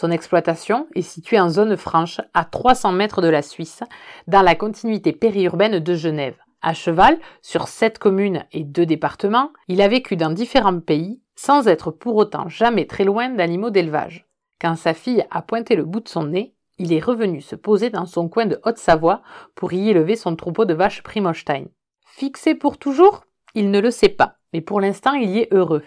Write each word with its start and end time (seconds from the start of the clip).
Son 0.00 0.10
exploitation 0.10 0.86
est 0.94 1.02
située 1.02 1.38
en 1.38 1.50
zone 1.50 1.76
franche, 1.76 2.22
à 2.32 2.46
300 2.46 2.92
mètres 2.92 3.20
de 3.20 3.28
la 3.28 3.42
Suisse, 3.42 3.82
dans 4.28 4.40
la 4.40 4.54
continuité 4.54 5.12
périurbaine 5.12 5.78
de 5.78 5.94
Genève. 5.94 6.38
À 6.62 6.72
cheval, 6.72 7.18
sur 7.42 7.68
sept 7.68 7.98
communes 7.98 8.46
et 8.50 8.64
deux 8.64 8.86
départements, 8.86 9.50
il 9.68 9.82
a 9.82 9.88
vécu 9.88 10.16
dans 10.16 10.30
différents 10.30 10.80
pays, 10.80 11.20
sans 11.36 11.68
être 11.68 11.90
pour 11.90 12.16
autant 12.16 12.48
jamais 12.48 12.86
très 12.86 13.04
loin 13.04 13.28
d'animaux 13.28 13.68
d'élevage. 13.68 14.26
Quand 14.58 14.74
sa 14.74 14.94
fille 14.94 15.26
a 15.30 15.42
pointé 15.42 15.76
le 15.76 15.84
bout 15.84 16.00
de 16.00 16.08
son 16.08 16.24
nez, 16.24 16.54
il 16.78 16.94
est 16.94 17.04
revenu 17.04 17.42
se 17.42 17.54
poser 17.54 17.90
dans 17.90 18.06
son 18.06 18.30
coin 18.30 18.46
de 18.46 18.58
Haute-Savoie 18.64 19.20
pour 19.54 19.74
y 19.74 19.90
élever 19.90 20.16
son 20.16 20.34
troupeau 20.34 20.64
de 20.64 20.72
vaches 20.72 21.02
Primostein. 21.02 21.66
Fixé 22.06 22.54
pour 22.54 22.78
toujours? 22.78 23.26
Il 23.54 23.70
ne 23.70 23.80
le 23.80 23.90
sait 23.90 24.08
pas, 24.08 24.36
mais 24.54 24.62
pour 24.62 24.80
l'instant 24.80 25.12
il 25.12 25.28
y 25.28 25.40
est 25.40 25.52
heureux. 25.52 25.82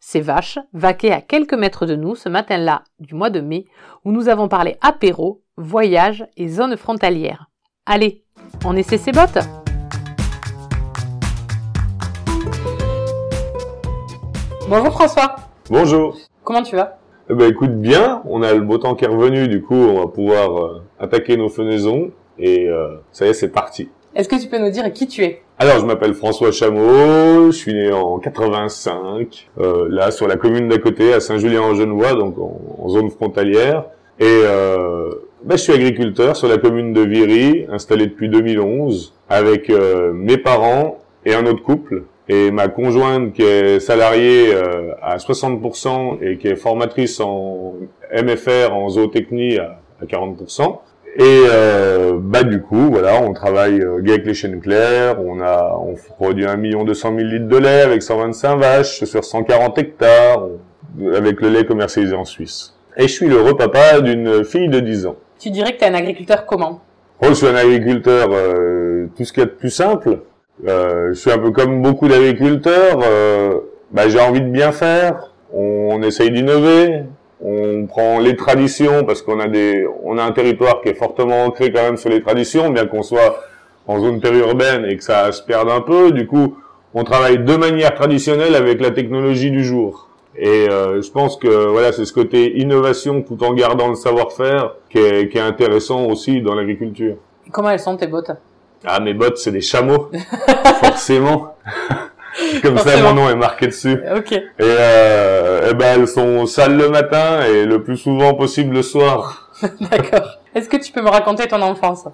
Ces 0.00 0.20
vaches 0.20 0.60
vaquaient 0.72 1.10
à 1.10 1.20
quelques 1.20 1.54
mètres 1.54 1.84
de 1.84 1.96
nous 1.96 2.14
ce 2.14 2.28
matin-là 2.28 2.84
du 3.00 3.14
mois 3.14 3.30
de 3.30 3.40
mai, 3.40 3.66
où 4.04 4.12
nous 4.12 4.28
avons 4.28 4.46
parlé 4.48 4.76
apéro, 4.80 5.42
voyage 5.56 6.24
et 6.36 6.48
zone 6.48 6.76
frontalière. 6.76 7.50
Allez, 7.84 8.22
on 8.64 8.76
essaie 8.76 8.96
ses 8.96 9.10
bottes 9.10 9.38
Bonjour 14.68 14.92
François. 14.92 15.36
Bonjour. 15.68 16.16
Comment 16.44 16.62
tu 16.62 16.76
vas? 16.76 16.98
Eh 17.30 17.34
ben 17.34 17.50
écoute 17.50 17.72
bien, 17.72 18.22
on 18.24 18.42
a 18.42 18.54
le 18.54 18.60
beau 18.60 18.78
temps 18.78 18.94
qui 18.94 19.04
est 19.04 19.08
revenu, 19.08 19.48
du 19.48 19.62
coup 19.62 19.74
on 19.74 19.98
va 19.98 20.06
pouvoir 20.06 20.58
euh, 20.58 20.82
attaquer 21.00 21.36
nos 21.36 21.48
fenaisons 21.48 22.12
et 22.38 22.68
euh, 22.68 22.98
ça 23.10 23.26
y 23.26 23.30
est 23.30 23.34
c'est 23.34 23.48
parti. 23.48 23.90
Est-ce 24.14 24.28
que 24.28 24.40
tu 24.40 24.48
peux 24.48 24.58
nous 24.58 24.70
dire 24.70 24.90
qui 24.92 25.08
tu 25.08 25.24
es? 25.24 25.42
Alors 25.60 25.80
je 25.80 25.86
m'appelle 25.86 26.14
François 26.14 26.52
Chameau, 26.52 27.50
je 27.50 27.56
suis 27.56 27.74
né 27.74 27.90
en 27.90 28.20
85, 28.20 29.48
euh, 29.58 29.88
là 29.90 30.12
sur 30.12 30.28
la 30.28 30.36
commune 30.36 30.68
d'à 30.68 30.78
côté, 30.78 31.12
à 31.12 31.18
Saint-Julien-en-Genevois, 31.18 32.12
donc 32.14 32.36
en, 32.38 32.88
zone 32.88 33.10
frontalière. 33.10 33.86
Et 34.20 34.24
euh, 34.24 35.10
ben, 35.42 35.56
je 35.56 35.62
suis 35.64 35.72
agriculteur 35.72 36.36
sur 36.36 36.46
la 36.46 36.58
commune 36.58 36.92
de 36.92 37.00
Viry, 37.00 37.66
installé 37.72 38.06
depuis 38.06 38.28
2011, 38.28 39.14
avec 39.28 39.68
euh, 39.68 40.12
mes 40.12 40.36
parents 40.36 40.98
et 41.26 41.34
un 41.34 41.44
autre 41.44 41.64
couple. 41.64 42.04
Et 42.28 42.52
ma 42.52 42.68
conjointe 42.68 43.32
qui 43.32 43.42
est 43.42 43.80
salariée 43.80 44.54
euh, 44.54 44.92
à 45.02 45.16
60% 45.16 46.18
et 46.22 46.38
qui 46.38 46.46
est 46.46 46.56
formatrice 46.56 47.18
en 47.18 47.74
MFR, 48.12 48.72
en 48.72 48.88
zootechnie 48.90 49.58
à 49.58 49.80
40%. 50.04 50.78
Et 51.16 51.44
euh, 51.48 52.18
bah 52.20 52.42
du 52.42 52.60
coup, 52.60 52.90
voilà, 52.90 53.20
on 53.20 53.32
travaille 53.32 53.80
euh, 53.80 53.98
avec 53.98 54.24
les 54.24 54.34
chaînes 54.34 54.60
claires, 54.60 55.20
on 55.20 55.40
a 55.40 55.76
on 55.80 55.94
produit 55.94 56.46
1 56.46 56.56
million 56.56 56.84
200 56.84 57.16
000 57.16 57.28
litres 57.28 57.48
de 57.48 57.56
lait 57.56 57.82
avec 57.82 58.02
125 58.02 58.56
vaches 58.56 59.04
sur 59.04 59.24
140 59.24 59.78
hectares, 59.78 60.46
avec 61.16 61.40
le 61.40 61.48
lait 61.48 61.64
commercialisé 61.64 62.14
en 62.14 62.24
Suisse. 62.24 62.74
Et 62.96 63.02
je 63.02 63.12
suis 63.12 63.28
l'heureux 63.28 63.56
papa 63.56 64.00
d'une 64.00 64.44
fille 64.44 64.68
de 64.68 64.80
10 64.80 65.06
ans. 65.06 65.16
Tu 65.38 65.50
dirais 65.50 65.72
que 65.72 65.78
tu 65.78 65.84
es 65.84 65.88
un 65.88 65.94
agriculteur 65.94 66.46
comment? 66.46 66.80
Oh, 67.20 67.26
je 67.30 67.34
suis 67.34 67.46
un 67.46 67.54
agriculteur, 67.54 68.28
euh, 68.32 69.06
tout 69.16 69.24
ce 69.24 69.32
qu'il 69.32 69.42
y 69.42 69.46
a 69.46 69.46
de 69.46 69.54
plus 69.54 69.70
simple. 69.70 70.20
Euh, 70.66 71.08
je 71.10 71.18
suis 71.18 71.30
un 71.30 71.38
peu 71.38 71.50
comme 71.50 71.82
beaucoup 71.82 72.08
d'agriculteurs, 72.08 73.00
euh, 73.04 73.60
bah, 73.92 74.08
j'ai 74.08 74.20
envie 74.20 74.40
de 74.40 74.48
bien 74.48 74.72
faire, 74.72 75.34
on 75.52 76.02
essaye 76.02 76.30
d'innover, 76.30 77.04
on 77.40 77.86
prend 77.86 78.18
les 78.18 78.36
traditions 78.36 79.04
parce 79.04 79.22
qu'on 79.22 79.40
a 79.40 79.48
des, 79.48 79.86
on 80.02 80.18
a 80.18 80.22
un 80.22 80.32
territoire 80.32 80.80
qui 80.82 80.88
est 80.88 80.94
fortement 80.94 81.44
ancré 81.44 81.72
quand 81.72 81.82
même 81.82 81.96
sur 81.96 82.10
les 82.10 82.20
traditions, 82.22 82.70
bien 82.70 82.86
qu'on 82.86 83.02
soit 83.02 83.40
en 83.86 84.00
zone 84.00 84.20
périurbaine 84.20 84.84
et 84.84 84.96
que 84.96 85.04
ça 85.04 85.30
se 85.32 85.42
perde 85.42 85.70
un 85.70 85.80
peu. 85.80 86.12
Du 86.12 86.26
coup, 86.26 86.56
on 86.94 87.04
travaille 87.04 87.38
de 87.38 87.56
manière 87.56 87.94
traditionnelle 87.94 88.54
avec 88.54 88.80
la 88.80 88.90
technologie 88.90 89.50
du 89.50 89.64
jour. 89.64 90.08
Et 90.36 90.68
euh, 90.68 91.02
je 91.02 91.10
pense 91.10 91.36
que 91.36 91.66
voilà, 91.66 91.92
c'est 91.92 92.04
ce 92.04 92.12
côté 92.12 92.58
innovation 92.58 93.22
tout 93.22 93.42
en 93.42 93.54
gardant 93.54 93.88
le 93.88 93.96
savoir-faire 93.96 94.74
qui 94.90 94.98
est, 94.98 95.28
qui 95.28 95.38
est 95.38 95.42
intéressant 95.42 96.06
aussi 96.06 96.40
dans 96.42 96.54
l'agriculture. 96.54 97.16
Comment 97.50 97.70
elles 97.70 97.80
sont 97.80 97.96
tes 97.96 98.06
bottes? 98.06 98.30
Ah, 98.84 99.00
mes 99.00 99.14
bottes, 99.14 99.38
c'est 99.38 99.50
des 99.50 99.60
chameaux, 99.60 100.10
forcément. 100.80 101.56
Comme 102.62 102.78
ça, 102.78 102.96
mon 103.02 103.14
nom 103.14 103.28
est 103.28 103.36
marqué 103.36 103.66
dessus. 103.66 104.00
Ok. 104.16 104.32
Et, 104.32 104.44
euh, 104.60 105.68
eh 105.70 105.74
ben, 105.74 106.00
elles 106.00 106.08
sont 106.08 106.46
sales 106.46 106.76
le 106.76 106.88
matin 106.88 107.40
et 107.42 107.64
le 107.64 107.82
plus 107.82 107.96
souvent 107.96 108.34
possible 108.34 108.74
le 108.74 108.82
soir. 108.82 109.50
D'accord. 109.80 110.38
Est-ce 110.54 110.68
que 110.68 110.76
tu 110.76 110.92
peux 110.92 111.02
me 111.02 111.10
raconter 111.10 111.46
ton 111.46 111.62
enfance? 111.62 112.04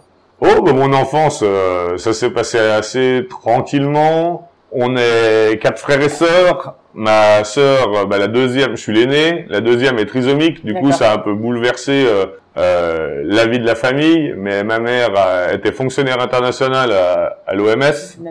Oh, 0.40 0.62
bah, 0.62 0.72
mon 0.72 0.92
enfance, 0.92 1.40
euh, 1.42 1.96
ça 1.96 2.12
s'est 2.12 2.30
passé 2.30 2.58
assez 2.58 3.26
tranquillement. 3.28 4.50
On 4.72 4.96
est 4.96 5.60
quatre 5.62 5.78
frères 5.78 6.00
et 6.00 6.08
sœurs. 6.08 6.74
Ma 6.94 7.44
sœur, 7.44 8.06
bah, 8.06 8.18
la 8.18 8.28
deuxième, 8.28 8.76
je 8.76 8.82
suis 8.82 8.92
l'aîné. 8.92 9.46
La 9.48 9.60
deuxième 9.60 9.98
est 9.98 10.06
trisomique. 10.06 10.64
Du 10.64 10.74
coup, 10.74 10.92
ça 10.92 11.12
a 11.12 11.14
un 11.14 11.18
peu 11.18 11.34
bouleversé 11.34 12.04
euh, 12.06 12.26
euh, 12.56 13.22
la 13.24 13.46
vie 13.46 13.58
de 13.58 13.66
la 13.66 13.74
famille. 13.74 14.34
Mais 14.36 14.64
ma 14.64 14.80
mère 14.80 15.10
était 15.52 15.72
fonctionnaire 15.72 16.20
internationale 16.20 16.92
à, 16.92 17.38
à 17.46 17.54
l'OMS 17.54 17.82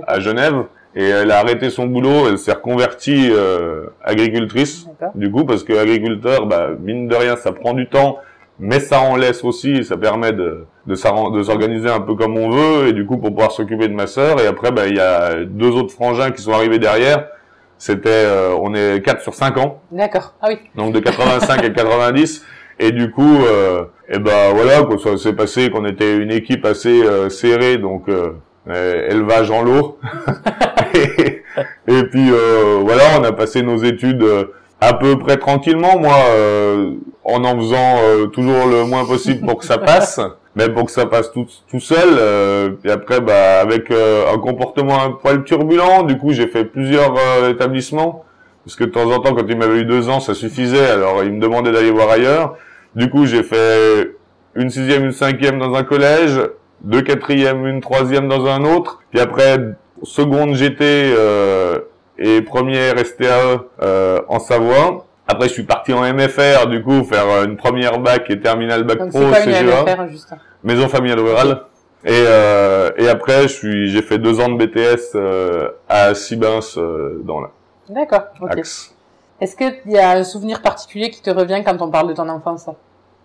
à 0.08 0.20
Genève 0.20 0.66
et 0.96 1.04
elle 1.04 1.32
a 1.32 1.40
arrêté 1.40 1.70
son 1.70 1.88
boulot, 1.88 2.28
elle 2.30 2.38
s'est 2.38 2.54
reconvertie 2.54 3.30
euh, 3.32 3.88
agricultrice, 4.04 4.88
du 5.16 5.32
coup, 5.32 5.44
parce 5.46 5.64
que 5.64 5.74
agriculteur, 5.74 6.46
bah, 6.46 6.70
mine 6.80 7.08
de 7.08 7.16
rien, 7.16 7.36
ça 7.36 7.52
prend 7.52 7.74
du 7.74 7.88
temps, 7.88 8.20
mais 8.60 8.80
ça 8.80 9.02
en 9.02 9.16
laisse 9.16 9.44
aussi, 9.44 9.84
ça 9.84 9.98
permet 9.98 10.32
de, 10.32 10.66
de 10.86 10.96
s'organiser 10.96 11.90
un 11.90 12.02
peu 12.02 12.16
comme 12.16 12.38
on 12.38 12.50
veut, 12.50 12.88
et 12.88 12.94
du 12.94 13.06
coup, 13.06 13.18
pour 13.18 13.32
pouvoir 13.32 13.52
s'occuper 13.52 13.88
de 13.88 13.94
ma 13.94 14.08
sœur, 14.08 14.40
et 14.40 14.48
après, 14.48 14.72
bah, 14.72 14.88
il 14.88 14.96
y 14.96 15.00
a 15.00 15.44
deux 15.46 15.72
autres 15.72 15.94
frangins 15.94 16.32
qui 16.32 16.42
sont 16.42 16.54
arrivés 16.54 16.80
derrière, 16.80 17.28
c'était, 17.78 18.10
euh, 18.10 18.56
on 18.62 18.74
est 18.76 19.04
4 19.04 19.22
sur 19.22 19.34
5 19.34 19.58
ans. 19.58 19.82
D'accord, 19.92 20.36
ah 20.42 20.48
oui. 20.50 20.58
Donc 20.76 20.94
de 20.94 21.00
85 21.00 21.64
à 21.64 21.70
90, 21.70 22.46
et 22.80 22.92
du 22.92 23.12
coup, 23.12 23.44
euh, 23.46 23.86
et 24.10 24.20
ben 24.20 24.54
voilà, 24.54 24.84
quoi, 24.84 24.98
ça 24.98 25.18
s'est 25.18 25.34
passé 25.34 25.70
qu'on 25.70 25.86
était 25.86 26.18
une 26.18 26.32
équipe 26.32 26.66
assez 26.66 27.04
euh, 27.04 27.30
serrée, 27.30 27.78
donc 27.78 28.10
euh, 28.10 28.34
élevage 28.68 29.52
en 29.52 29.64
lot. 29.64 29.98
et, 31.88 32.04
puis 32.12 32.30
euh, 32.32 32.80
voilà, 32.82 33.04
on 33.20 33.24
a 33.24 33.32
passé 33.32 33.62
nos 33.62 33.78
études 33.78 34.24
euh, 34.24 34.46
à 34.80 34.94
peu 34.94 35.18
près 35.18 35.38
tranquillement, 35.38 35.98
moi, 35.98 36.16
en 37.24 37.44
en 37.46 37.58
faisant 37.58 38.28
toujours 38.34 38.68
le 38.68 38.84
moins 38.84 39.06
possible 39.06 39.46
pour 39.46 39.60
que 39.60 39.66
ça 39.66 39.78
passe, 39.78 40.20
mais 40.56 40.68
pour 40.68 40.86
que 40.86 40.92
ça 40.92 41.06
passe 41.06 41.32
tout, 41.32 41.46
tout 41.70 41.80
seul. 41.80 42.20
et 42.84 42.92
après, 42.92 43.22
bah, 43.22 43.62
avec 43.62 43.92
un 43.92 44.38
comportement 44.40 45.02
un 45.02 45.12
poil 45.12 45.46
turbulent, 45.46 46.04
du 46.04 46.18
coup, 46.18 46.34
j'ai 46.34 46.48
fait 46.48 46.66
plusieurs 46.66 47.14
établissements, 47.48 48.26
parce 48.66 48.76
que 48.76 48.84
de 48.84 48.90
temps 48.90 49.10
en 49.10 49.20
temps, 49.20 49.34
quand 49.34 49.46
il 49.48 49.58
m'avait 49.58 49.80
eu 49.80 49.86
deux 49.86 50.10
ans, 50.10 50.20
ça 50.20 50.34
suffisait, 50.34 50.90
alors 50.90 51.24
il 51.24 51.32
me 51.32 51.40
demandait 51.40 51.72
d'aller 51.72 51.92
voir 51.92 52.10
ailleurs. 52.10 52.58
Du 52.94 53.10
coup, 53.10 53.26
j'ai 53.26 53.44
fait 53.44 54.12
une 54.56 54.70
sixième, 54.70 55.06
une 55.06 55.12
cinquième 55.14 55.60
dans 55.60 55.74
un 55.76 55.84
collège, 55.84 56.42
deux 56.84 57.02
quatrièmes, 57.02 57.66
une 57.66 57.82
troisième 57.82 58.28
dans 58.28 58.46
un 58.46 58.64
autre. 58.64 59.00
Puis 59.12 59.20
après, 59.20 59.58
seconde 60.04 60.56
GT 60.56 60.82
euh, 60.82 61.80
et 62.18 62.42
première 62.42 62.98
STAE 63.00 63.66
euh, 63.82 64.22
en 64.28 64.40
Savoie. 64.40 65.06
Après, 65.28 65.48
je 65.48 65.54
suis 65.54 65.64
parti 65.64 65.94
en 65.94 66.02
MFR, 66.02 66.68
du 66.68 66.84
coup, 66.84 67.04
faire 67.06 67.28
euh, 67.30 67.46
une 67.46 67.56
première 67.56 68.00
bac 68.00 68.30
et 68.30 68.40
terminale 68.40 68.84
bac 68.84 68.98
pro 69.10 69.20
MFR, 69.20 70.08
juste 70.10 70.34
Maison 70.64 70.88
familiale 70.90 71.20
rurale. 71.20 71.62
Et, 72.06 72.10
euh, 72.12 72.92
et 72.98 73.08
après, 73.08 73.44
je 73.44 73.54
suis, 73.54 73.90
j'ai 73.90 74.02
fait 74.02 74.18
deux 74.18 74.42
ans 74.42 74.50
de 74.50 74.58
BTS 74.58 75.16
euh, 75.16 75.70
à 75.88 76.14
Sibins 76.14 76.60
euh, 76.76 77.22
dans 77.24 77.40
la. 77.40 77.52
D'accord. 77.90 78.24
ok. 78.42 78.60
Est-ce 79.40 79.56
qu'il 79.56 79.74
y 79.88 79.98
a 79.98 80.12
un 80.12 80.24
souvenir 80.24 80.62
particulier 80.62 81.10
qui 81.10 81.22
te 81.22 81.30
revient 81.30 81.64
quand 81.66 81.82
on 81.82 81.90
parle 81.90 82.10
de 82.10 82.14
ton 82.14 82.28
enfance? 82.30 82.70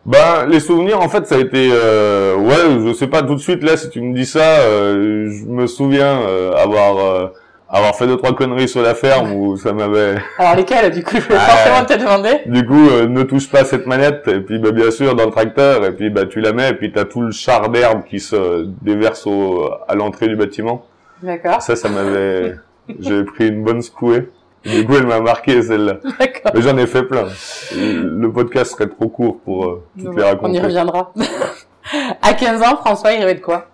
Ben, 0.08 0.46
les 0.48 0.60
souvenirs, 0.60 1.00
en 1.00 1.08
fait, 1.08 1.26
ça 1.26 1.34
a 1.34 1.38
été, 1.38 1.68
euh, 1.70 2.34
ouais, 2.36 2.86
je 2.86 2.94
sais 2.94 3.08
pas 3.08 3.22
tout 3.22 3.34
de 3.34 3.40
suite 3.40 3.62
là 3.62 3.76
si 3.76 3.90
tu 3.90 4.00
me 4.00 4.14
dis 4.14 4.24
ça, 4.24 4.40
euh, 4.40 5.30
je 5.30 5.44
me 5.44 5.66
souviens 5.66 6.22
euh, 6.22 6.52
avoir 6.54 6.98
euh, 6.98 7.26
avoir 7.68 7.94
fait 7.94 8.06
deux 8.06 8.16
trois 8.16 8.34
conneries 8.34 8.68
sur 8.68 8.80
la 8.80 8.94
ferme 8.94 9.34
où 9.34 9.56
ça 9.58 9.72
m'avait. 9.74 10.14
Alors 10.38 10.56
lesquelles 10.56 10.90
du 10.90 11.04
coup 11.04 11.16
Je 11.16 11.28
vais 11.28 11.38
forcément 11.38 11.84
te 11.84 11.92
demander. 11.98 12.40
Du 12.46 12.64
coup, 12.66 12.88
euh, 12.88 13.06
ne 13.06 13.22
touche 13.22 13.50
pas 13.50 13.64
cette 13.64 13.86
manette 13.86 14.26
et 14.28 14.40
puis 14.40 14.58
bah, 14.58 14.70
bien 14.70 14.90
sûr 14.90 15.14
dans 15.14 15.26
le 15.26 15.30
tracteur 15.30 15.84
et 15.84 15.92
puis 15.92 16.08
bah 16.08 16.24
tu 16.24 16.40
la 16.40 16.52
mets 16.52 16.70
et 16.70 16.74
puis 16.74 16.90
t'as 16.90 17.04
tout 17.04 17.20
le 17.20 17.30
char 17.30 17.68
d'herbe 17.68 18.04
qui 18.04 18.20
se 18.20 18.66
déverse 18.80 19.26
au, 19.26 19.68
à 19.86 19.94
l'entrée 19.94 20.28
du 20.28 20.36
bâtiment. 20.36 20.86
D'accord. 21.22 21.60
Ça, 21.60 21.76
ça 21.76 21.90
m'avait, 21.90 22.54
j'ai 22.98 23.24
pris 23.24 23.48
une 23.48 23.62
bonne 23.62 23.82
secouée. 23.82 24.30
Du 24.64 24.84
coup, 24.84 24.96
elle 24.96 25.06
m'a 25.06 25.20
marqué 25.20 25.62
celle-là. 25.62 25.94
D'accord. 26.18 26.52
Mais 26.54 26.62
j'en 26.62 26.76
ai 26.76 26.86
fait 26.86 27.04
plein. 27.04 27.26
Le 27.74 28.30
podcast 28.32 28.72
serait 28.72 28.88
trop 28.88 29.08
court 29.08 29.38
pour 29.44 29.64
euh, 29.64 29.82
toutes 29.98 30.16
les 30.16 30.22
On 30.24 30.26
raconter. 30.26 30.56
y 30.58 30.60
reviendra. 30.60 31.12
à 32.22 32.32
15 32.34 32.62
ans, 32.62 32.76
François, 32.76 33.12
il 33.12 33.20
rêvait 33.20 33.36
de 33.36 33.40
quoi? 33.40 33.66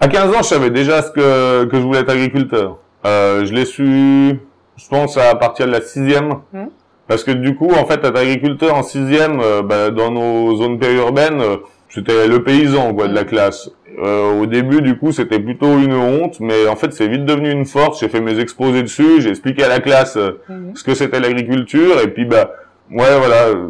À 0.00 0.06
15 0.08 0.30
ans, 0.34 0.38
je 0.38 0.48
savais 0.48 0.70
déjà 0.70 1.02
ce 1.02 1.10
que, 1.10 1.64
que 1.64 1.76
je 1.76 1.82
voulais 1.82 2.00
être 2.00 2.10
agriculteur. 2.10 2.78
Euh, 3.04 3.44
je 3.44 3.52
l'ai 3.52 3.64
su, 3.64 4.38
je 4.76 4.88
pense, 4.88 5.16
à 5.16 5.34
partir 5.34 5.66
de 5.66 5.72
la 5.72 5.80
sixième. 5.80 6.34
Hmm. 6.52 6.66
Parce 7.08 7.24
que 7.24 7.30
du 7.30 7.56
coup, 7.56 7.70
en 7.72 7.86
fait, 7.86 8.04
être 8.04 8.16
agriculteur 8.18 8.74
en 8.74 8.82
sixième, 8.82 9.40
euh, 9.40 9.62
bah, 9.62 9.90
dans 9.90 10.10
nos 10.10 10.54
zones 10.56 10.78
périurbaines, 10.78 11.40
euh, 11.40 11.56
c'était 11.88 12.28
le 12.28 12.44
paysan 12.44 12.92
quoi 12.94 13.08
de 13.08 13.14
la 13.14 13.24
classe. 13.24 13.70
Euh, 14.02 14.40
au 14.40 14.46
début, 14.46 14.80
du 14.82 14.96
coup, 14.96 15.12
c'était 15.12 15.40
plutôt 15.40 15.78
une 15.78 15.94
honte, 15.94 16.38
mais 16.40 16.68
en 16.68 16.76
fait, 16.76 16.92
c'est 16.92 17.08
vite 17.08 17.24
devenu 17.24 17.50
une 17.50 17.64
force. 17.64 18.00
J'ai 18.00 18.08
fait 18.08 18.20
mes 18.20 18.38
exposés 18.38 18.82
dessus, 18.82 19.20
j'ai 19.20 19.30
expliqué 19.30 19.64
à 19.64 19.68
la 19.68 19.80
classe 19.80 20.16
euh, 20.16 20.40
ce 20.74 20.84
que 20.84 20.94
c'était 20.94 21.20
l'agriculture, 21.20 22.00
et 22.02 22.08
puis 22.08 22.24
bah, 22.24 22.52
ouais, 22.90 23.18
voilà. 23.18 23.48
euh, 23.48 23.68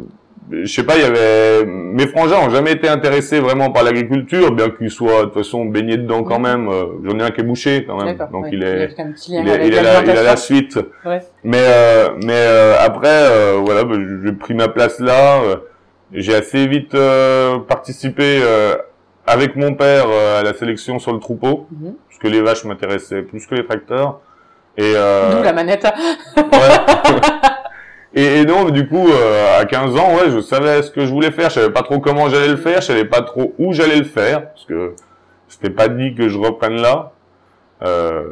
Je 0.50 0.66
sais 0.72 0.82
pas, 0.82 0.96
il 0.96 1.02
y 1.02 1.04
avait 1.04 1.64
mes 1.66 2.06
frangins 2.06 2.38
ont 2.46 2.50
jamais 2.50 2.72
été 2.72 2.88
intéressés 2.88 3.38
vraiment 3.40 3.70
par 3.70 3.82
l'agriculture, 3.84 4.50
bien 4.52 4.70
qu'ils 4.70 4.90
soient 4.90 5.20
de 5.20 5.24
toute 5.26 5.34
façon 5.34 5.64
baignés 5.66 5.98
dedans 5.98 6.22
quand 6.22 6.38
même. 6.40 6.68
Euh, 6.68 6.84
J'en 7.04 7.18
ai 7.18 7.22
un 7.22 7.30
qui 7.30 7.40
est 7.42 7.44
bouché 7.44 7.84
quand 7.86 8.02
même, 8.02 8.16
donc 8.32 8.44
ouais. 8.44 8.50
il 8.54 8.64
a 8.64 8.68
est 8.84 8.94
il 9.28 9.34
est, 9.48 9.66
il 9.66 9.74
est 9.74 9.78
il 10.04 10.10
est 10.10 10.18
à 10.18 10.22
la 10.22 10.36
suite. 10.36 10.78
Ouais. 11.04 11.20
Mais 11.44 11.60
euh, 11.60 12.08
mais 12.24 12.32
euh, 12.34 12.74
après, 12.80 13.08
euh, 13.30 13.60
voilà, 13.64 13.84
bah, 13.84 13.96
j'ai 14.24 14.32
pris 14.32 14.54
ma 14.54 14.68
place 14.68 14.98
là. 15.00 15.40
euh, 15.42 15.56
j'ai 16.12 16.34
assez 16.34 16.66
vite 16.66 16.94
euh, 16.94 17.58
participé 17.58 18.40
euh, 18.42 18.74
avec 19.28 19.56
mon 19.56 19.74
père 19.74 20.06
euh, 20.08 20.40
à 20.40 20.42
la 20.42 20.54
sélection 20.54 20.98
sur 20.98 21.12
le 21.12 21.18
troupeau, 21.20 21.66
Mhm. 21.72 21.94
parce 22.08 22.18
que 22.20 22.28
les 22.28 22.40
vaches 22.40 22.64
m'intéressaient 22.64 23.22
plus 23.22 23.46
que 23.46 23.54
les 23.54 23.64
tracteurs. 23.64 24.20
Et 24.76 24.92
euh, 24.96 25.36
D'où 25.36 25.42
la 25.42 25.52
manette. 25.52 25.86
et, 28.14 28.40
et 28.40 28.44
donc 28.44 28.70
du 28.72 28.88
coup, 28.88 29.08
euh, 29.08 29.60
à 29.60 29.64
15 29.64 29.96
ans, 29.96 30.14
ouais, 30.14 30.30
je 30.30 30.40
savais 30.40 30.82
ce 30.82 30.90
que 30.90 31.04
je 31.04 31.10
voulais 31.12 31.30
faire. 31.30 31.50
Je 31.50 31.54
savais 31.54 31.70
pas 31.72 31.82
trop 31.82 31.98
comment 32.00 32.28
j'allais 32.28 32.48
le 32.48 32.56
faire. 32.56 32.80
Je 32.80 32.86
savais 32.86 33.04
pas 33.04 33.22
trop 33.22 33.54
où 33.58 33.72
j'allais 33.72 33.98
le 33.98 34.04
faire, 34.04 34.48
parce 34.50 34.64
que 34.64 34.94
c'était 35.48 35.70
pas 35.70 35.88
dit 35.88 36.14
que 36.14 36.28
je 36.28 36.38
reprenne 36.38 36.80
là 36.80 37.12
euh, 37.82 38.22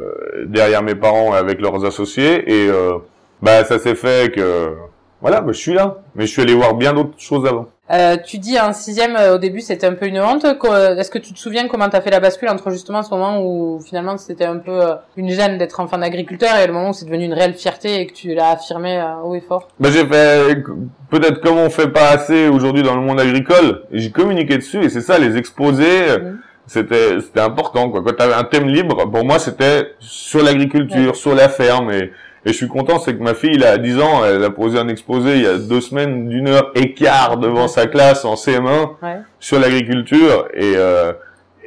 derrière 0.45 0.83
mes 0.83 0.95
parents 0.95 1.33
et 1.33 1.37
avec 1.37 1.61
leurs 1.61 1.83
associés. 1.85 2.43
Et 2.51 2.69
euh, 2.69 2.97
bah 3.41 3.63
ça 3.65 3.77
s'est 3.79 3.95
fait 3.95 4.33
que 4.33 4.73
voilà, 5.21 5.41
bah, 5.41 5.51
je 5.53 5.57
suis 5.57 5.73
là. 5.73 5.97
Mais 6.15 6.25
je 6.25 6.31
suis 6.31 6.41
allé 6.41 6.53
voir 6.53 6.73
bien 6.75 6.93
d'autres 6.93 7.19
choses 7.19 7.45
avant. 7.47 7.67
Euh, 7.89 8.17
tu 8.17 8.37
dis 8.37 8.59
en 8.59 8.73
sixième, 8.73 9.15
euh, 9.15 9.35
au 9.35 9.37
début, 9.37 9.61
c'était 9.61 9.87
un 9.87 9.93
peu 9.93 10.07
une 10.07 10.19
honte. 10.19 10.43
Euh, 10.45 10.97
Est-ce 10.97 11.09
que 11.09 11.19
tu 11.19 11.31
te 11.33 11.39
souviens 11.39 11.69
comment 11.69 11.87
t'as 11.87 12.01
fait 12.01 12.09
la 12.09 12.19
bascule 12.19 12.49
entre 12.49 12.69
justement 12.69 13.01
ce 13.01 13.09
moment 13.11 13.41
où 13.41 13.79
finalement 13.79 14.17
c'était 14.17 14.43
un 14.43 14.57
peu 14.57 14.71
euh, 14.83 14.95
une 15.15 15.29
gêne 15.29 15.57
d'être 15.57 15.79
enfant 15.79 15.97
d'agriculteur 15.97 16.57
et 16.57 16.67
le 16.67 16.73
moment 16.73 16.89
où 16.89 16.93
c'est 16.93 17.05
devenu 17.05 17.23
une 17.23 17.33
réelle 17.33 17.53
fierté 17.53 18.01
et 18.01 18.07
que 18.07 18.13
tu 18.13 18.33
l'as 18.33 18.49
affirmé 18.51 19.01
haut 19.23 19.35
et 19.35 19.39
fort? 19.39 19.69
Bah, 19.79 19.87
j'ai 19.89 20.05
fait 20.05 20.63
peut-être 21.09 21.39
comme 21.39 21.57
on 21.57 21.69
fait 21.69 21.87
pas 21.87 22.09
assez 22.09 22.49
aujourd'hui 22.49 22.83
dans 22.83 22.95
le 22.95 23.01
monde 23.01 23.21
agricole. 23.21 23.83
J'ai 23.93 24.11
communiqué 24.11 24.57
dessus 24.57 24.83
et 24.83 24.89
c'est 24.89 24.99
ça 25.01 25.17
les 25.17 25.37
exposés. 25.37 26.17
Mhm. 26.19 26.39
C'était 26.69 27.21
c'était 27.21 27.39
important 27.39 27.89
quoi. 27.89 28.03
Quand 28.03 28.11
tu 28.17 28.21
avais 28.21 28.33
un 28.33 28.43
thème 28.43 28.67
libre, 28.67 29.09
pour 29.09 29.23
moi 29.23 29.39
c'était 29.39 29.93
sur 29.99 30.43
l'agriculture, 30.43 31.11
Ouais. 31.11 31.13
sur 31.13 31.33
la 31.33 31.47
ferme 31.47 31.91
et 31.91 32.11
et 32.47 32.51
je 32.53 32.57
suis 32.57 32.67
content, 32.67 32.97
c'est 32.99 33.13
que 33.17 33.21
ma 33.21 33.33
fille, 33.33 33.57
là, 33.57 33.71
à 33.71 33.77
10 33.77 33.99
ans, 33.99 34.23
elle 34.25 34.43
a 34.43 34.49
posé 34.49 34.79
un 34.79 34.87
exposé 34.87 35.35
il 35.35 35.43
y 35.43 35.47
a 35.47 35.57
deux 35.57 35.81
semaines 35.81 36.29
d'une 36.29 36.47
heure 36.47 36.71
et 36.75 36.93
quart 36.93 37.37
devant 37.37 37.67
sa 37.67 37.87
classe 37.87 38.23
en 38.25 38.35
CM1 38.35 38.89
Ouais. 39.03 39.17
sur 39.39 39.59
l'agriculture 39.59 40.47
et 40.53 40.73
euh, 40.77 41.11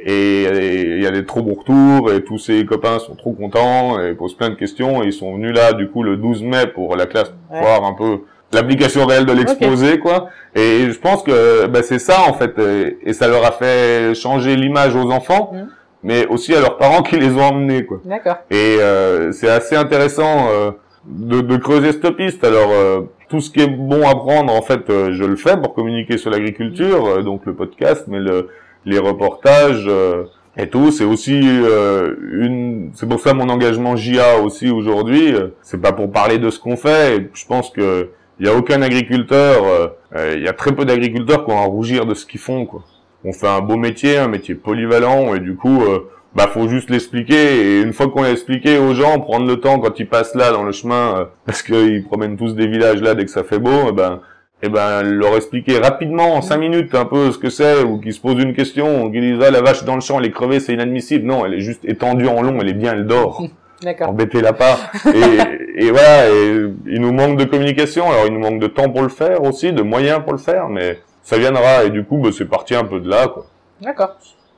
et 0.02 0.82
il 0.96 1.02
y 1.02 1.06
a 1.06 1.10
des 1.10 1.26
trop 1.26 1.42
bons 1.42 1.54
retours 1.54 2.10
et 2.12 2.22
tous 2.24 2.38
ses 2.38 2.64
copains 2.64 2.98
sont 2.98 3.14
trop 3.14 3.32
contents 3.32 4.00
et 4.00 4.14
posent 4.14 4.34
plein 4.34 4.48
de 4.48 4.54
questions 4.54 5.02
et 5.02 5.06
ils 5.08 5.12
sont 5.12 5.34
venus 5.34 5.54
là 5.54 5.74
du 5.74 5.88
coup 5.88 6.02
le 6.02 6.16
12 6.16 6.42
mai 6.42 6.66
pour 6.68 6.96
la 6.96 7.04
classe 7.06 7.28
pour 7.48 7.56
Ouais. 7.56 7.60
voir 7.62 7.84
un 7.84 7.92
peu 7.92 8.20
l'application 8.52 9.04
réelle 9.04 9.26
de 9.26 9.32
l'exposé 9.32 9.98
quoi 9.98 10.28
et 10.54 10.90
je 10.90 10.98
pense 10.98 11.22
que 11.22 11.66
bah, 11.66 11.82
c'est 11.82 11.98
ça 11.98 12.20
en 12.26 12.32
fait 12.32 12.58
et, 12.58 12.96
et 13.04 13.12
ça 13.12 13.28
leur 13.28 13.44
a 13.44 13.52
fait 13.52 14.14
changer 14.14 14.56
l'image 14.56 14.96
aux 14.96 15.10
enfants 15.10 15.50
Mhm. 15.52 15.68
Mais 16.02 16.26
aussi 16.26 16.54
à 16.54 16.60
leurs 16.60 16.76
parents 16.78 17.02
qui 17.02 17.16
les 17.18 17.30
ont 17.32 17.42
emmenés 17.42 17.84
quoi 17.84 18.00
D'accord. 18.04 18.36
et 18.50 18.76
euh, 18.80 19.32
c'est 19.32 19.48
assez 19.48 19.76
intéressant 19.76 20.48
euh, 20.50 20.70
de, 21.06 21.40
de 21.40 21.56
creuser 21.56 21.92
cette 21.92 22.10
piste. 22.16 22.44
Alors 22.44 22.70
euh, 22.72 23.02
tout 23.28 23.40
ce 23.40 23.50
qui 23.50 23.60
est 23.60 23.68
bon 23.68 24.06
à 24.08 24.14
prendre, 24.14 24.52
en 24.52 24.62
fait, 24.62 24.90
euh, 24.90 25.12
je 25.12 25.24
le 25.24 25.36
fais 25.36 25.56
pour 25.56 25.72
communiquer 25.74 26.18
sur 26.18 26.30
l'agriculture, 26.30 27.06
euh, 27.06 27.22
donc 27.22 27.46
le 27.46 27.54
podcast, 27.54 28.04
mais 28.08 28.18
le, 28.18 28.48
les 28.84 28.98
reportages 28.98 29.84
euh, 29.88 30.24
et 30.56 30.68
tout, 30.68 30.90
c'est 30.90 31.04
aussi 31.04 31.40
euh, 31.44 32.14
une. 32.32 32.90
C'est 32.94 33.08
pour 33.08 33.20
ça 33.20 33.32
mon 33.34 33.48
engagement 33.48 33.94
JA 33.96 34.38
aussi 34.40 34.68
aujourd'hui. 34.68 35.32
c'est 35.62 35.80
pas 35.80 35.92
pour 35.92 36.10
parler 36.10 36.38
de 36.38 36.50
ce 36.50 36.58
qu'on 36.58 36.76
fait. 36.76 37.16
Et 37.16 37.30
je 37.34 37.46
pense 37.46 37.70
que 37.70 38.10
il 38.40 38.46
y 38.46 38.48
a 38.48 38.54
aucun 38.56 38.80
agriculteur, 38.82 39.64
euh, 39.64 39.88
euh, 40.16 40.34
il 40.36 40.42
y 40.42 40.48
a 40.48 40.52
très 40.52 40.72
peu 40.72 40.84
d'agriculteurs 40.84 41.44
qui 41.44 41.52
ont 41.52 41.58
à 41.58 41.66
rougir 41.66 42.04
de 42.06 42.14
ce 42.14 42.26
qu'ils 42.26 42.40
font. 42.40 42.66
Quoi. 42.66 42.82
On 43.24 43.32
fait 43.32 43.48
un 43.48 43.60
beau 43.60 43.76
métier, 43.76 44.18
un 44.18 44.28
métier 44.28 44.54
polyvalent, 44.54 45.34
et 45.34 45.40
du 45.40 45.54
coup. 45.56 45.82
euh, 45.82 46.00
bah 46.32 46.46
faut 46.46 46.68
juste 46.68 46.90
l'expliquer 46.90 47.56
et 47.56 47.80
une 47.80 47.92
fois 47.92 48.08
qu'on 48.08 48.22
l'a 48.22 48.30
expliqué 48.30 48.78
aux 48.78 48.94
gens, 48.94 49.18
prendre 49.18 49.48
le 49.48 49.56
temps 49.56 49.80
quand 49.80 49.98
ils 49.98 50.08
passent 50.08 50.36
là 50.36 50.52
dans 50.52 50.62
le 50.62 50.70
chemin, 50.70 51.18
euh, 51.18 51.24
parce 51.44 51.60
qu'ils 51.60 52.04
promènent 52.04 52.36
tous 52.36 52.54
des 52.54 52.68
villages 52.68 53.02
là 53.02 53.16
dès 53.16 53.24
que 53.24 53.32
ça 53.32 53.42
fait 53.42 53.58
beau, 53.58 53.88
eh 53.88 53.92
ben 53.92 54.20
et 54.62 54.68
ben 54.68 55.02
leur 55.02 55.34
expliquer 55.34 55.78
rapidement 55.78 56.36
en 56.36 56.40
cinq 56.40 56.58
minutes 56.58 56.94
un 56.94 57.04
peu 57.04 57.32
ce 57.32 57.38
que 57.38 57.50
c'est 57.50 57.82
ou 57.82 57.98
qu'ils 57.98 58.12
se 58.12 58.20
posent 58.20 58.40
une 58.40 58.54
question 58.54 59.02
ou 59.04 59.10
qu'ils 59.10 59.22
disent 59.22 59.44
ah 59.44 59.50
la 59.50 59.60
vache 59.60 59.82
dans 59.82 59.96
le 59.96 60.00
champ 60.02 60.20
elle 60.20 60.26
est 60.26 60.30
crevée 60.30 60.60
c'est 60.60 60.74
inadmissible 60.74 61.26
non 61.26 61.44
elle 61.46 61.54
est 61.54 61.60
juste 61.60 61.84
étendue 61.84 62.28
en 62.28 62.42
long 62.42 62.58
elle 62.60 62.68
est 62.68 62.74
bien 62.74 62.92
elle 62.92 63.06
dort 63.06 63.42
D'accord. 63.82 64.10
embêtez-la 64.10 64.52
pas 64.52 64.78
et, 65.14 65.86
et 65.86 65.90
voilà 65.90 66.28
et 66.28 66.66
il 66.86 67.00
nous 67.00 67.12
manque 67.12 67.38
de 67.38 67.44
communication 67.44 68.04
alors 68.08 68.26
il 68.28 68.34
nous 68.34 68.38
manque 68.40 68.60
de 68.60 68.66
temps 68.66 68.90
pour 68.90 69.00
le 69.02 69.08
faire 69.08 69.42
aussi 69.42 69.72
de 69.72 69.80
moyens 69.82 70.20
pour 70.22 70.32
le 70.32 70.38
faire 70.38 70.68
mais 70.68 70.98
ça 71.22 71.38
viendra 71.38 71.84
et 71.84 71.90
du 71.90 72.04
coup 72.04 72.18
bah, 72.18 72.30
c'est 72.36 72.44
parti 72.46 72.74
un 72.74 72.84
peu 72.84 73.00
de 73.00 73.08
là 73.08 73.28
quoi 73.28 73.46
D'accord. 73.80 74.16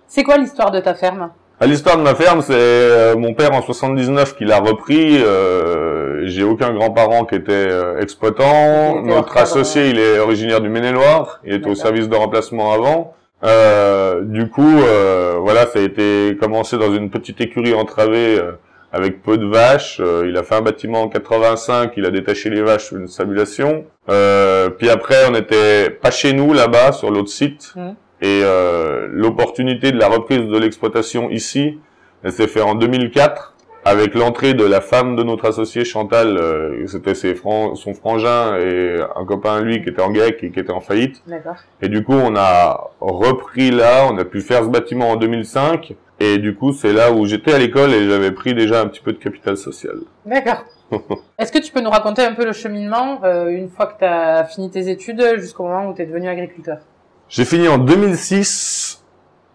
C'est 0.08 0.24
quoi 0.24 0.36
l'histoire 0.36 0.70
de 0.70 0.80
ta 0.80 0.94
ferme? 0.94 1.30
À 1.60 1.66
l'histoire 1.66 1.96
de 1.96 2.02
ma 2.02 2.14
ferme, 2.16 2.42
c'est 2.42 2.52
euh, 2.56 3.16
mon 3.16 3.34
père 3.34 3.52
en 3.52 3.62
79 3.62 4.36
qui 4.36 4.44
l'a 4.44 4.58
repris. 4.58 5.22
Euh, 5.22 6.22
J'ai 6.26 6.42
aucun 6.42 6.72
grand-parent 6.74 7.24
qui 7.24 7.36
était 7.36 7.52
euh, 7.52 8.00
exploitant. 8.00 8.98
Était 8.98 9.08
Notre 9.08 9.36
associé, 9.36 9.90
il 9.90 9.98
est 10.00 10.18
originaire 10.18 10.60
du 10.60 10.68
Maine-et-Loire. 10.68 11.40
Il 11.44 11.54
était 11.54 11.70
au 11.70 11.76
service 11.76 12.08
de 12.08 12.16
remplacement 12.16 12.72
avant. 12.72 13.14
Euh, 13.44 14.22
du 14.22 14.48
coup, 14.48 14.76
euh, 14.80 15.36
voilà, 15.40 15.66
ça 15.66 15.78
a 15.78 15.82
été 15.82 16.36
commencé 16.40 16.78
dans 16.78 16.92
une 16.92 17.10
petite 17.10 17.40
écurie 17.40 17.74
entravée 17.74 18.38
euh, 18.38 18.52
avec 18.92 19.22
peu 19.22 19.38
de 19.38 19.46
vaches. 19.46 19.98
Euh, 20.00 20.26
il 20.28 20.36
a 20.36 20.42
fait 20.42 20.54
un 20.54 20.60
bâtiment 20.60 21.02
en 21.02 21.08
85. 21.08 21.92
Il 21.96 22.04
a 22.04 22.10
détaché 22.10 22.50
les 22.50 22.62
vaches 22.62 22.86
sur 22.86 22.98
une 22.98 23.08
sabulation. 23.08 23.86
Euh, 24.08 24.68
puis 24.68 24.90
après, 24.90 25.16
on 25.28 25.34
était 25.34 25.90
pas 25.90 26.10
chez 26.10 26.32
nous 26.34 26.52
là-bas 26.52 26.92
sur 26.92 27.10
l'autre 27.10 27.30
site. 27.30 27.74
Et 28.20 28.42
euh, 28.44 29.08
l'opportunité 29.10 29.90
de 29.90 29.98
la 29.98 30.08
reprise 30.08 30.46
de 30.46 30.58
l'exploitation 30.58 31.30
ici, 31.30 31.78
elle 32.22 32.32
s'est 32.32 32.46
faite 32.46 32.62
en 32.62 32.74
2004 32.74 33.51
avec 33.84 34.14
l'entrée 34.14 34.54
de 34.54 34.64
la 34.64 34.80
femme 34.80 35.16
de 35.16 35.22
notre 35.22 35.46
associé 35.46 35.84
Chantal. 35.84 36.36
euh, 36.36 36.86
C'était 36.86 37.14
ses 37.14 37.34
fran- 37.34 37.74
son 37.74 37.94
frangin 37.94 38.56
et 38.58 38.96
un 39.16 39.24
copain 39.24 39.60
lui 39.60 39.82
qui 39.82 39.88
était 39.88 40.02
en 40.02 40.10
GAEC 40.10 40.44
et 40.44 40.50
qui 40.50 40.60
était 40.60 40.72
en 40.72 40.80
faillite. 40.80 41.22
D'accord. 41.26 41.56
Et 41.80 41.88
du 41.88 42.04
coup, 42.04 42.14
on 42.14 42.34
a 42.36 42.90
repris 43.00 43.70
là, 43.70 44.06
on 44.10 44.16
a 44.18 44.24
pu 44.24 44.40
faire 44.40 44.62
ce 44.64 44.68
bâtiment 44.68 45.10
en 45.10 45.16
2005. 45.16 45.94
Et 46.20 46.38
du 46.38 46.54
coup, 46.54 46.72
c'est 46.72 46.92
là 46.92 47.10
où 47.10 47.26
j'étais 47.26 47.52
à 47.52 47.58
l'école 47.58 47.92
et 47.92 48.08
j'avais 48.08 48.30
pris 48.30 48.54
déjà 48.54 48.80
un 48.82 48.86
petit 48.86 49.00
peu 49.00 49.12
de 49.12 49.18
capital 49.18 49.56
social. 49.56 49.96
D'accord. 50.24 50.64
Est-ce 51.38 51.50
que 51.50 51.58
tu 51.58 51.72
peux 51.72 51.80
nous 51.80 51.90
raconter 51.90 52.22
un 52.22 52.34
peu 52.34 52.44
le 52.44 52.52
cheminement 52.52 53.20
euh, 53.24 53.48
une 53.48 53.68
fois 53.68 53.86
que 53.86 53.98
tu 53.98 54.04
as 54.04 54.44
fini 54.44 54.70
tes 54.70 54.88
études 54.88 55.20
jusqu'au 55.38 55.64
moment 55.64 55.88
où 55.88 55.94
tu 55.94 56.02
es 56.02 56.06
devenu 56.06 56.28
agriculteur? 56.28 56.78
J'ai 57.28 57.44
fini 57.44 57.66
en 57.66 57.78
2006. 57.78 59.02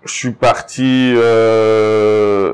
Je 0.04 0.12
suis 0.14 0.32
parti 0.32 1.14
euh, 1.16 2.54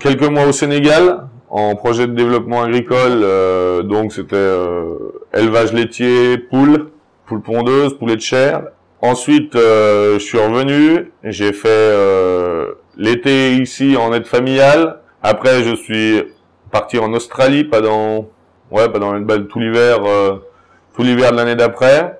quelques 0.00 0.28
mois 0.28 0.46
au 0.46 0.52
Sénégal 0.52 1.26
en 1.50 1.74
projet 1.76 2.06
de 2.06 2.12
développement 2.12 2.62
agricole. 2.62 3.20
euh, 3.22 3.82
donc 3.82 4.12
c'était 4.12 4.36
euh, 4.36 4.96
élevage 5.34 5.72
laitier, 5.72 6.38
poules, 6.38 6.90
poules 7.26 7.42
pondeuses, 7.42 7.96
poulet 7.98 8.16
de 8.16 8.20
chair. 8.20 8.62
Ensuite, 9.00 9.54
euh, 9.54 10.14
je 10.14 10.24
suis 10.24 10.38
revenu. 10.38 11.12
J'ai 11.22 11.52
fait 11.52 11.68
euh, 11.68 12.72
l'été 12.96 13.54
ici 13.54 13.96
en 13.96 14.12
aide 14.12 14.26
familiale. 14.26 15.00
Après, 15.22 15.62
je 15.62 15.74
suis 15.74 16.22
parti 16.70 16.98
en 16.98 17.12
Australie 17.12 17.64
pendant 17.64 18.28
ouais 18.70 18.88
pendant 18.88 19.12
tout 19.44 19.60
l'hiver 19.60 19.98
euh, 20.06 20.36
tout 20.96 21.02
l'hiver 21.02 21.32
de 21.32 21.36
l'année 21.36 21.54
d'après. 21.54 22.18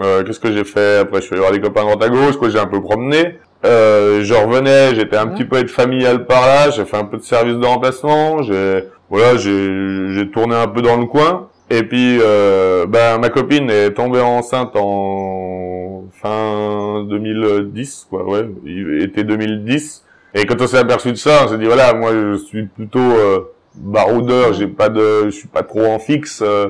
Euh, 0.00 0.22
Qu'est-ce 0.24 0.40
que 0.40 0.52
j'ai 0.52 0.64
fait? 0.64 0.98
Après 0.98 1.20
Je 1.20 1.26
suis 1.26 1.34
allé 1.34 1.40
voir 1.40 1.52
des 1.52 1.60
copains 1.60 1.82
droite 1.82 2.02
à 2.02 2.08
gauche, 2.08 2.36
quoi. 2.36 2.48
J'ai 2.50 2.58
un 2.58 2.66
peu 2.66 2.80
promené. 2.80 3.38
Euh, 3.64 4.22
je 4.22 4.34
revenais, 4.34 4.94
j'étais 4.94 5.16
un 5.16 5.26
petit 5.28 5.44
peu 5.44 5.56
aide 5.58 5.68
familiale 5.68 6.26
par 6.26 6.42
là. 6.46 6.70
J'ai 6.70 6.84
fait 6.84 6.96
un 6.96 7.04
peu 7.04 7.16
de 7.16 7.22
service 7.22 7.56
de 7.56 7.66
remplacement. 7.66 8.42
J'ai 8.42 8.84
voilà, 9.10 9.36
j'ai 9.36 10.12
j'ai 10.12 10.30
tourné 10.30 10.54
un 10.54 10.68
peu 10.68 10.82
dans 10.82 10.96
le 10.96 11.06
coin. 11.06 11.48
Et 11.70 11.82
puis, 11.82 12.18
euh, 12.20 12.86
ben 12.86 13.18
ma 13.18 13.28
copine 13.30 13.68
est 13.70 13.92
tombée 13.92 14.20
enceinte 14.20 14.72
en 14.74 16.04
fin 16.22 17.04
2010, 17.08 18.06
quoi. 18.10 18.24
Ouais, 18.24 18.48
il 18.64 19.02
était 19.02 19.24
2010. 19.24 20.04
Et 20.34 20.46
quand 20.46 20.60
on 20.62 20.66
s'est 20.66 20.78
aperçu 20.78 21.10
de 21.10 21.16
ça, 21.16 21.42
on 21.44 21.48
s'est 21.48 21.58
dit 21.58 21.64
voilà, 21.64 21.94
moi 21.94 22.12
je 22.12 22.36
suis 22.36 22.64
plutôt 22.66 22.98
euh, 23.00 23.40
baroudeur, 23.74 24.52
j'ai 24.52 24.66
pas 24.68 24.88
de, 24.88 25.24
je 25.26 25.30
suis 25.30 25.48
pas 25.48 25.62
trop 25.62 25.84
en 25.86 25.98
fixe. 25.98 26.42
euh, 26.44 26.68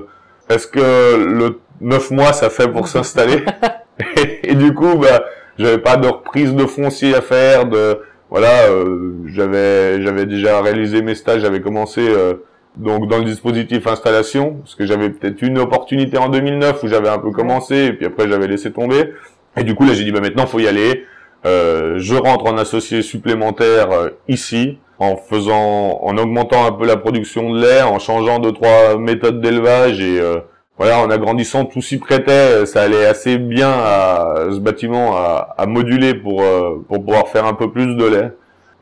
Est-ce 0.49 0.67
que 0.67 0.81
le 0.81 1.61
neuf 1.81 2.11
mois 2.11 2.33
ça 2.33 2.51
fait 2.51 2.69
pour 2.69 2.89
s'installer? 2.89 3.45
Et, 4.45 4.55
du 4.55 4.75
coup, 4.75 4.95
bah, 4.97 5.25
j'avais 5.59 5.79
pas 5.79 5.97
de 5.97 6.07
reprise 6.07 6.55
de 6.55 6.67
foncier 6.67 7.15
à 7.15 7.21
faire. 7.21 7.67
De 7.67 8.01
voilà, 8.31 8.69
euh, 8.69 9.13
j'avais 9.27 10.03
j'avais 10.03 10.27
déjà 10.27 10.61
réalisé 10.61 11.03
mes 11.03 11.15
stages, 11.15 11.41
j'avais 11.43 11.61
commencé 11.61 12.01
euh, 12.07 12.35
donc 12.77 13.09
dans 13.09 13.19
le 13.19 13.25
dispositif 13.25 13.87
installation 13.87 14.57
parce 14.57 14.75
que 14.75 14.87
j'avais 14.87 15.11
peut-être 15.11 15.43
une 15.43 15.59
opportunité 15.59 16.19
en 16.19 16.29
2009 16.29 16.83
où 16.83 16.89
j'avais 16.89 17.09
un 17.09 17.19
peu 17.19 17.31
commencé 17.31 17.87
et 17.87 17.93
puis 17.93 18.07
après 18.07 18.29
j'avais 18.29 18.47
laissé 18.47 18.73
tomber. 18.73 19.15
Et 19.57 19.65
du 19.65 19.75
coup 19.75 19.85
là 19.85 19.95
j'ai 19.95 20.05
dit 20.05 20.13
bah 20.13 20.21
maintenant 20.21 20.47
faut 20.47 20.61
y 20.61 20.69
aller. 20.69 21.05
Euh, 21.47 21.95
je 21.99 22.15
rentre 22.17 22.47
en 22.47 22.59
associé 22.59 23.03
supplémentaire 23.03 23.93
euh, 23.93 24.11
ici 24.27 24.79
en 24.99 25.17
faisant, 25.17 26.01
en 26.03 26.19
augmentant 26.19 26.67
un 26.67 26.73
peu 26.73 26.85
la 26.85 26.97
production 26.97 27.51
de 27.51 27.61
lait, 27.61 27.83
en 27.83 28.01
changeant 28.01 28.41
deux 28.41 28.53
trois 28.53 28.99
méthodes 28.99 29.41
d'élevage 29.41 30.01
et 30.01 30.21
euh, 30.21 30.41
voilà, 30.79 31.01
en 31.01 31.11
agrandissant 31.11 31.65
tout 31.65 31.83
s'y 31.83 31.99
prêtait, 31.99 32.65
ça 32.67 32.83
allait 32.83 33.05
assez 33.07 33.37
bien 33.39 33.71
à 33.71 34.47
ce 34.51 34.59
bâtiment 34.59 35.17
à, 35.17 35.55
à 35.59 35.67
moduler 35.67 36.15
pour 36.15 36.41
euh, 36.43 36.85
pour 36.89 37.05
pouvoir 37.05 37.29
faire 37.29 37.45
un 37.47 37.55
peu 37.55 37.71
plus 37.71 37.97
de 37.97 38.05
lait. 38.05 38.31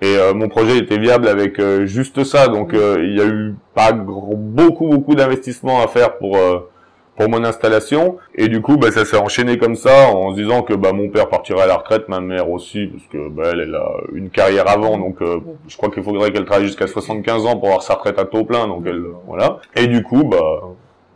Et 0.03 0.17
euh, 0.19 0.35
mon 0.35 0.49
projet 0.49 0.76
était 0.76 0.99
viable 0.99 1.26
avec 1.26 1.59
euh, 1.59 1.87
juste 1.87 2.23
ça, 2.25 2.49
donc 2.49 2.75
euh, 2.75 2.97
il 3.03 3.17
y 3.17 3.21
a 3.23 3.26
eu 3.26 3.55
pas 3.75 3.93
gros- 3.93 4.37
beaucoup 4.37 4.88
beaucoup 4.88 5.15
d'investissements 5.15 5.83
à 5.83 5.87
faire 5.88 6.19
pour 6.19 6.37
euh, 6.37 6.69
pour 7.17 7.31
mon 7.31 7.43
installation. 7.45 8.19
Et 8.35 8.49
du 8.49 8.61
coup, 8.61 8.76
bah, 8.76 8.91
ça 8.91 9.07
s'est 9.07 9.17
enchaîné 9.17 9.57
comme 9.57 9.75
ça, 9.75 10.11
en 10.11 10.33
se 10.33 10.37
disant 10.37 10.61
que 10.61 10.75
bah, 10.75 10.93
mon 10.93 11.09
père 11.09 11.31
partirait 11.31 11.62
à 11.62 11.67
la 11.67 11.76
retraite, 11.76 12.11
ma 12.11 12.21
mère 12.21 12.50
aussi, 12.50 12.88
parce 12.88 13.05
que 13.11 13.31
bah, 13.31 13.45
elle, 13.53 13.61
elle 13.61 13.75
a 13.75 13.88
une 14.12 14.29
carrière 14.29 14.69
avant, 14.69 14.99
donc 14.99 15.23
euh, 15.23 15.38
je 15.67 15.79
crois 15.79 15.88
qu'il 15.88 16.03
faudrait 16.03 16.31
qu'elle 16.31 16.45
travaille 16.45 16.67
jusqu'à 16.67 16.87
75 16.87 17.47
ans 17.47 17.57
pour 17.57 17.69
avoir 17.69 17.83
sa 17.83 17.95
retraite 17.95 18.19
à 18.19 18.26
taux 18.26 18.45
plein, 18.45 18.69
donc 18.69 18.83
elle, 18.85 19.03
voilà. 19.26 19.61
Et 19.76 19.87
du 19.87 20.03
coup, 20.03 20.25
bah, 20.25 20.61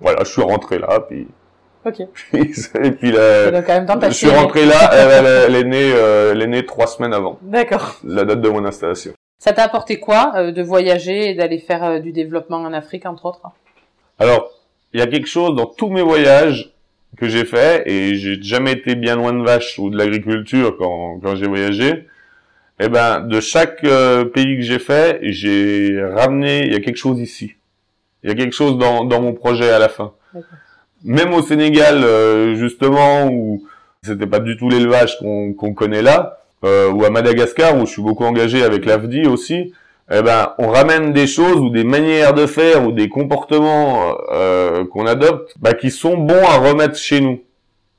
voilà, 0.01 0.25
je 0.25 0.31
suis 0.31 0.43
rentré 0.43 0.79
là, 0.79 1.01
puis 1.09 1.27
Ok. 1.85 2.01
et 2.35 2.91
puis 2.91 3.11
là, 3.11 3.51
Donc, 3.51 3.69
même 3.69 3.87
temps, 3.87 3.99
je 4.03 4.11
suis 4.11 4.29
rentré 4.29 4.67
là, 4.67 4.91
elle, 4.93 5.25
elle- 5.27 5.45
elle 5.47 5.57
est 5.57 5.65
née, 5.69 5.93
euh, 5.95 6.33
elle 6.33 6.43
est 6.43 6.47
née 6.47 6.67
trois 6.67 6.87
semaines 6.87 7.15
avant 7.15 7.39
D'accord. 7.43 7.97
la 8.05 8.25
date 8.25 8.41
de 8.43 8.49
mon 8.51 8.65
installation. 8.67 9.13
Ça 9.39 9.53
t'a 9.55 9.65
apporté 9.65 9.99
quoi 9.99 10.33
euh, 10.37 10.53
de 10.53 10.63
voyager 10.63 11.31
et 11.31 11.35
d'aller 11.35 11.59
faire 11.59 11.83
euh, 11.85 11.99
du 11.99 12.13
développement 12.13 12.59
en 12.59 12.73
Afrique, 12.75 13.07
entre 13.07 13.25
autres? 13.25 13.41
Alors, 14.19 14.51
il 14.93 15.01
y 15.01 15.03
a 15.03 15.07
quelque 15.07 15.27
chose 15.29 15.57
dans 15.57 15.65
tous 15.65 15.89
mes 15.89 16.03
voyages 16.03 16.75
que 17.17 17.27
j'ai 17.29 17.47
fait, 17.47 17.83
et 17.91 18.15
j'ai 18.17 18.41
jamais 18.43 18.73
été 18.73 18.95
bien 18.95 19.17
loin 19.17 19.33
de 19.33 19.43
vaches 19.43 19.79
ou 19.79 19.89
de 19.89 19.97
l'agriculture 19.97 20.77
quand, 20.79 21.19
quand 21.23 21.35
j'ai 21.37 21.47
voyagé. 21.49 22.07
Eh 22.79 22.89
ben, 22.89 23.21
de 23.21 23.41
chaque 23.41 23.83
euh, 23.85 24.25
pays 24.27 24.57
que 24.57 24.63
j'ai 24.63 24.79
fait, 24.79 25.19
j'ai 25.23 25.99
ramené, 26.15 26.67
il 26.67 26.73
y 26.73 26.77
a 26.77 26.81
quelque 26.81 26.97
chose 26.97 27.21
ici. 27.21 27.55
Il 28.23 28.31
y 28.31 28.33
a 28.33 28.37
quelque 28.37 28.55
chose 28.55 28.79
dans, 28.79 29.05
dans 29.05 29.21
mon 29.21 29.33
projet 29.33 29.71
à 29.71 29.79
la 29.79 29.89
fin. 29.89 30.13
Même 31.05 31.33
au 31.33 31.43
Sénégal, 31.43 32.05
euh, 32.05 32.55
justement, 32.57 33.29
où 33.29 33.65
c'était 34.03 34.27
pas 34.27 34.41
du 34.41 34.57
tout 34.57 34.69
l'élevage 34.69 35.19
qu'on 35.19 35.55
qu'on 35.55 35.73
connaît 35.73 36.03
là, 36.03 36.39
euh, 36.65 36.91
ou 36.91 37.05
à 37.05 37.11
Madagascar, 37.11 37.77
où 37.77 37.87
je 37.87 37.93
suis 37.93 38.03
beaucoup 38.03 38.25
engagé 38.25 38.63
avec 38.63 38.85
l'AFDI 38.85 39.27
aussi, 39.27 39.73
eh 40.13 40.23
ben, 40.23 40.55
on 40.59 40.69
ramène 40.69 41.13
des 41.13 41.27
choses 41.27 41.57
ou 41.57 41.71
des 41.71 41.85
manières 41.85 42.35
de 42.35 42.47
faire 42.47 42.87
ou 42.87 42.93
des 42.93 43.09
comportements 43.09 44.17
euh, 44.33 44.85
qu'on 44.87 45.07
adopte, 45.07 45.55
bah, 45.61 45.73
qui 45.73 45.91
sont 45.91 46.17
bons 46.17 46.45
à 46.45 46.59
remettre 46.59 46.97
chez 46.97 47.21
nous. 47.21 47.41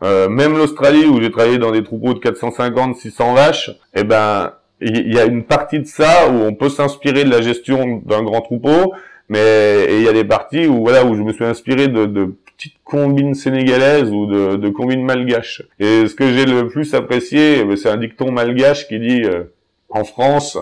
Euh, 0.03 0.27
même 0.27 0.57
l'Australie, 0.57 1.05
où 1.05 1.21
j'ai 1.21 1.31
travaillé 1.31 1.57
dans 1.57 1.71
des 1.71 1.83
troupeaux 1.83 2.13
de 2.13 2.19
450, 2.19 2.97
600 2.97 3.33
vaches, 3.33 3.71
eh 3.93 4.03
ben, 4.03 4.53
il 4.81 5.13
y 5.13 5.19
a 5.19 5.25
une 5.25 5.43
partie 5.43 5.79
de 5.79 5.85
ça 5.85 6.27
où 6.27 6.41
on 6.41 6.53
peut 6.53 6.69
s'inspirer 6.69 7.23
de 7.23 7.29
la 7.29 7.41
gestion 7.41 8.01
d'un 8.05 8.23
grand 8.23 8.41
troupeau, 8.41 8.93
mais 9.31 9.87
il 9.97 10.03
y 10.03 10.09
a 10.09 10.11
des 10.11 10.25
parties 10.25 10.67
où 10.67 10.81
voilà 10.81 11.05
où 11.05 11.15
je 11.15 11.21
me 11.21 11.31
suis 11.31 11.45
inspiré 11.45 11.87
de, 11.87 12.05
de 12.05 12.35
petites 12.57 12.75
combines 12.83 13.33
sénégalaises 13.33 14.11
ou 14.11 14.25
de, 14.25 14.57
de 14.57 14.69
combines 14.69 15.05
malgaches. 15.05 15.63
Et 15.79 16.05
ce 16.05 16.13
que 16.13 16.33
j'ai 16.33 16.43
le 16.43 16.67
plus 16.67 16.93
apprécié, 16.93 17.59
eh 17.61 17.63
ben, 17.63 17.77
c'est 17.77 17.87
un 17.87 17.95
dicton 17.95 18.29
malgache 18.29 18.89
qui 18.89 18.99
dit 18.99 19.23
euh, 19.23 19.45
en 19.87 20.03
France, 20.03 20.57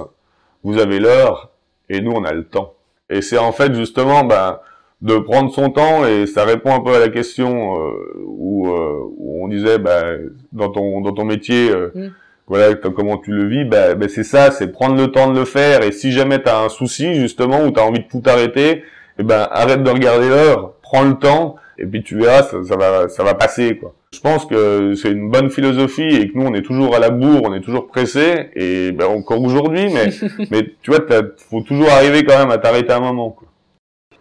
vous 0.63 0.77
avez 0.77 0.99
l'heure 0.99 1.49
et 1.89 1.99
nous 1.99 2.11
on 2.11 2.23
a 2.23 2.31
le 2.31 2.43
temps. 2.43 2.75
Et 3.09 3.23
c'est 3.23 3.39
en 3.39 3.51
fait 3.51 3.73
justement 3.73 4.23
ben, 4.23 4.59
de 5.01 5.17
prendre 5.17 5.51
son 5.51 5.71
temps 5.71 6.05
et 6.05 6.27
ça 6.27 6.45
répond 6.45 6.71
un 6.71 6.81
peu 6.81 6.93
à 6.93 6.99
la 6.99 7.09
question 7.09 7.75
euh, 7.75 7.91
où, 8.23 8.67
euh, 8.67 8.99
où 9.17 9.45
on 9.45 9.47
disait 9.47 9.79
ben, 9.79 10.29
dans 10.51 10.69
ton 10.69 11.01
dans 11.01 11.13
ton 11.13 11.25
métier 11.25 11.71
euh, 11.71 11.91
Mm. 11.95 12.09
Voilà 12.49 12.73
comment 12.73 13.17
tu 13.17 13.31
le 13.31 13.47
vis 13.47 13.63
ben, 13.63 13.95
ben, 13.95 14.09
c'est 14.09 14.23
ça 14.23 14.51
c'est 14.51 14.71
prendre 14.71 14.95
le 14.95 15.11
temps 15.11 15.31
de 15.31 15.39
le 15.39 15.45
faire. 15.45 15.83
Et 15.83 15.91
si 15.91 16.11
jamais 16.11 16.41
tu 16.41 16.49
as 16.49 16.59
un 16.59 16.69
souci 16.69 17.15
justement 17.15 17.63
ou 17.63 17.71
tu 17.71 17.79
as 17.79 17.83
envie 17.83 17.99
de 17.99 18.07
tout 18.07 18.23
arrêter 18.25 18.83
eh 19.19 19.23
ben 19.23 19.47
arrête 19.51 19.83
de 19.83 19.89
regarder 19.89 20.27
l'heure 20.27 20.73
prends 20.81 21.03
le 21.03 21.13
temps 21.13 21.55
et 21.77 21.85
puis 21.85 22.03
tu 22.03 22.17
verras 22.17 22.43
ça, 22.43 22.57
ça 22.63 22.75
va 22.75 23.07
ça 23.07 23.23
va 23.23 23.35
passer 23.35 23.77
quoi. 23.77 23.93
Je 24.11 24.19
pense 24.19 24.45
que 24.47 24.95
c'est 24.95 25.11
une 25.11 25.29
bonne 25.29 25.51
philosophie 25.51 26.01
et 26.01 26.29
que 26.29 26.37
nous 26.37 26.45
on 26.45 26.53
est 26.55 26.63
toujours 26.63 26.95
à 26.95 26.99
la 26.99 27.11
bourre 27.11 27.43
on 27.45 27.53
est 27.53 27.61
toujours 27.61 27.87
pressé 27.87 28.49
et 28.55 28.91
ben 28.91 29.05
encore 29.05 29.41
aujourd'hui 29.41 29.87
mais 29.93 30.09
mais 30.51 30.73
tu 30.81 30.91
vois 30.91 30.99
faut 31.37 31.61
toujours 31.61 31.89
arriver 31.89 32.25
quand 32.25 32.37
même 32.39 32.51
à 32.51 32.57
t'arrêter 32.57 32.91
un 32.91 32.99
moment 32.99 33.29
quoi. 33.29 33.47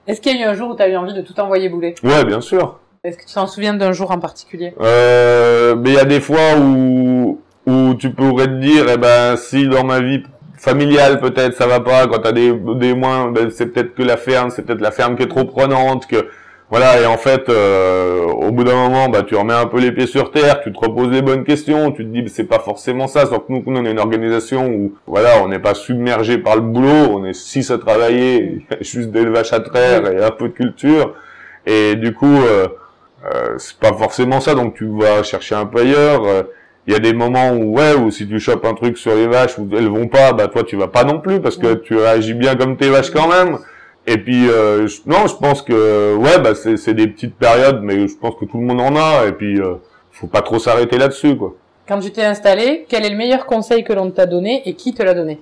Est-ce 0.06 0.22
qu'il 0.22 0.36
y 0.38 0.42
a 0.42 0.46
eu 0.46 0.48
un 0.48 0.54
jour 0.54 0.70
où 0.70 0.74
t'as 0.74 0.88
eu 0.88 0.96
envie 0.96 1.12
de 1.12 1.20
tout 1.20 1.38
envoyer 1.38 1.68
bouler? 1.68 1.94
Ouais 2.02 2.24
bien 2.24 2.40
sûr. 2.40 2.78
Est-ce 3.04 3.18
que 3.18 3.26
tu 3.26 3.34
t'en 3.34 3.46
souviens 3.46 3.74
d'un 3.74 3.92
jour 3.92 4.10
en 4.10 4.18
particulier? 4.18 4.72
Euh, 4.80 5.76
mais 5.76 5.90
il 5.90 5.94
y 5.94 5.98
a 5.98 6.04
des 6.04 6.20
fois 6.20 6.56
où 6.58 7.40
où 7.68 7.94
tu 7.94 8.10
pourrais 8.10 8.46
te 8.46 8.60
dire, 8.60 8.86
eh 8.88 8.96
ben 8.96 9.36
si 9.36 9.68
dans 9.68 9.84
ma 9.84 10.00
vie 10.00 10.22
familiale 10.56 11.20
peut-être 11.20 11.54
ça 11.54 11.66
va 11.66 11.80
pas, 11.80 12.06
quand 12.06 12.20
t'as 12.20 12.32
des 12.32 12.52
des 12.52 12.94
moins, 12.94 13.30
ben, 13.30 13.50
c'est 13.50 13.66
peut-être 13.66 13.94
que 13.94 14.02
la 14.02 14.16
ferme, 14.16 14.50
c'est 14.50 14.62
peut-être 14.62 14.80
la 14.80 14.90
ferme 14.90 15.16
qui 15.16 15.24
est 15.24 15.28
trop 15.28 15.44
prenante, 15.44 16.06
que 16.06 16.28
voilà 16.70 17.00
et 17.00 17.06
en 17.06 17.18
fait 17.18 17.48
euh, 17.48 18.24
au 18.24 18.52
bout 18.52 18.64
d'un 18.64 18.74
moment 18.74 19.08
bah 19.08 19.22
tu 19.22 19.34
remets 19.36 19.54
un 19.54 19.66
peu 19.66 19.80
les 19.80 19.92
pieds 19.92 20.06
sur 20.06 20.30
terre, 20.30 20.60
tu 20.62 20.72
te 20.72 20.78
reposes 20.78 21.10
les 21.10 21.20
bonnes 21.20 21.44
questions, 21.44 21.92
tu 21.92 22.04
te 22.04 22.10
dis 22.10 22.26
c'est 22.28 22.44
pas 22.44 22.58
forcément 22.58 23.06
ça, 23.06 23.26
sauf 23.26 23.46
que 23.46 23.52
nous 23.52 23.62
on 23.66 23.84
est 23.84 23.90
une 23.90 23.98
organisation 23.98 24.66
où 24.68 24.94
voilà 25.06 25.42
on 25.42 25.48
n'est 25.48 25.58
pas 25.58 25.74
submergé 25.74 26.38
par 26.38 26.56
le 26.56 26.62
boulot, 26.62 27.10
on 27.12 27.24
est 27.26 27.34
six 27.34 27.70
à 27.70 27.78
travailler, 27.78 28.66
juste 28.80 29.14
vaches 29.14 29.52
à 29.52 29.60
traire 29.60 30.10
et 30.10 30.22
un 30.24 30.30
peu 30.30 30.48
de 30.48 30.54
culture 30.54 31.14
et 31.66 31.96
du 31.96 32.14
coup 32.14 32.26
euh, 32.26 32.66
euh, 33.26 33.54
c'est 33.58 33.78
pas 33.78 33.92
forcément 33.92 34.40
ça, 34.40 34.54
donc 34.54 34.74
tu 34.74 34.86
vas 34.86 35.22
chercher 35.22 35.54
un 35.54 35.66
peu 35.66 35.80
ailleurs. 35.80 36.46
Il 36.88 36.92
y 36.92 36.96
a 36.96 37.00
des 37.00 37.12
moments 37.12 37.50
où 37.52 37.76
ouais, 37.76 37.92
où 37.94 38.10
si 38.10 38.26
tu 38.26 38.40
chopes 38.40 38.64
un 38.64 38.72
truc 38.72 38.96
sur 38.96 39.14
les 39.14 39.26
vaches 39.26 39.58
où 39.58 39.68
elles 39.76 39.88
vont 39.88 40.08
pas, 40.08 40.32
bah 40.32 40.48
toi 40.48 40.62
tu 40.64 40.74
vas 40.76 40.88
pas 40.88 41.04
non 41.04 41.20
plus 41.20 41.38
parce 41.38 41.58
que 41.58 41.74
tu 41.74 41.94
réagis 41.96 42.32
bien 42.32 42.56
comme 42.56 42.78
tes 42.78 42.88
vaches 42.88 43.10
quand 43.10 43.28
même. 43.28 43.58
Et 44.06 44.16
puis 44.16 44.48
euh, 44.48 44.86
je- 44.86 45.00
non, 45.04 45.26
je 45.26 45.34
pense 45.36 45.60
que 45.60 46.16
ouais, 46.16 46.38
bah 46.42 46.54
c'est 46.54 46.78
c'est 46.78 46.94
des 46.94 47.06
petites 47.06 47.34
périodes, 47.36 47.80
mais 47.82 48.08
je 48.08 48.16
pense 48.16 48.36
que 48.40 48.46
tout 48.46 48.56
le 48.56 48.64
monde 48.64 48.80
en 48.80 48.96
a. 48.96 49.26
Et 49.28 49.32
puis 49.32 49.60
euh, 49.60 49.74
faut 50.12 50.28
pas 50.28 50.40
trop 50.40 50.58
s'arrêter 50.58 50.96
là-dessus 50.96 51.36
quoi. 51.36 51.54
Quand 51.86 52.00
tu 52.00 52.10
t'es 52.10 52.24
installé, 52.24 52.86
quel 52.88 53.04
est 53.04 53.10
le 53.10 53.16
meilleur 53.16 53.44
conseil 53.44 53.84
que 53.84 53.92
l'on 53.92 54.10
t'a 54.10 54.24
donné 54.24 54.62
et 54.64 54.72
qui 54.72 54.94
te 54.94 55.02
l'a 55.02 55.12
donné? 55.12 55.40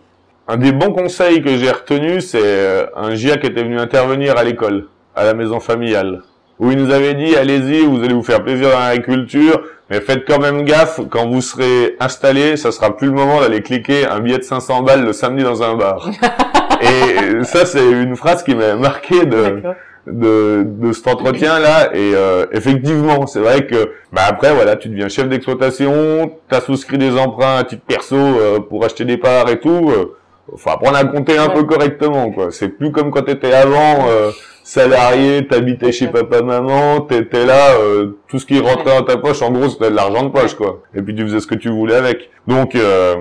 Un 0.48 0.56
des 0.56 0.72
bons 0.72 0.92
conseils 0.92 1.42
que 1.42 1.56
j'ai 1.56 1.70
retenu, 1.70 2.20
c'est 2.20 2.40
euh, 2.42 2.86
un 2.96 3.14
GIA 3.14 3.36
qui 3.36 3.46
était 3.46 3.62
venu 3.62 3.78
intervenir 3.78 4.36
à 4.36 4.42
l'école, 4.42 4.88
à 5.14 5.24
la 5.24 5.34
maison 5.34 5.60
familiale, 5.60 6.22
où 6.58 6.72
il 6.72 6.76
nous 6.78 6.92
avait 6.92 7.14
dit 7.14 7.36
allez-y, 7.36 7.84
vous 7.86 8.02
allez 8.02 8.14
vous 8.14 8.22
faire 8.24 8.42
plaisir 8.42 8.70
dans 8.70 8.78
l'agriculture, 8.80 9.62
mais 9.90 10.00
faites 10.00 10.24
quand 10.26 10.38
même 10.40 10.64
gaffe, 10.64 11.00
quand 11.10 11.28
vous 11.28 11.40
serez 11.40 11.96
installé, 12.00 12.56
ça 12.56 12.72
sera 12.72 12.96
plus 12.96 13.06
le 13.08 13.14
moment 13.14 13.40
d'aller 13.40 13.62
cliquer 13.62 14.06
un 14.06 14.20
billet 14.20 14.38
de 14.38 14.42
500 14.42 14.82
balles 14.82 15.04
le 15.04 15.12
samedi 15.12 15.44
dans 15.44 15.62
un 15.62 15.74
bar. 15.74 16.08
Et 16.82 17.42
ça, 17.44 17.64
c'est 17.64 17.88
une 17.90 18.16
phrase 18.16 18.42
qui 18.42 18.54
m'a 18.54 18.74
marqué 18.74 19.24
de, 19.24 19.62
de, 20.06 20.62
de 20.66 20.92
cet 20.92 21.08
entretien 21.08 21.58
là 21.58 21.90
et 21.94 22.12
euh, 22.14 22.46
effectivement 22.52 23.26
c'est 23.26 23.40
vrai 23.40 23.66
que 23.66 23.90
bah 24.12 24.22
après 24.28 24.54
voilà 24.54 24.76
tu 24.76 24.88
deviens 24.88 25.08
chef 25.08 25.28
d'exploitation 25.28 26.30
t'as 26.48 26.60
souscrit 26.60 26.96
des 26.98 27.18
emprunts 27.18 27.56
à 27.56 27.64
titre 27.64 27.82
perso 27.88 28.14
euh, 28.14 28.60
pour 28.60 28.84
acheter 28.84 29.04
des 29.04 29.16
parts 29.16 29.48
et 29.48 29.58
tout 29.58 29.90
euh, 29.90 30.16
faut 30.56 30.70
apprendre 30.70 30.96
à 30.96 31.04
compter 31.04 31.36
un 31.38 31.48
Ouais. 31.48 31.54
peu 31.54 31.64
correctement 31.64 32.30
quoi 32.30 32.48
c'est 32.52 32.68
plus 32.68 32.92
comme 32.92 33.10
quand 33.10 33.22
t'étais 33.22 33.52
avant 33.52 34.06
euh, 34.08 34.30
salarié 34.66 35.46
t'habitais 35.46 35.92
chez 35.92 36.08
papa 36.08 36.42
maman 36.42 37.00
t'étais 37.02 37.46
là 37.46 37.76
euh, 37.78 38.18
tout 38.26 38.40
ce 38.40 38.46
qui 38.46 38.58
rentrait 38.58 38.98
dans 38.98 39.04
ta 39.04 39.16
poche 39.16 39.40
en 39.40 39.52
gros 39.52 39.68
c'était 39.68 39.90
de 39.90 39.94
l'argent 39.94 40.24
de 40.24 40.30
poche 40.30 40.54
quoi 40.56 40.82
et 40.92 41.02
puis 41.02 41.14
tu 41.14 41.22
faisais 41.22 41.38
ce 41.38 41.46
que 41.46 41.54
tu 41.54 41.68
voulais 41.68 41.94
avec 41.94 42.30
donc 42.48 42.74
euh, 42.74 43.14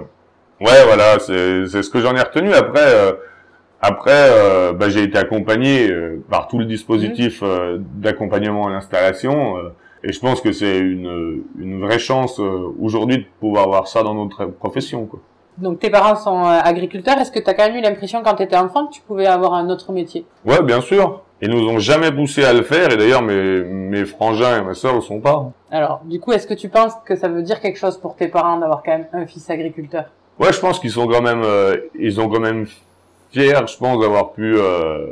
ouais 0.60 0.86
voilà 0.88 1.20
c'est 1.20 1.68
c'est 1.68 1.84
ce 1.84 1.92
que 1.92 2.00
j'en 2.00 2.16
ai 2.16 2.22
retenu 2.22 2.52
après 2.52 2.82
euh, 2.84 3.12
après, 3.82 4.30
euh, 4.32 4.74
bah, 4.74 4.90
j'ai 4.90 5.04
été 5.04 5.20
accompagné 5.20 5.92
euh, 5.92 6.24
par 6.28 6.48
tout 6.48 6.58
le 6.58 6.66
dispositif 6.66 7.42
euh, 7.44 7.78
d'accompagnement 7.80 8.66
à 8.66 8.72
l'installation, 8.72 9.58
euh, 9.58 9.75
et 10.04 10.12
je 10.12 10.20
pense 10.20 10.42
que 10.42 10.52
c'est 10.52 10.80
une, 10.80 11.44
une 11.60 11.82
vraie 11.82 12.00
chance 12.00 12.40
euh, 12.40 12.74
aujourd'hui 12.82 13.20
de 13.20 13.25
pouvoir 13.40 13.66
avoir 13.66 13.88
ça 13.88 14.02
dans 14.02 14.16
notre 14.16 14.46
profession. 14.46 15.06
Quoi. 15.06 15.20
Donc 15.60 15.80
tes 15.80 15.92
parents 15.92 16.16
sont 16.16 16.44
agriculteurs. 16.46 17.20
Est-ce 17.20 17.32
que 17.32 17.40
tu 17.40 17.48
as 17.48 17.54
quand 17.54 17.68
même 17.68 17.75
eu 17.75 17.82
l'impression 17.82 18.24
quand 18.24 18.34
tu 18.34 18.44
étais 18.44 18.58
enfant 18.58 18.88
que 18.88 18.94
tu 18.94 19.02
pouvais 19.02 19.28
avoir 19.28 19.54
un 19.54 19.70
autre 19.70 19.92
métier? 19.92 20.25
Ouais, 20.46 20.64
bien 20.64 20.82
sûr. 20.82 21.22
Ils 21.42 21.50
nous 21.50 21.68
ont 21.68 21.80
jamais 21.80 22.12
poussé 22.12 22.44
à 22.46 22.54
le 22.54 22.63
faire, 22.63 22.92
et 22.92 22.98
d'ailleurs 22.98 23.22
mes, 23.22 23.62
mes 23.62 24.06
frangins 24.06 24.60
et 24.60 24.62
ma 24.63 24.74
sœur 24.74 24.96
le 24.96 25.01
sont 25.01 25.20
pas. 25.20 25.51
Alors, 25.70 26.01
du 26.06 26.20
coup, 26.20 26.32
est-ce 26.32 26.48
que 26.48 26.54
tu 26.54 26.70
penses 26.70 26.94
que 27.06 27.15
ça 27.15 27.27
veut 27.27 27.44
dire 27.44 27.60
quelque 27.60 27.77
chose 27.77 27.98
pour 27.98 28.15
tes 28.15 28.30
parents 28.30 28.58
d'avoir 28.58 28.84
quand 28.84 28.92
même 28.92 29.08
un 29.13 29.25
fils 29.25 29.50
agriculteur? 29.50 30.06
Ouais, 30.39 30.54
je 30.54 30.60
pense 30.60 30.80
qu'ils 30.80 30.92
sont 30.92 31.08
quand 31.08 31.22
même, 31.22 31.42
euh, 31.44 31.75
ils 32.00 32.22
ont 32.22 32.30
quand 32.30 32.39
même 32.39 32.65
fiers, 33.32 33.68
je 33.68 33.77
pense, 33.77 34.00
d'avoir 34.00 34.32
pu 34.32 34.56
euh, 34.56 35.08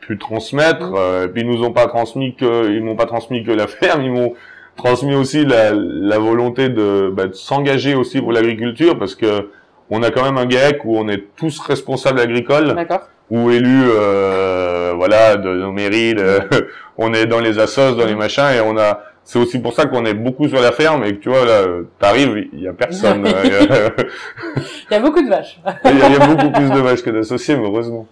pu 0.00 0.18
transmettre. 0.18 0.90
Mm. 0.90 0.94
Euh, 0.96 1.24
et 1.26 1.28
puis 1.28 1.42
ils 1.42 1.48
nous 1.48 1.62
ont 1.62 1.72
pas 1.72 1.86
transmis 1.86 2.34
que, 2.34 2.70
ils 2.70 2.82
m'ont 2.82 2.96
pas 2.96 3.06
transmis 3.06 3.44
que 3.44 3.52
la 3.52 3.66
ferme, 3.66 4.02
ils 4.02 4.12
m'ont 4.12 4.34
transmis 4.76 5.14
aussi 5.14 5.44
la, 5.44 5.72
la 5.72 6.18
volonté 6.18 6.68
de, 6.68 7.10
bah, 7.14 7.26
de 7.26 7.34
s'engager 7.34 7.94
aussi 7.94 8.20
pour 8.20 8.32
l'agriculture 8.32 8.98
parce 8.98 9.14
que 9.14 9.50
on 9.90 10.02
a 10.02 10.10
quand 10.10 10.24
même 10.24 10.38
un 10.38 10.46
GAEC 10.46 10.84
où 10.84 10.96
on 10.96 11.08
est 11.08 11.24
tous 11.36 11.60
responsables 11.60 12.20
agricoles 12.20 12.74
D'accord. 12.74 13.08
Ou 13.32 13.50
élus, 13.50 13.86
euh, 13.88 14.92
voilà, 14.94 15.36
de 15.36 15.48
nos 15.54 15.72
mairies. 15.72 16.14
de- 16.14 16.40
on 16.98 17.12
est 17.14 17.26
dans 17.26 17.40
les 17.40 17.58
assos, 17.58 17.94
dans 17.96 18.04
les 18.06 18.14
machins, 18.14 18.50
et 18.56 18.60
on 18.60 18.76
a. 18.78 19.00
C'est 19.24 19.38
aussi 19.38 19.60
pour 19.60 19.72
ça 19.72 19.86
qu'on 19.86 20.04
est 20.04 20.14
beaucoup 20.14 20.48
sur 20.48 20.60
la 20.60 20.72
ferme 20.72 21.04
et 21.04 21.12
que 21.14 21.20
tu 21.22 21.28
vois 21.28 21.44
là, 21.46 21.62
t'arrives, 22.00 22.44
il 22.52 22.60
y 22.60 22.68
a 22.68 22.72
personne. 22.72 23.24
Euh, 23.26 23.88
Il 24.90 24.94
y, 24.94 24.96
a- 24.96 25.00
beaucoup 25.00 25.22
de 25.22 25.28
vaches. 25.30 25.60
il 25.84 25.98
y 25.98 26.02
a- 26.02 26.08
il 26.08 26.12
y 26.12 26.16
a 26.16 26.26
beaucoup 26.26 26.50
plus 26.50 26.68
de 26.70 26.80
vaches 26.80 27.02
que 27.02 27.10
d'associés, 27.10 27.56
mais 27.56 27.64
heureusement. 27.66 28.06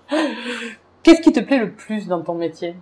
Qu'est-ce 1.03 1.21
qui 1.21 1.33
te 1.33 1.41
plaît 1.41 1.59
le 1.59 1.71
plus 1.73 2.07
dans 2.07 2.21
ton 2.23 2.35
métier? 2.35 2.75